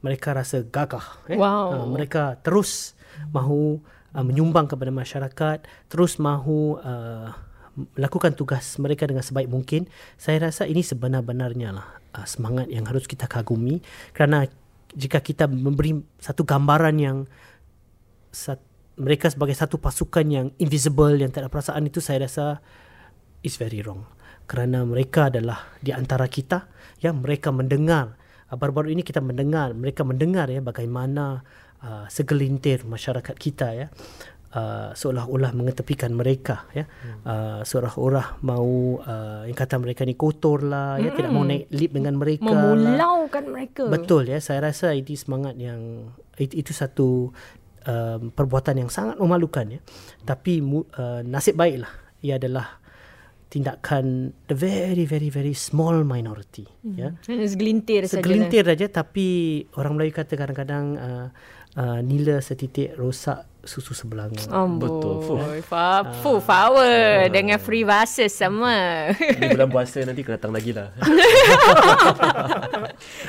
mereka 0.00 0.30
rasa 0.30 0.62
gagah. 0.62 1.26
Eh? 1.26 1.34
Wow. 1.34 1.74
Uh, 1.74 1.86
mereka 1.90 2.38
terus 2.38 2.94
mahu 3.34 3.82
uh, 4.14 4.22
menyumbang 4.24 4.70
kepada 4.70 4.94
masyarakat, 4.94 5.66
terus 5.90 6.22
mahu 6.22 6.78
uh, 6.78 7.34
melakukan 7.98 8.34
tugas 8.38 8.78
mereka 8.78 9.10
dengan 9.10 9.26
sebaik 9.26 9.50
mungkin. 9.50 9.90
Saya 10.14 10.46
rasa 10.46 10.70
ini 10.70 10.86
sebenar-benarnya 10.86 11.74
lah 11.74 11.98
uh, 12.14 12.26
semangat 12.26 12.70
yang 12.70 12.86
harus 12.86 13.10
kita 13.10 13.26
kagumi 13.26 13.82
kerana 14.14 14.46
jika 14.94 15.20
kita 15.20 15.44
memberi 15.50 16.00
satu 16.16 16.48
gambaran 16.48 16.96
yang 16.96 17.16
sat, 18.32 18.62
mereka 18.96 19.28
sebagai 19.28 19.54
satu 19.54 19.76
pasukan 19.76 20.26
yang 20.26 20.46
invisible 20.56 21.12
yang 21.12 21.28
tak 21.28 21.44
ada 21.46 21.50
perasaan 21.52 21.86
itu 21.86 22.00
saya 22.00 22.24
rasa 22.24 22.58
is 23.44 23.54
very 23.60 23.84
wrong 23.84 24.02
kerana 24.48 24.82
mereka 24.88 25.28
adalah 25.28 25.76
di 25.78 25.92
antara 25.92 26.24
kita 26.26 26.66
yang 27.04 27.20
mereka 27.20 27.52
mendengar 27.52 28.16
uh, 28.48 28.56
baru-baru 28.56 28.96
ini 28.96 29.04
kita 29.04 29.20
mendengar 29.20 29.76
mereka 29.76 30.02
mendengar 30.02 30.48
ya 30.48 30.64
bagaimana 30.64 31.44
uh, 31.84 32.08
segelintir 32.08 32.88
masyarakat 32.88 33.36
kita 33.36 33.68
ya 33.76 33.86
uh, 34.56 34.90
seolah-olah 34.96 35.52
mengetepikan 35.52 36.16
mereka 36.16 36.64
ya 36.72 36.88
uh, 37.28 37.60
seolah-olah 37.60 38.40
mau 38.44 38.98
uh, 39.04 39.44
yang 39.44 39.58
kata 39.58 39.76
mereka 39.76 40.08
ni 40.08 40.16
kotor 40.16 40.64
lah 40.64 40.96
ya 40.96 41.12
tidak 41.12 41.30
mau 41.32 41.44
naik 41.44 41.68
lift 41.68 41.92
dengan 41.92 42.14
mereka 42.16 42.48
lah. 42.48 42.74
Memulaukan 42.76 43.44
mereka. 43.52 43.82
Betul 43.88 44.32
ya, 44.32 44.38
saya 44.40 44.72
rasa 44.72 44.96
itu 44.96 45.12
semangat 45.14 45.60
yang 45.60 46.12
it, 46.40 46.56
itu 46.56 46.72
satu 46.72 47.30
um, 47.84 48.20
perbuatan 48.32 48.86
yang 48.86 48.90
sangat 48.90 49.20
memalukan 49.20 49.66
ya. 49.68 49.80
Tapi 50.24 50.64
mu, 50.64 50.88
uh, 50.96 51.20
nasib 51.24 51.58
baiklah 51.58 51.92
ia 52.24 52.40
adalah 52.40 52.80
tindakan 53.48 54.36
the 54.46 54.56
very 54.56 55.08
very 55.08 55.32
very 55.32 55.56
small 55.56 56.04
minority 56.04 56.68
hmm. 56.84 56.96
ya. 56.96 57.08
Hanya 57.26 57.48
segelintir 57.48 58.04
saja. 58.04 58.20
Segelintir 58.20 58.64
saja 58.68 58.86
tapi 58.92 59.26
orang 59.80 59.96
Melayu 59.96 60.12
kata 60.12 60.36
kadang-kadang 60.36 60.86
uh, 61.00 61.26
uh, 61.80 62.00
nila 62.04 62.44
setitik 62.44 62.92
rosak 63.00 63.48
susu 63.68 63.92
sebelanga. 63.92 64.40
Amboi, 64.48 64.88
Betul. 64.88 65.14
Fuh. 65.28 65.38
Fa, 65.68 66.00
fuh, 66.24 66.40
power 66.40 67.28
dengan 67.28 67.60
free 67.60 67.84
verses 67.84 68.32
sama. 68.32 69.12
Di 69.12 69.52
bulan 69.52 69.68
puasa 69.68 70.00
nanti 70.08 70.24
kena 70.24 70.40
datang 70.40 70.56
lagi 70.56 70.72
lah. 70.72 70.88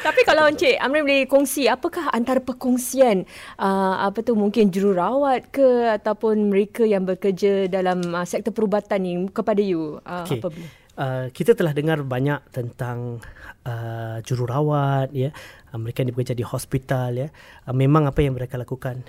Tapi 0.06 0.22
kalau 0.24 0.48
Encik 0.48 0.80
Amrin 0.80 1.04
boleh 1.04 1.28
kongsi 1.28 1.68
apakah 1.68 2.08
antara 2.16 2.40
perkongsian 2.40 3.28
uh, 3.60 4.08
apa 4.08 4.24
tu 4.24 4.40
mungkin 4.40 4.72
jururawat 4.72 5.52
ke 5.52 5.92
ataupun 6.00 6.48
mereka 6.48 6.88
yang 6.88 7.04
bekerja 7.04 7.68
dalam 7.68 8.00
uh, 8.16 8.24
sektor 8.24 8.56
perubatan 8.56 9.04
ni 9.04 9.28
kepada 9.28 9.60
you 9.60 10.00
uh, 10.08 10.24
Okey. 10.24 10.40
apa 10.40 10.48
boleh? 10.48 10.72
Uh, 11.00 11.32
kita 11.32 11.56
telah 11.56 11.72
dengar 11.72 12.04
banyak 12.04 12.44
tentang 12.52 13.24
uh, 13.64 14.20
jururawat 14.20 15.08
ya 15.16 15.32
uh, 15.72 15.80
mereka 15.80 16.04
yang 16.04 16.12
bekerja 16.12 16.36
di 16.36 16.44
hospital 16.44 17.16
ya 17.16 17.28
uh, 17.68 17.76
memang 17.76 18.08
apa 18.08 18.20
yang 18.20 18.36
mereka 18.36 18.60
lakukan 18.60 19.04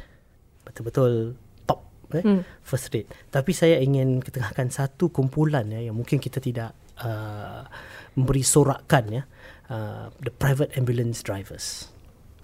betul-betul 0.71 1.35
top 1.67 1.81
eh? 2.15 2.23
hmm. 2.23 2.43
first 2.63 2.95
rate 2.95 3.11
tapi 3.35 3.51
saya 3.51 3.83
ingin 3.83 4.23
ketengahkan 4.23 4.71
satu 4.71 5.11
kumpulan 5.11 5.67
ya 5.69 5.91
yang 5.91 5.99
mungkin 5.99 6.23
kita 6.23 6.39
tidak 6.39 6.73
uh, 7.03 7.67
memberi 8.15 8.47
sorakan 8.47 9.05
ya 9.11 9.23
uh, 9.69 10.09
the 10.23 10.31
private 10.31 10.71
ambulance 10.79 11.27
drivers 11.27 11.91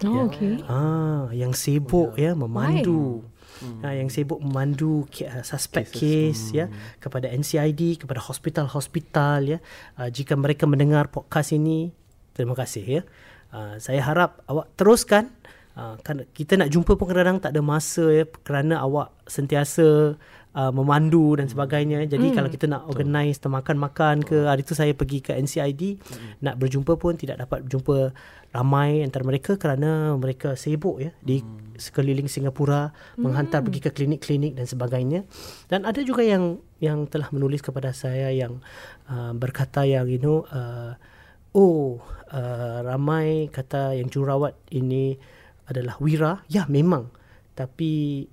Oh, 0.05 0.29
okay. 0.29 0.61
Ah, 0.69 1.25
yang 1.33 1.57
sibuk 1.57 2.13
ya 2.21 2.37
memandu. 2.37 3.25
Hmm. 3.57 3.81
Ah, 3.81 3.97
yang 3.97 4.13
sibuk 4.13 4.37
memandu 4.37 5.09
ke, 5.09 5.25
uh, 5.25 5.41
suspect 5.41 5.89
case 5.89 6.53
ya 6.53 6.69
kepada 7.01 7.25
NCID, 7.33 8.05
kepada 8.05 8.21
hospital-hospital 8.21 9.57
ya. 9.57 9.59
Uh, 9.97 10.13
jika 10.13 10.37
mereka 10.37 10.69
mendengar 10.69 11.09
podcast 11.09 11.49
ini, 11.49 11.89
terima 12.37 12.53
kasih 12.53 12.85
ya. 12.85 13.01
Uh, 13.49 13.81
saya 13.81 14.05
harap 14.05 14.45
awak 14.45 14.69
teruskan 14.77 15.33
uh, 15.77 15.95
kan 16.01 16.25
kita 16.33 16.57
nak 16.57 16.73
jumpa 16.73 16.97
pun 16.97 17.05
kadang-kadang 17.05 17.37
tak 17.37 17.53
ada 17.53 17.61
masa 17.61 18.09
ya. 18.09 18.25
Kerana 18.25 18.81
awak 18.81 19.13
sentiasa 19.29 20.17
uh, 20.57 20.71
memandu 20.73 21.37
dan 21.37 21.45
sebagainya. 21.45 22.01
Jadi 22.09 22.33
kalau 22.33 22.49
kita 22.49 22.65
nak 22.65 22.89
organize 22.89 23.37
makan-makan 23.37 24.25
ke 24.25 24.49
hari 24.49 24.65
tu 24.65 24.73
saya 24.73 24.97
pergi 24.97 25.21
ke 25.21 25.37
NCID 25.37 26.01
nak 26.41 26.57
berjumpa 26.57 26.97
pun 26.97 27.13
tidak 27.13 27.45
dapat 27.45 27.63
berjumpa 27.69 28.11
ramai 28.55 29.05
antara 29.05 29.21
mereka 29.27 29.59
kerana 29.59 30.17
mereka 30.17 30.57
sibuk 30.57 31.03
ya 31.03 31.11
di 31.21 31.43
sekeliling 31.77 32.25
Singapura 32.25 32.89
menghantar 33.19 33.61
pergi 33.61 33.85
ke 33.85 33.93
klinik-klinik 33.93 34.57
dan 34.57 34.65
sebagainya. 34.65 35.23
Dan 35.69 35.85
ada 35.85 36.01
juga 36.01 36.25
yang 36.25 36.57
yang 36.81 37.05
telah 37.05 37.29
menulis 37.29 37.61
kepada 37.61 37.93
saya 37.93 38.33
yang 38.33 38.61
uh, 39.09 39.33
berkata 39.37 39.85
yang 39.85 40.09
you 40.09 40.17
know 40.17 40.45
uh, 40.49 40.97
oh 41.53 42.01
uh, 42.33 42.81
ramai 42.85 43.49
kata 43.53 43.97
yang 43.97 44.09
jururawat 44.09 44.57
ini 44.73 45.17
adalah 45.67 45.99
wira. 45.99 46.41
Ya 46.47 46.65
memang. 46.71 47.11
Tapi 47.53 48.23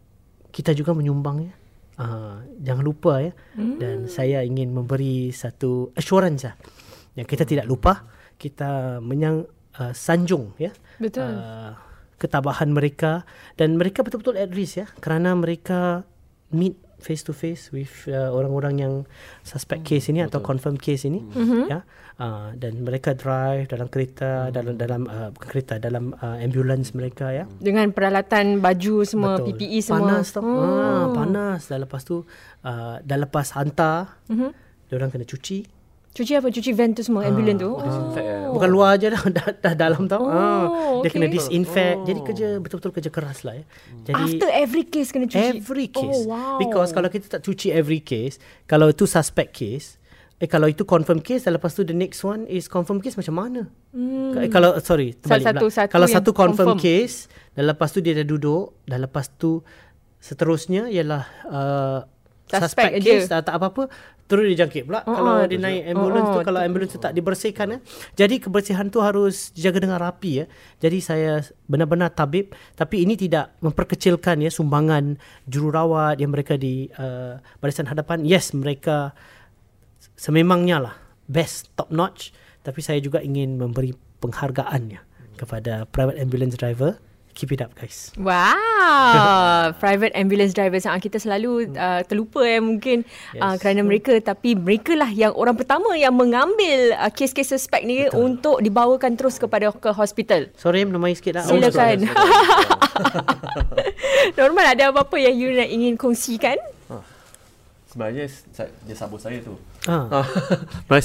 kita 0.55 0.72
juga 0.72 0.95
menyumbang 0.95 1.51
ya. 1.51 1.55
Uh, 1.95 2.43
jangan 2.62 2.85
lupa 2.87 3.22
ya. 3.22 3.32
Dan 3.55 4.07
saya 4.07 4.43
ingin 4.47 4.70
memberi 4.70 5.35
satu 5.35 5.91
assurance 5.99 6.47
lah. 6.47 6.57
Yang 7.14 7.26
kita 7.37 7.45
tidak 7.47 7.66
lupa 7.66 8.07
kita 8.39 8.99
menyang 8.99 9.47
uh, 9.78 9.93
sanjung 9.95 10.55
ya. 10.59 10.74
Betul. 10.99 11.26
Uh, 11.26 11.74
ketabahan 12.18 12.70
mereka 12.70 13.26
dan 13.59 13.76
mereka 13.76 14.01
betul-betul 14.01 14.39
at 14.39 14.49
risk 14.55 14.80
ya 14.80 14.87
kerana 15.03 15.35
mereka 15.35 16.07
meet 16.55 16.78
face 16.99 17.22
to 17.26 17.32
face 17.34 17.70
with 17.74 18.07
uh, 18.11 18.30
orang-orang 18.30 18.74
yang 18.80 18.95
suspect 19.42 19.84
case 19.84 20.09
ini 20.11 20.24
atau 20.24 20.40
confirm 20.40 20.78
case 20.78 21.07
ini 21.07 21.20
mm-hmm. 21.20 21.62
ya 21.70 21.80
uh, 22.18 22.55
dan 22.55 22.82
mereka 22.82 23.14
drive 23.14 23.66
dalam 23.70 23.90
kereta 23.90 24.49
dalam 24.55 24.74
dalam 24.78 25.03
uh, 25.07 25.28
bukan 25.34 25.49
kereta 25.49 25.74
dalam 25.82 26.14
uh, 26.18 26.36
ambulance 26.38 26.95
mereka 26.95 27.30
ya 27.34 27.45
Dengan 27.59 27.90
peralatan 27.90 28.62
baju 28.62 29.03
semua 29.03 29.38
Betul. 29.38 29.59
PPE 29.59 29.78
semua. 29.82 29.99
panas 30.01 30.26
tau 30.34 30.42
oh. 30.42 30.80
ah, 30.80 31.07
panas 31.11 31.61
dan 31.66 31.78
lepas 31.84 32.03
tu 32.07 32.22
uh, 32.64 32.97
dah 33.03 33.18
lepas 33.18 33.47
hantar 33.59 34.20
mm-hmm. 34.30 34.51
dia 34.88 34.95
orang 34.95 35.11
kena 35.11 35.26
cuci 35.26 35.84
Cuci 36.14 36.32
apa? 36.38 36.46
Cuci 36.46 36.70
vent 36.70 36.94
tu 36.94 37.02
semua, 37.02 37.26
ambulans 37.26 37.58
tu. 37.58 37.74
Oh. 37.74 38.54
Bukan 38.54 38.70
luar 38.70 38.94
aja 38.94 39.10
dah, 39.10 39.22
dah, 39.36 39.46
dah 39.58 39.74
dalam 39.74 40.06
tau. 40.06 40.22
Oh, 40.22 40.30
ah, 40.30 40.64
dia 41.02 41.10
okay. 41.10 41.18
kena 41.18 41.26
disinfect. 41.26 42.06
Jadi 42.06 42.20
kerja 42.22 42.46
betul-betul 42.62 42.94
kerja 42.94 43.10
keras 43.10 43.42
lah 43.42 43.58
ya. 43.58 43.64
Jadi 44.06 44.38
After 44.38 44.48
every 44.54 44.86
case 44.86 45.10
kena 45.10 45.26
cuci. 45.26 45.58
every 45.58 45.90
case. 45.90 46.22
Oh, 46.22 46.30
wow. 46.30 46.56
Because 46.62 46.94
kalau 46.94 47.10
kita 47.10 47.26
tak 47.26 47.42
cuci 47.42 47.74
every 47.74 47.98
case, 47.98 48.38
kalau 48.70 48.94
itu 48.94 49.10
suspect 49.10 49.58
case, 49.58 49.98
Eh 50.42 50.50
kalau 50.50 50.66
itu 50.66 50.82
confirm 50.82 51.22
case 51.22 51.46
lepas 51.46 51.70
tu 51.78 51.86
the 51.86 51.94
next 51.94 52.26
one 52.26 52.42
is 52.50 52.66
confirm 52.66 52.98
case 52.98 53.14
macam 53.14 53.38
mana? 53.38 53.70
Hmm. 53.94 54.34
Eh, 54.34 54.50
kalau 54.50 54.74
sorry, 54.82 55.14
terbalik 55.14 55.46
satu, 55.46 55.66
pula. 55.70 55.70
satu 55.78 55.92
kalau 55.94 56.06
satu 56.10 56.30
confirm, 56.34 56.68
confirm. 56.74 56.82
case 56.82 57.30
dan 57.54 57.70
lepas 57.70 57.88
tu 57.94 58.02
dia 58.02 58.18
dah 58.18 58.26
duduk 58.26 58.82
dan 58.82 59.06
lepas 59.06 59.30
tu 59.38 59.62
seterusnya 60.18 60.90
ialah 60.90 61.22
uh, 61.46 62.00
Suspect 62.45 62.64
suspect, 62.68 62.92
je. 63.01 63.12
case 63.16 63.26
tak, 63.26 63.49
tak 63.49 63.57
apa-apa 63.57 63.88
terus 64.24 64.45
dia 64.53 64.64
jangkit 64.64 64.88
pula 64.88 65.01
Oh, 65.05 65.16
kalau 65.16 65.32
oh, 65.40 65.45
dia 65.45 65.61
naik 65.61 65.82
ambulans 65.92 66.28
tu 66.32 66.38
oh, 66.40 66.45
kalau 66.45 66.61
ambulans 66.61 66.92
tu 66.92 67.01
tak 67.01 67.12
dibersihkan 67.12 67.76
eh. 67.76 67.80
Jadi 68.16 68.40
kebersihan 68.40 68.88
tu 68.88 69.05
harus 69.05 69.53
dijaga 69.53 69.84
dengan 69.84 70.01
rapi 70.01 70.45
ya. 70.45 70.47
Jadi 70.80 70.99
saya 71.05 71.45
benar-benar 71.68 72.12
tabib 72.12 72.57
tapi 72.76 73.05
ini 73.05 73.16
tidak 73.20 73.57
memperkecilkan 73.61 74.40
ya 74.45 74.51
sumbangan 74.53 75.20
jururawat 75.49 76.20
yang 76.20 76.32
mereka 76.32 76.57
di 76.57 76.88
uh, 76.97 77.36
barisan 77.61 77.88
hadapan. 77.88 78.24
Yes, 78.24 78.57
mereka 78.57 79.12
sememangnya 80.16 80.80
lah 80.80 80.95
best 81.28 81.72
top 81.76 81.92
notch 81.92 82.32
tapi 82.64 82.80
saya 82.80 83.01
juga 83.01 83.20
ingin 83.20 83.61
memberi 83.61 83.92
penghargaannya 84.24 85.05
kepada 85.36 85.84
private 85.88 86.16
ambulance 86.16 86.57
driver. 86.57 86.97
Keep 87.35 87.59
it 87.59 87.61
up 87.66 87.74
guys. 87.74 88.14
Wow, 88.14 89.74
private 89.82 90.14
ambulance 90.14 90.55
drivers 90.55 90.87
ah 90.87 90.95
kita 91.03 91.18
selalu 91.18 91.74
uh, 91.74 92.07
terlupa 92.07 92.47
eh 92.47 92.62
mungkin 92.62 93.03
yes. 93.35 93.43
uh, 93.43 93.59
kerana 93.59 93.82
mereka 93.82 94.14
tapi 94.22 94.55
mereka 94.55 94.95
lah 94.95 95.11
yang 95.11 95.35
orang 95.35 95.59
pertama 95.59 95.99
yang 95.99 96.14
mengambil 96.14 96.95
uh, 96.95 97.11
kes-kes 97.11 97.51
suspek 97.51 97.82
ni 97.82 98.07
Betul. 98.07 98.22
untuk 98.22 98.57
dibawakan 98.62 99.18
terus 99.18 99.43
kepada 99.43 99.74
ke 99.74 99.91
hospital. 99.91 100.47
Sorry 100.55 100.87
menamai 100.87 101.18
sikit 101.18 101.43
lah. 101.43 101.45
Silakan. 101.51 102.07
Normal 104.39 104.78
ada 104.78 104.95
apa-apa 104.95 105.18
yang 105.18 105.35
you 105.35 105.51
nak 105.59 105.66
ingin 105.66 105.99
kongsikan? 105.99 106.57
Sebenarnya 107.91 108.30
dia 108.87 108.95
sabur 108.95 109.18
saya 109.18 109.43
tu. 109.43 109.59
Ah. 109.85 110.09
Ah, 110.89 111.01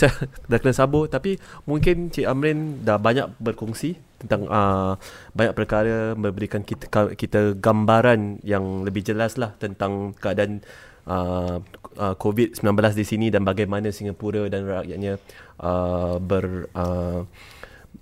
dah 0.48 0.60
kena 0.62 0.72
sabur 0.72 1.12
tapi 1.12 1.36
mungkin 1.68 2.14
Cik 2.14 2.24
Amrin 2.30 2.86
dah 2.86 2.96
banyak 2.96 3.36
berkongsi 3.42 4.00
tentang 4.20 4.48
uh, 4.48 5.00
banyak 5.36 5.54
perkara 5.56 6.14
memberikan 6.14 6.64
kita 6.64 6.88
kita 7.16 7.56
gambaran 7.58 8.44
yang 8.44 8.84
lebih 8.84 9.02
jelas 9.04 9.40
lah 9.40 9.56
tentang 9.58 10.14
keadaan 10.16 10.64
uh, 11.08 11.58
uh, 11.98 12.16
COVID-19 12.20 12.64
di 12.96 13.06
sini 13.08 13.28
dan 13.34 13.48
bagaimana 13.48 13.90
Singapura 13.90 14.46
dan 14.52 14.68
rakyatnya 14.68 15.18
uh, 15.64 16.22
ber 16.22 16.70
uh, 16.76 17.24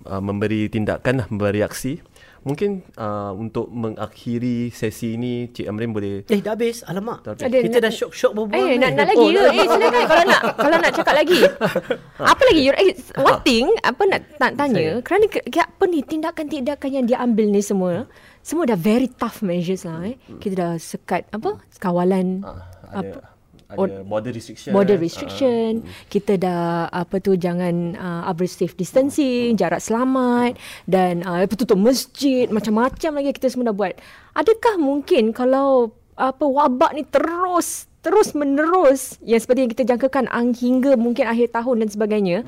uh, 0.06 0.22
memberi 0.22 0.68
tindakan 0.68 1.24
lah, 1.24 1.26
memberi 1.30 1.62
reaksi. 1.64 1.98
Mungkin 2.40 2.70
uh, 2.94 3.32
untuk 3.32 3.66
mengakhiri 3.68 4.70
sesi 4.70 5.14
ini 5.14 5.48
Cik 5.48 5.66
Amrin 5.66 5.90
boleh 5.90 6.22
Eh 6.24 6.38
dah 6.38 6.54
habis. 6.54 6.80
Alamak. 6.82 7.20
Dah 7.20 7.32
habis. 7.32 7.44
Ada 7.44 7.56
Kita 7.60 7.76
nak- 7.76 7.84
dah 7.84 7.92
syok-syok 7.92 8.32
berbual. 8.32 8.58
Eh, 8.64 8.76
nak, 8.76 8.90
nak 8.92 9.06
lagi 9.06 9.18
Oh, 9.18 9.28
ke? 9.28 9.44
Eh, 9.48 9.66
silakan 9.66 10.02
kalau 10.04 10.24
nak 10.24 10.40
kalau 10.54 10.76
nak 10.76 10.92
cakap 10.92 11.14
lagi. 11.14 11.40
apa 12.32 12.42
lagi? 12.44 12.60
You, 12.60 12.72
eh, 12.72 12.88
one 13.18 13.40
thing, 13.42 13.66
apa 13.80 14.02
nak, 14.04 14.20
nak 14.36 14.50
tanya, 14.54 14.74
Saya. 14.76 14.92
kerana 15.00 15.24
ke, 15.26 15.38
ke, 15.44 15.58
apa 15.58 15.84
ni 15.84 15.98
tindakan-tindakan 16.00 16.90
yang 16.90 17.04
dia 17.04 17.18
ambil 17.18 17.46
ni 17.46 17.60
semua, 17.60 17.92
semua 18.40 18.64
dah 18.64 18.76
very 18.76 19.08
tough 19.08 19.40
measures 19.40 19.82
lah 19.82 20.02
eh. 20.04 20.16
Kita 20.36 20.54
dah 20.54 20.72
sekat 20.74 21.26
apa? 21.30 21.58
Kawalan 21.76 22.42
Ah, 22.42 22.64
apa? 22.92 23.37
Ada 23.68 24.00
border 24.00 24.32
restriction. 24.32 24.72
border 24.72 24.96
ah, 24.96 25.02
restriction. 25.02 25.84
Kita 26.08 26.40
dah 26.40 26.88
apa 26.88 27.20
tu 27.20 27.36
jangan 27.36 27.92
uh, 28.00 28.22
average 28.24 28.56
safe 28.56 28.72
distancing 28.72 29.60
jarak 29.60 29.84
selamat 29.84 30.56
dan 30.88 31.20
uh, 31.20 31.44
apa 31.44 31.52
tu 31.52 31.68
tu 31.68 31.76
masjid 31.76 32.48
macam-macam 32.48 33.20
lagi 33.20 33.30
kita 33.36 33.52
semua 33.52 33.68
dah 33.70 33.76
buat. 33.76 33.94
Adakah 34.32 34.80
mungkin 34.80 35.36
kalau 35.36 35.92
apa 36.16 36.48
wabak 36.48 36.96
ni 36.96 37.04
terus 37.04 37.86
terus 38.00 38.32
menerus 38.32 39.20
yang 39.20 39.38
seperti 39.38 39.68
yang 39.68 39.72
kita 39.76 39.84
jangkakan 39.84 40.26
ang 40.32 40.56
hingga 40.56 40.96
mungkin 40.96 41.28
akhir 41.28 41.52
tahun 41.52 41.84
dan 41.84 41.88
sebagainya 41.92 42.38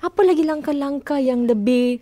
apa 0.00 0.20
lagi 0.24 0.42
langkah-langkah 0.48 1.20
yang 1.20 1.44
lebih 1.44 2.00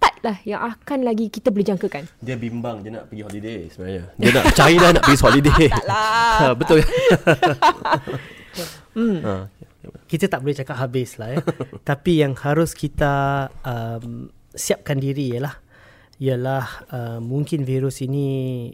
perketat 0.00 0.14
lah 0.24 0.36
yang 0.48 0.60
akan 0.64 0.98
lagi 1.04 1.28
kita 1.28 1.52
boleh 1.52 1.66
jangkakan 1.68 2.08
Dia 2.24 2.36
bimbang 2.40 2.80
dia 2.80 2.96
nak 2.96 3.12
pergi 3.12 3.22
holiday 3.24 3.60
sebenarnya. 3.68 4.04
Dia 4.16 4.30
nak 4.32 4.44
China 4.56 4.86
nak 4.96 5.02
pergi 5.04 5.20
holiday. 5.20 5.64
Taklah. 5.76 6.52
Betul. 6.56 6.80
hmm. 8.96 9.18
ha. 9.20 9.34
kita 10.08 10.24
tak 10.26 10.40
boleh 10.40 10.56
cakap 10.56 10.76
habis 10.80 11.20
lah 11.20 11.36
ya. 11.36 11.38
Tapi 11.92 12.24
yang 12.24 12.32
harus 12.40 12.72
kita 12.72 13.46
um, 13.60 14.32
siapkan 14.56 14.96
diri 14.96 15.36
ialah 15.36 15.54
ialah 16.20 16.66
uh, 16.92 17.18
mungkin 17.20 17.64
virus 17.64 18.04
ini 18.04 18.68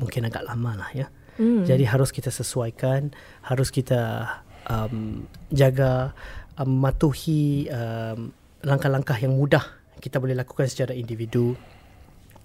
mungkin 0.00 0.28
agak 0.28 0.48
lama 0.48 0.84
lah 0.84 0.90
ya. 0.96 1.06
Hmm. 1.38 1.62
Jadi 1.62 1.86
harus 1.86 2.10
kita 2.10 2.34
sesuaikan, 2.34 3.14
harus 3.46 3.70
kita 3.70 4.26
um, 4.66 5.22
jaga 5.54 6.10
um, 6.58 6.66
mematuhi 6.66 7.70
um, 7.70 8.34
langkah-langkah 8.66 9.14
yang 9.22 9.38
mudah 9.38 9.77
kita 9.98 10.22
boleh 10.22 10.34
lakukan 10.34 10.70
secara 10.70 10.94
individu 10.94 11.58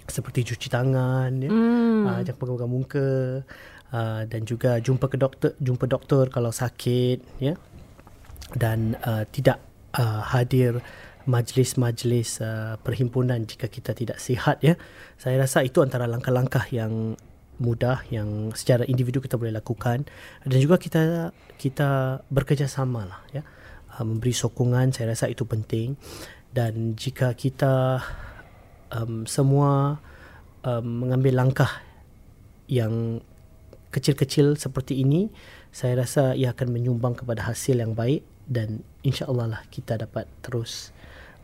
seperti 0.08 0.54
cuci 0.54 0.68
tangan 0.68 1.32
ya. 1.40 1.50
Hmm. 1.50 2.04
Uh, 2.08 2.20
jangan 2.28 2.40
pegang-pegang 2.40 2.74
muka 2.74 3.10
uh, 3.96 4.22
dan 4.28 4.42
juga 4.44 4.80
jumpa 4.84 5.08
ke 5.08 5.18
doktor 5.20 5.52
jumpa 5.62 5.86
doktor 5.88 6.28
kalau 6.28 6.52
sakit 6.52 7.24
ya. 7.40 7.56
Dan 8.54 8.94
uh, 9.02 9.26
tidak 9.34 9.58
uh, 9.98 10.22
hadir 10.22 10.78
majlis-majlis 11.24 12.44
uh, 12.44 12.76
perhimpunan 12.84 13.48
jika 13.48 13.72
kita 13.72 13.96
tidak 13.96 14.20
sihat 14.20 14.60
ya. 14.60 14.76
Saya 15.16 15.40
rasa 15.40 15.64
itu 15.64 15.80
antara 15.80 16.06
langkah-langkah 16.06 16.68
yang 16.70 17.16
mudah 17.62 18.02
yang 18.10 18.50
secara 18.58 18.84
individu 18.90 19.22
kita 19.22 19.38
boleh 19.38 19.54
lakukan 19.54 20.10
dan 20.42 20.58
juga 20.58 20.82
kita 20.82 21.32
kita 21.56 22.22
bekerjasama 22.28 23.08
lah 23.08 23.22
ya. 23.32 23.42
Uh, 23.94 24.04
memberi 24.04 24.36
sokongan 24.36 24.92
saya 24.92 25.16
rasa 25.16 25.32
itu 25.32 25.48
penting 25.48 25.96
dan 26.54 26.94
jika 26.94 27.34
kita 27.34 27.98
um, 28.94 29.26
semua 29.26 29.98
um, 30.62 30.86
mengambil 30.86 31.42
langkah 31.42 31.82
yang 32.70 33.20
kecil-kecil 33.90 34.58
seperti 34.58 35.02
ini 35.02 35.34
saya 35.74 36.06
rasa 36.06 36.38
ia 36.38 36.54
akan 36.54 36.70
menyumbang 36.70 37.18
kepada 37.18 37.50
hasil 37.50 37.82
yang 37.82 37.98
baik 37.98 38.22
dan 38.46 38.86
insya-Allah 39.02 39.58
lah 39.58 39.62
kita 39.74 39.98
dapat 39.98 40.30
terus 40.46 40.94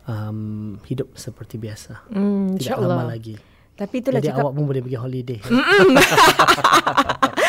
um, 0.06 0.78
hidup 0.86 1.10
seperti 1.18 1.58
biasa. 1.58 2.06
Hmm, 2.14 2.54
Tidak 2.54 2.78
insya-Allah. 2.78 2.96
lama 3.02 3.10
lagi. 3.10 3.34
tapi 3.74 4.04
itulah 4.04 4.20
Jadi 4.22 4.30
cakap 4.30 4.44
awak 4.46 4.52
pun 4.54 4.64
boleh 4.68 4.82
pergi 4.84 4.98
holiday. 4.98 5.38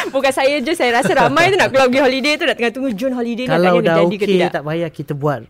Bukan 0.15 0.33
saya 0.33 0.57
je 0.57 0.73
Saya 0.73 0.97
rasa 0.97 1.13
ramai 1.13 1.53
tu 1.53 1.61
nak 1.61 1.69
keluar 1.69 1.87
pergi 1.87 2.01
holiday 2.01 2.33
tu 2.33 2.43
Nak 2.49 2.55
tengah 2.57 2.73
tunggu 2.73 2.89
Jun 2.97 3.13
holiday 3.13 3.45
Kalau 3.45 3.79
dah 3.79 4.01
okey 4.09 4.49
tak 4.49 4.63
payah 4.65 4.89
kita 4.89 5.13
buat. 5.13 5.45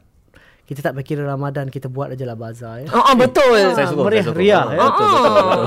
Kita 0.71 0.87
tak 0.87 0.95
payah 0.95 1.03
kira 1.03 1.27
Ramadan, 1.27 1.67
kita 1.67 1.91
buat 1.91 2.15
aja 2.15 2.23
lah 2.23 2.39
bazar 2.39 2.79
ya. 2.79 2.87
Oh, 2.95 3.11
oh 3.11 3.15
betul 3.19 3.59
Saya 3.75 3.91
sokong, 3.91 4.07
meriah 4.07 4.23
saya 4.23 4.31
Ah, 4.31 4.71
ya. 4.71 4.79
Betul, 4.87 5.07
betul, 5.11 5.35
betul. 5.43 5.63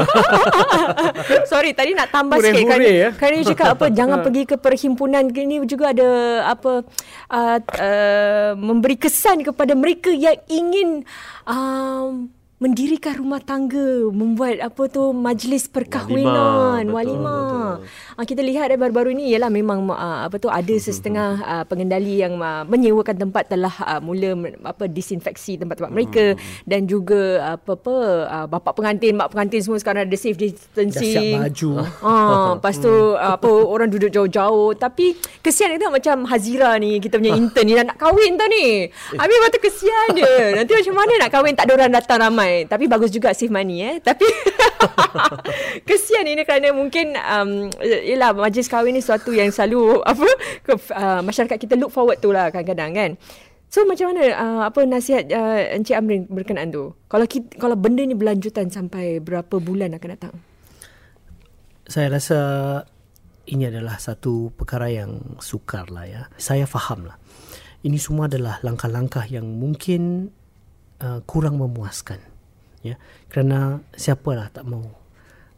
Sorry 1.53 1.71
tadi 1.77 1.93
nak 1.93 2.09
tambah 2.09 2.41
Hurray, 2.41 2.57
sikit 2.57 2.65
ya. 2.65 2.73
kerana, 2.73 2.89
kerana 3.21 3.35
you 3.37 3.45
cakap 3.45 3.67
apa 3.77 3.87
jangan 4.01 4.19
pergi 4.25 4.43
ke 4.49 4.57
perhimpunan 4.57 5.29
ini 5.29 5.61
juga 5.69 5.93
ada 5.93 6.09
apa 6.49 6.89
uh, 7.29 7.59
uh, 7.61 8.53
memberi 8.57 8.97
kesan 8.97 9.45
kepada 9.45 9.77
mereka 9.77 10.09
yang 10.09 10.41
ingin 10.49 11.05
um, 11.45 12.33
mendirikan 12.65 13.21
rumah 13.21 13.45
tangga, 13.45 14.09
membuat 14.09 14.57
apa 14.65 14.89
tu 14.89 15.13
majlis 15.13 15.69
perkahwinan, 15.69 16.89
Walimah, 16.89 16.97
walimah. 16.97 17.77
betul. 17.77 18.17
Ah, 18.17 18.25
kita 18.25 18.41
lihat 18.41 18.73
eh, 18.73 18.81
baru-baru 18.81 19.13
ini 19.13 19.29
ialah 19.37 19.53
memang 19.53 19.85
uh, 19.85 20.25
apa 20.25 20.41
tu 20.41 20.49
ada 20.49 20.73
setengah 20.73 21.45
uh, 21.45 21.65
pengendali 21.69 22.25
yang 22.25 22.41
uh, 22.41 22.65
menyewakan 22.65 23.21
tempat 23.21 23.53
telah 23.53 23.75
uh, 23.85 24.01
mula 24.01 24.33
apa 24.65 24.89
disinfeksi 24.89 25.61
tempat-tempat 25.61 25.93
mereka 25.93 26.25
dan 26.65 26.89
juga 26.89 27.53
apa 27.61 27.77
apa 27.77 27.97
uh, 28.33 28.47
bapa 28.49 28.73
pengantin, 28.73 29.13
mak 29.13 29.29
pengantin 29.29 29.61
semua 29.61 29.77
sekarang 29.77 30.09
ada 30.09 30.17
safe 30.17 30.41
Dah 30.41 30.49
distancing. 30.49 31.37
siap 31.37 31.45
baju. 31.45 31.71
Ah, 32.01 32.57
lepas 32.57 32.75
tu 32.81 32.95
apa 33.21 33.51
orang 33.51 33.93
duduk 33.93 34.09
jauh-jauh 34.09 34.73
tapi 34.73 35.13
kesian 35.45 35.77
kita 35.77 35.93
macam 35.93 36.25
Hazira 36.25 36.81
ni 36.81 36.97
kita 36.97 37.21
punya 37.21 37.37
intern 37.37 37.67
ni 37.69 37.77
dah 37.77 37.85
nak 37.93 38.01
kahwin 38.01 38.41
tau 38.41 38.49
ni. 38.49 38.89
Habis 39.21 39.35
lepas 39.37 39.51
tu 39.53 39.61
kesian 39.61 40.07
dia. 40.17 40.35
Nanti 40.57 40.73
macam 40.73 40.95
mana 40.97 41.13
nak 41.21 41.31
kahwin 41.35 41.53
tak 41.53 41.67
ada 41.69 41.73
orang 41.77 41.93
datang 41.93 42.19
ramai. 42.25 42.54
Tapi 42.71 42.85
bagus 42.87 43.11
juga 43.11 43.35
save 43.35 43.51
money 43.51 43.83
eh. 43.83 43.97
Tapi 43.99 44.23
kesian 45.89 46.27
ini 46.31 46.47
kerana 46.47 46.71
mungkin 46.71 47.19
um, 47.19 47.75
yelah 47.83 48.31
majlis 48.31 48.71
kahwin 48.71 48.95
ni 48.95 49.03
sesuatu 49.03 49.35
yang 49.35 49.51
selalu 49.51 49.99
apa 50.11 50.29
ke, 50.63 50.73
uh, 50.95 51.21
masyarakat 51.27 51.59
kita 51.59 51.75
look 51.75 51.91
forward 51.91 52.23
tu 52.23 52.31
lah 52.31 52.55
kadang-kadang 52.55 52.93
kan. 52.95 53.11
So 53.75 53.83
macam 53.83 54.15
mana 54.15 54.23
uh, 54.39 54.63
apa 54.71 54.87
nasihat 54.87 55.27
uh, 55.35 55.75
Encik 55.75 55.99
Amrin 55.99 56.31
berkenaan 56.31 56.71
tu? 56.71 56.95
Kalau 57.11 57.27
kita, 57.27 57.59
kalau 57.59 57.75
benda 57.75 58.07
ni 58.07 58.15
berlanjutan 58.15 58.71
sampai 58.71 59.19
berapa 59.19 59.59
bulan 59.59 59.99
akan 59.99 60.11
datang? 60.15 60.35
Saya 61.91 62.07
rasa 62.15 62.39
ini 63.51 63.69
adalah 63.69 63.99
satu 63.99 64.55
perkara 64.55 64.89
yang 64.89 65.37
sukar 65.43 65.91
lah 65.91 66.07
ya. 66.07 66.23
Saya 66.39 66.71
faham 66.71 67.11
lah. 67.11 67.19
Ini 67.85 67.99
semua 68.01 68.31
adalah 68.31 68.63
langkah-langkah 68.65 69.29
yang 69.29 69.45
mungkin 69.45 70.33
uh, 71.05 71.21
kurang 71.29 71.61
memuaskan. 71.61 72.34
Ya, 72.85 73.01
kerana 73.33 73.81
siapalah 73.97 74.53
tak 74.53 74.69
mau 74.69 74.85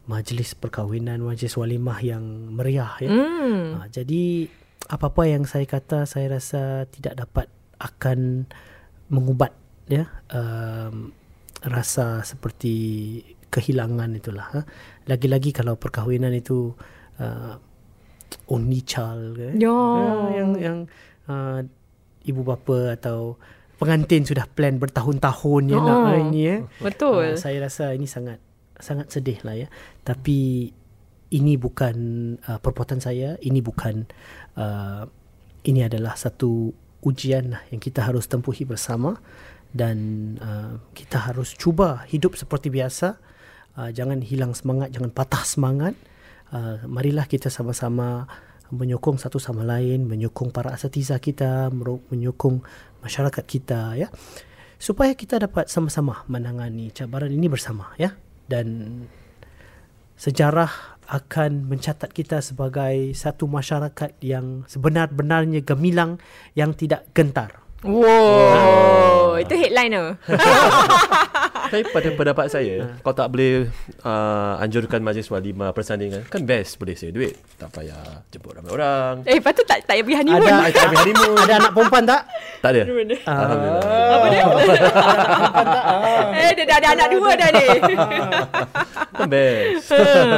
majlis 0.07 0.55
perkahwinan, 0.55 1.19
majlis 1.19 1.59
walimah 1.59 1.99
yang 1.99 2.23
meriah 2.55 2.95
ya. 3.03 3.11
Hmm. 3.11 3.83
Ha, 3.83 3.91
jadi 3.91 4.47
apa-apa 4.87 5.27
yang 5.27 5.43
saya 5.43 5.67
kata 5.67 6.07
saya 6.07 6.39
rasa 6.39 6.87
tidak 6.87 7.19
dapat 7.19 7.51
akan 7.75 8.47
mengubat 9.11 9.51
ya 9.91 10.07
um, 10.31 11.11
rasa 11.67 12.23
seperti 12.23 12.75
kehilangan 13.51 14.15
itulah 14.15 14.47
ha? 14.51 14.61
lagi-lagi 15.07 15.51
kalau 15.51 15.75
perkahwinan 15.75 16.31
itu 16.35 16.71
uh, 17.19 17.55
only 18.47 18.79
child 18.83 19.35
kan 19.35 19.55
Ya. 19.59 19.71
uh, 19.71 20.27
yang 20.31 20.49
yang 20.55 20.77
uh, 21.27 21.63
ibu 22.23 22.41
bapa 22.43 22.95
atau 22.95 23.35
pengantin 23.77 24.25
sudah 24.25 24.49
plan 24.49 24.81
bertahun-tahun 24.81 25.63
ya 25.69 25.77
Oh. 25.77 25.85
nak 25.85 26.17
ini 26.29 26.41
ya 26.41 26.57
Betul. 26.81 27.33
Uh, 27.33 27.39
saya 27.39 27.61
rasa 27.63 27.93
ini 27.93 28.09
sangat 28.09 28.41
sangat 28.77 29.09
sedih 29.09 29.41
lah 29.41 29.57
ya. 29.57 29.67
Tapi 30.05 30.69
ini 31.33 31.53
bukan 31.59 31.95
uh, 32.47 32.59
perbuatan 32.61 33.01
saya, 33.03 33.35
ini 33.43 33.59
bukan 33.59 34.07
uh, 34.55 35.03
ini 35.67 35.83
adalah 35.83 36.15
satu 36.15 36.71
ujian 37.03 37.53
lah 37.53 37.61
yang 37.69 37.81
kita 37.83 38.05
harus 38.05 38.25
tempuhi 38.25 38.63
bersama 38.63 39.19
dan 39.75 39.97
uh, 40.39 40.79
kita 40.95 41.19
harus 41.29 41.53
cuba 41.53 42.07
hidup 42.07 42.39
seperti 42.39 42.71
biasa. 42.71 43.19
Uh, 43.77 43.93
jangan 43.93 44.25
hilang 44.25 44.57
semangat, 44.57 44.89
jangan 44.89 45.11
patah 45.13 45.43
semangat. 45.45 45.93
Uh, 46.47 46.79
marilah 46.87 47.27
kita 47.27 47.51
sama-sama 47.51 48.23
menyokong 48.71 49.17
satu 49.19 49.39
sama 49.39 49.63
lain, 49.63 50.07
menyokong 50.07 50.51
para 50.51 50.73
asatiza 50.75 51.19
kita, 51.19 51.71
menyokong 52.11 52.63
masyarakat 53.03 53.43
kita 53.47 53.95
ya. 53.95 54.07
Supaya 54.77 55.17
kita 55.17 55.41
dapat 55.41 55.71
sama-sama 55.71 56.21
menangani 56.29 56.93
cabaran 56.93 57.33
ini 57.33 57.47
bersama 57.49 57.95
ya. 57.97 58.13
Dan 58.47 59.03
sejarah 60.17 60.97
akan 61.07 61.71
mencatat 61.71 62.11
kita 62.11 62.43
sebagai 62.43 63.15
satu 63.15 63.47
masyarakat 63.47 64.19
yang 64.19 64.67
sebenar-benarnya 64.67 65.63
gemilang 65.63 66.19
yang 66.51 66.75
tidak 66.75 67.07
gentar. 67.15 67.63
Wow, 67.85 69.37
itu 69.37 69.53
headline 69.53 69.93
tu. 69.93 70.05
Tapi 71.67 71.83
pada 71.91 72.09
pendapat 72.15 72.47
saya, 72.47 72.97
kau 73.03 73.11
tak 73.11 73.27
boleh 73.31 73.67
uh, 74.03 74.61
anjurkan 74.63 75.03
majlis 75.03 75.27
walimah 75.27 75.75
persandingan. 75.75 76.23
Kan 76.31 76.47
best 76.47 76.79
boleh 76.79 76.95
save 76.95 77.13
duit. 77.13 77.35
Tak 77.59 77.69
payah 77.75 78.23
jemput 78.31 78.55
ramai 78.55 78.71
orang. 78.71 79.13
Eh, 79.27 79.39
patut 79.43 79.67
tak 79.67 79.83
tak 79.83 79.99
payah 79.99 80.03
pergi 80.03 80.17
honeymoon. 80.23 80.47
Ada 80.47 80.57
Ada 80.57 80.71
tak 80.71 80.85
ambil 80.87 80.99
honeymoon. 81.01 81.35
ada 81.37 81.53
anak 81.59 81.71
perempuan 81.75 82.03
tak? 82.07 82.21
Tak 82.63 82.69
ada. 82.73 82.81
Ah. 83.27 83.37
Alhamdulillah. 83.37 83.81
Apa 84.07 84.27
dia? 84.27 84.43
eh, 86.41 86.51
dia 86.55 86.65
dah 86.65 86.77
ada 86.77 86.89
anak 86.95 87.07
dua 87.11 87.29
dah 87.35 87.49
ni. 87.51 87.65
Kan 89.17 89.27
best. 89.29 89.89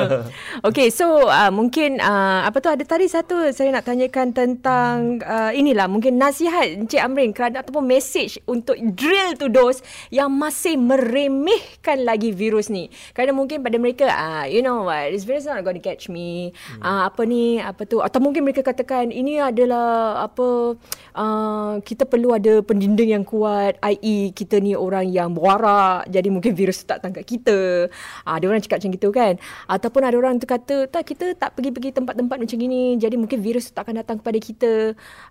okay, 0.68 0.88
so 0.90 1.28
uh, 1.28 1.52
mungkin 1.52 2.00
uh, 2.00 2.48
apa 2.48 2.58
tu 2.64 2.70
ada 2.72 2.84
tadi 2.84 3.06
satu 3.12 3.52
saya 3.52 3.70
nak 3.76 3.86
tanyakan 3.88 4.32
tentang 4.32 5.20
uh, 5.24 5.52
inilah 5.52 5.86
mungkin 5.92 6.16
nasihat 6.16 6.80
Encik 6.80 7.02
Amrin 7.02 7.32
kerana 7.36 7.62
ataupun 7.62 7.84
message 7.84 8.40
untuk 8.48 8.80
drill 8.96 9.36
to 9.36 9.52
those 9.52 9.84
yang 10.14 10.32
masih 10.32 10.80
meremehkan 11.28 12.08
lagi 12.08 12.32
virus 12.32 12.72
ni. 12.72 12.88
Kerana 13.12 13.36
mungkin 13.36 13.60
pada 13.60 13.76
mereka 13.76 14.08
uh, 14.08 14.46
you 14.48 14.64
know 14.64 14.88
what, 14.88 15.12
this 15.12 15.28
virus 15.28 15.44
not 15.44 15.60
going 15.68 15.76
to 15.76 15.84
catch 15.84 16.08
me. 16.08 16.56
Hmm. 16.80 16.80
Uh, 16.80 17.02
apa 17.12 17.22
ni, 17.28 17.60
apa 17.60 17.84
tu 17.84 18.00
atau 18.00 18.24
mungkin 18.24 18.48
mereka 18.48 18.64
katakan 18.64 19.12
ini 19.12 19.44
adalah 19.44 20.24
apa 20.24 20.80
uh, 21.20 21.74
kita 21.84 22.08
perlu 22.08 22.32
ada 22.32 22.64
pendinding 22.64 23.20
yang 23.20 23.26
kuat 23.28 23.76
i.e. 23.84 24.32
kita 24.32 24.64
ni 24.64 24.78
orang 24.78 25.10
yang 25.12 25.36
berwarak 25.36 26.08
jadi 26.08 26.32
mungkin 26.32 26.56
virus 26.56 26.86
tu 26.86 26.86
tak 26.88 27.04
tangkap 27.04 27.28
kita. 27.28 27.90
Ah 28.24 28.40
ada 28.40 28.46
orang 28.48 28.64
cakap 28.64 28.80
macam 28.80 28.92
gitu 28.96 29.10
kan. 29.12 29.34
Ataupun 29.68 30.02
ada 30.06 30.16
orang 30.16 30.40
tu 30.40 30.48
kata 30.48 30.88
tak 30.88 31.04
kita 31.12 31.36
tak 31.36 31.58
pergi-pergi 31.58 31.92
tempat-tempat 32.00 32.38
macam 32.40 32.58
gini 32.58 32.96
jadi 32.96 33.18
mungkin 33.20 33.42
virus 33.42 33.70
tu 33.70 33.74
tak 33.76 33.90
akan 33.90 34.06
datang 34.06 34.18
kepada 34.22 34.38
kita. 34.40 34.72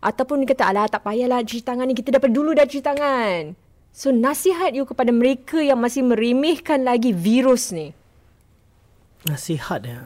Ataupun 0.02 0.42
dia 0.44 0.52
kata 0.52 0.64
alah 0.68 0.86
tak 0.90 1.06
payahlah 1.06 1.40
cuci 1.46 1.62
tangan 1.62 1.86
ni 1.86 1.94
kita 1.94 2.18
dapat 2.18 2.30
dulu 2.34 2.52
dah 2.52 2.66
cuci 2.66 2.82
tangan. 2.82 3.67
So 3.94 4.14
nasihat 4.14 4.74
you 4.78 4.86
kepada 4.86 5.10
mereka 5.10 5.58
yang 5.58 5.82
masih 5.82 6.06
meremehkan 6.06 6.86
lagi 6.86 7.10
virus 7.10 7.74
ni. 7.74 7.90
Nasihat 9.26 9.82
ya. 9.82 10.00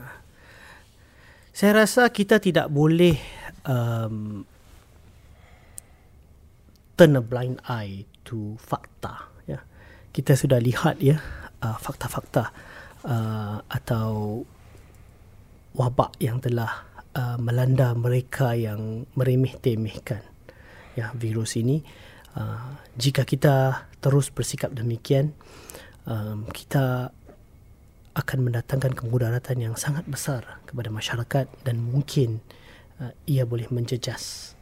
Saya 1.53 1.85
rasa 1.85 2.09
kita 2.09 2.41
tidak 2.41 2.73
boleh 2.73 3.21
um, 3.69 4.49
turn 6.97 7.21
a 7.21 7.23
blind 7.23 7.61
eye 7.69 8.09
to 8.25 8.57
fakta. 8.57 9.29
Ya. 9.45 9.61
Kita 10.17 10.33
sudah 10.33 10.57
lihat 10.57 10.97
ya 11.05 11.21
uh, 11.61 11.77
fakta-fakta 11.77 12.45
uh, 13.05 13.61
atau 13.69 14.41
wabak 15.77 16.17
yang 16.21 16.41
telah 16.41 16.89
uh, 17.17 17.37
melanda 17.37 17.93
mereka 17.97 18.57
yang 18.57 19.05
meremeh-temehkan 19.17 20.25
ya 20.97 21.13
virus 21.17 21.57
ini. 21.61 21.81
Uh, 22.33 22.81
jika 22.97 23.29
kita 23.29 23.85
terus 24.01 24.33
bersikap 24.33 24.73
demikian, 24.73 25.37
um, 26.09 26.49
kita 26.49 27.13
akan 28.13 28.39
mendatangkan 28.45 28.93
kemudaratan 28.93 29.57
yang 29.61 29.75
sangat 29.77 30.05
besar 30.05 30.61
kepada 30.69 30.93
masyarakat 30.93 31.49
dan 31.65 31.77
mungkin 31.81 32.45
uh, 33.01 33.13
ia 33.25 33.49
boleh 33.49 33.69
menjejas 33.73 34.53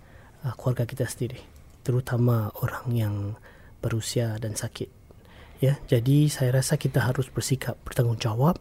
uh, 0.47 0.55
keluarga 0.55 0.87
kita 0.87 1.07
sendiri 1.07 1.43
terutama 1.83 2.55
orang 2.62 2.87
yang 2.95 3.16
berusia 3.83 4.39
dan 4.39 4.55
sakit. 4.55 4.87
Ya 5.61 5.77
jadi 5.91 6.31
saya 6.31 6.62
rasa 6.62 6.79
kita 6.79 7.03
harus 7.03 7.29
bersikap 7.29 7.77
bertanggungjawab 7.85 8.57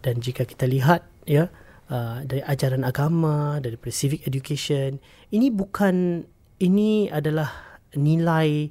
dan 0.00 0.18
jika 0.18 0.48
kita 0.48 0.64
lihat 0.66 1.04
ya 1.28 1.52
uh, 1.92 2.24
dari 2.24 2.40
ajaran 2.42 2.82
agama 2.82 3.60
dari 3.60 3.76
civic 3.92 4.24
education 4.24 4.98
ini 5.30 5.52
bukan 5.52 6.26
ini 6.58 7.12
adalah 7.12 7.73
nilai 7.96 8.70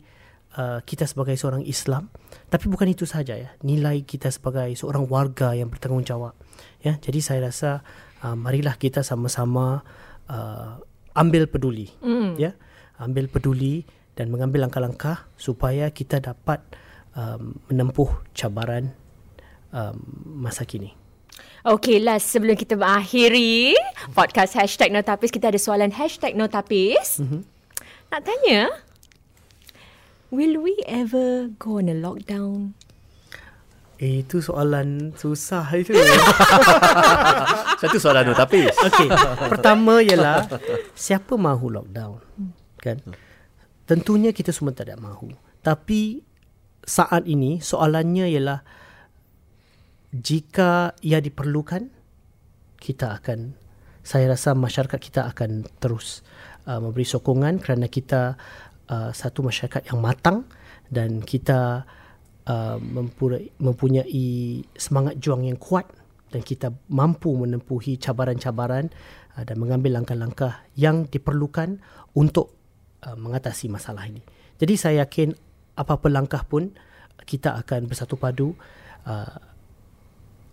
uh, 0.58 0.80
kita 0.86 1.10
sebagai 1.10 1.36
seorang 1.36 1.66
Islam 1.66 2.10
tapi 2.50 2.70
bukan 2.70 2.90
itu 2.92 3.04
saja 3.10 3.34
ya 3.38 3.50
nilai 3.66 4.06
kita 4.06 4.30
sebagai 4.30 4.70
seorang 4.78 5.10
warga 5.10 5.58
yang 5.58 5.70
bertanggungjawab 5.70 6.34
ya 6.84 6.98
jadi 7.02 7.20
saya 7.20 7.40
rasa 7.50 7.82
uh, 8.22 8.38
marilah 8.38 8.78
kita 8.78 9.02
sama-sama 9.02 9.82
uh, 10.30 10.80
ambil 11.18 11.50
peduli 11.50 11.90
mm. 12.02 12.38
ya 12.38 12.54
ambil 13.02 13.30
peduli 13.30 13.86
dan 14.14 14.30
mengambil 14.30 14.70
langkah-langkah 14.70 15.26
supaya 15.34 15.90
kita 15.90 16.22
dapat 16.22 16.62
um, 17.18 17.58
menempuh 17.70 18.10
cabaran 18.38 18.94
um, 19.74 19.98
masa 20.46 20.66
kini 20.66 20.94
Okay, 21.64 22.04
last 22.04 22.28
sebelum 22.28 22.60
kita 22.60 22.76
mengakhiri 22.76 23.72
podcast 24.12 24.52
hashtag 24.60 24.92
Notapis, 24.92 25.32
kita 25.32 25.48
ada 25.48 25.56
soalan 25.56 25.96
hashtag 25.96 26.36
Notapis. 26.36 27.24
Mm-hmm. 27.24 27.42
Nak 28.12 28.22
tanya, 28.28 28.62
will 30.34 30.58
we 30.58 30.74
ever 30.90 31.54
go 31.62 31.78
on 31.78 31.86
a 31.86 31.94
lockdown? 31.94 32.74
Eh, 34.02 34.26
itu 34.26 34.42
soalan 34.42 35.14
susah 35.14 35.64
itu. 35.78 35.94
Satu 37.82 38.02
soalan 38.02 38.34
tu 38.34 38.36
tapi 38.36 38.66
Okey, 38.66 39.08
pertama 39.54 40.02
ialah 40.02 40.50
siapa 40.98 41.38
mahu 41.38 41.78
lockdown? 41.78 42.20
Kan? 42.82 43.00
Tentunya 43.86 44.34
kita 44.34 44.50
semua 44.50 44.74
tidak 44.74 44.98
mahu. 44.98 45.32
Tapi 45.62 46.26
saat 46.84 47.30
ini 47.30 47.64
soalannya 47.64 48.28
ialah 48.28 48.60
jika 50.12 50.98
ia 51.00 51.24
diperlukan 51.24 51.88
kita 52.82 53.22
akan 53.22 53.56
saya 54.04 54.36
rasa 54.36 54.52
masyarakat 54.52 55.00
kita 55.00 55.32
akan 55.32 55.64
terus 55.80 56.28
uh, 56.68 56.84
memberi 56.84 57.08
sokongan 57.08 57.64
kerana 57.64 57.88
kita 57.88 58.36
uh, 58.90 59.12
satu 59.14 59.46
masyarakat 59.46 59.92
yang 59.92 60.00
matang 60.04 60.48
dan 60.92 61.24
kita 61.24 61.88
uh, 62.48 62.78
mempunyai, 62.80 63.52
mempunyai 63.60 64.28
semangat 64.76 65.20
juang 65.20 65.48
yang 65.48 65.60
kuat 65.60 65.88
dan 66.34 66.42
kita 66.42 66.74
mampu 66.90 67.30
menempuhi 67.38 68.02
cabaran-cabaran 68.02 68.90
uh, 69.38 69.44
dan 69.46 69.56
mengambil 69.62 70.02
langkah-langkah 70.02 70.66
yang 70.74 71.06
diperlukan 71.08 71.80
untuk 72.18 72.54
uh, 73.06 73.16
mengatasi 73.16 73.70
masalah 73.70 74.10
ini. 74.10 74.26
Jadi 74.58 74.74
saya 74.78 75.06
yakin 75.06 75.34
apa-apa 75.78 76.08
langkah 76.10 76.42
pun 76.46 76.74
kita 77.24 77.56
akan 77.62 77.90
bersatu 77.90 78.18
padu 78.20 78.54
uh, 79.08 79.38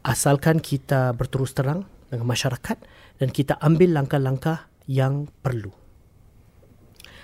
asalkan 0.05 0.65
kita 0.65 1.13
berterus 1.13 1.53
terang 1.53 1.85
dengan 2.09 2.27
masyarakat 2.27 2.79
dan 3.21 3.29
kita 3.29 3.61
ambil 3.61 4.01
langkah-langkah 4.01 4.71
yang 4.89 5.29
perlu. 5.45 5.71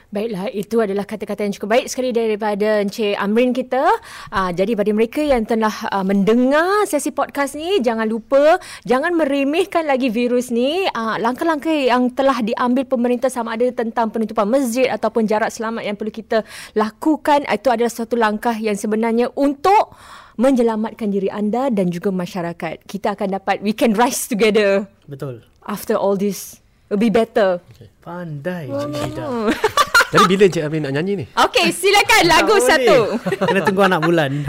Baiklah, 0.06 0.46
itu 0.54 0.78
adalah 0.78 1.02
kata-kata 1.02 1.42
yang 1.42 1.54
cukup 1.58 1.74
baik 1.74 1.86
sekali 1.90 2.14
daripada 2.14 2.78
Encik 2.78 3.18
Amrin 3.18 3.50
kita. 3.50 3.82
Uh, 4.30 4.54
jadi 4.54 4.78
bagi 4.78 4.94
mereka 4.94 5.18
yang 5.18 5.42
telah 5.42 5.74
uh, 5.90 6.06
mendengar 6.06 6.86
sesi 6.86 7.10
podcast 7.10 7.58
ni, 7.58 7.82
jangan 7.82 8.06
lupa, 8.06 8.62
jangan 8.86 9.18
meremehkan 9.18 9.82
lagi 9.82 10.06
virus 10.06 10.54
ni. 10.54 10.86
Uh, 10.94 11.18
langkah-langkah 11.18 11.74
yang 11.74 12.06
telah 12.14 12.38
diambil 12.38 12.86
pemerintah 12.86 13.26
sama 13.26 13.58
ada 13.58 13.66
tentang 13.74 14.14
penutupan 14.14 14.46
masjid 14.46 14.86
ataupun 14.94 15.26
jarak 15.26 15.50
selamat 15.50 15.82
yang 15.82 15.98
perlu 15.98 16.14
kita 16.14 16.46
lakukan, 16.78 17.42
itu 17.42 17.66
adalah 17.66 17.90
satu 17.90 18.14
langkah 18.14 18.54
yang 18.54 18.78
sebenarnya 18.78 19.34
untuk 19.34 19.90
menyelamatkan 20.38 21.10
diri 21.10 21.34
anda 21.34 21.66
dan 21.66 21.90
juga 21.90 22.14
masyarakat. 22.14 22.86
Kita 22.86 23.18
akan 23.18 23.42
dapat, 23.42 23.58
we 23.58 23.74
can 23.74 23.90
rise 23.98 24.30
together 24.30 24.86
Betul. 25.10 25.42
after 25.66 25.98
all 25.98 26.14
this 26.14 26.62
Lebih 26.86 27.10
better. 27.10 27.58
Pandai 27.98 28.70
Cik 28.70 28.94
Syida. 28.94 29.26
Jadi 30.06 30.24
bila 30.26 30.42
Encik 30.46 30.62
Amrin 30.62 30.82
nak 30.86 30.92
nyanyi 30.94 31.12
ni? 31.18 31.24
Okey, 31.34 31.66
silakan 31.74 32.22
lagu 32.24 32.54
Tak 32.54 32.62
boleh. 32.62 32.70
satu. 32.70 32.98
Kena 33.42 33.60
tunggu 33.66 33.82
anak 33.82 34.00
bulan. 34.02 34.30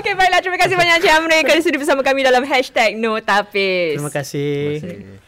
Okey, 0.00 0.12
baiklah. 0.16 0.40
Terima 0.40 0.56
kasih 0.56 0.74
banyak 0.74 0.94
Encik 1.02 1.12
Amrin 1.12 1.42
kerana 1.44 1.60
sudi 1.60 1.76
bersama 1.76 2.00
kami 2.00 2.24
dalam 2.24 2.42
hashtag 2.42 2.96
No 2.96 3.20
Tapis. 3.20 4.00
Terima 4.00 4.08
kasih. 4.08 4.80
Terima 4.80 4.96
kasih. 4.96 5.21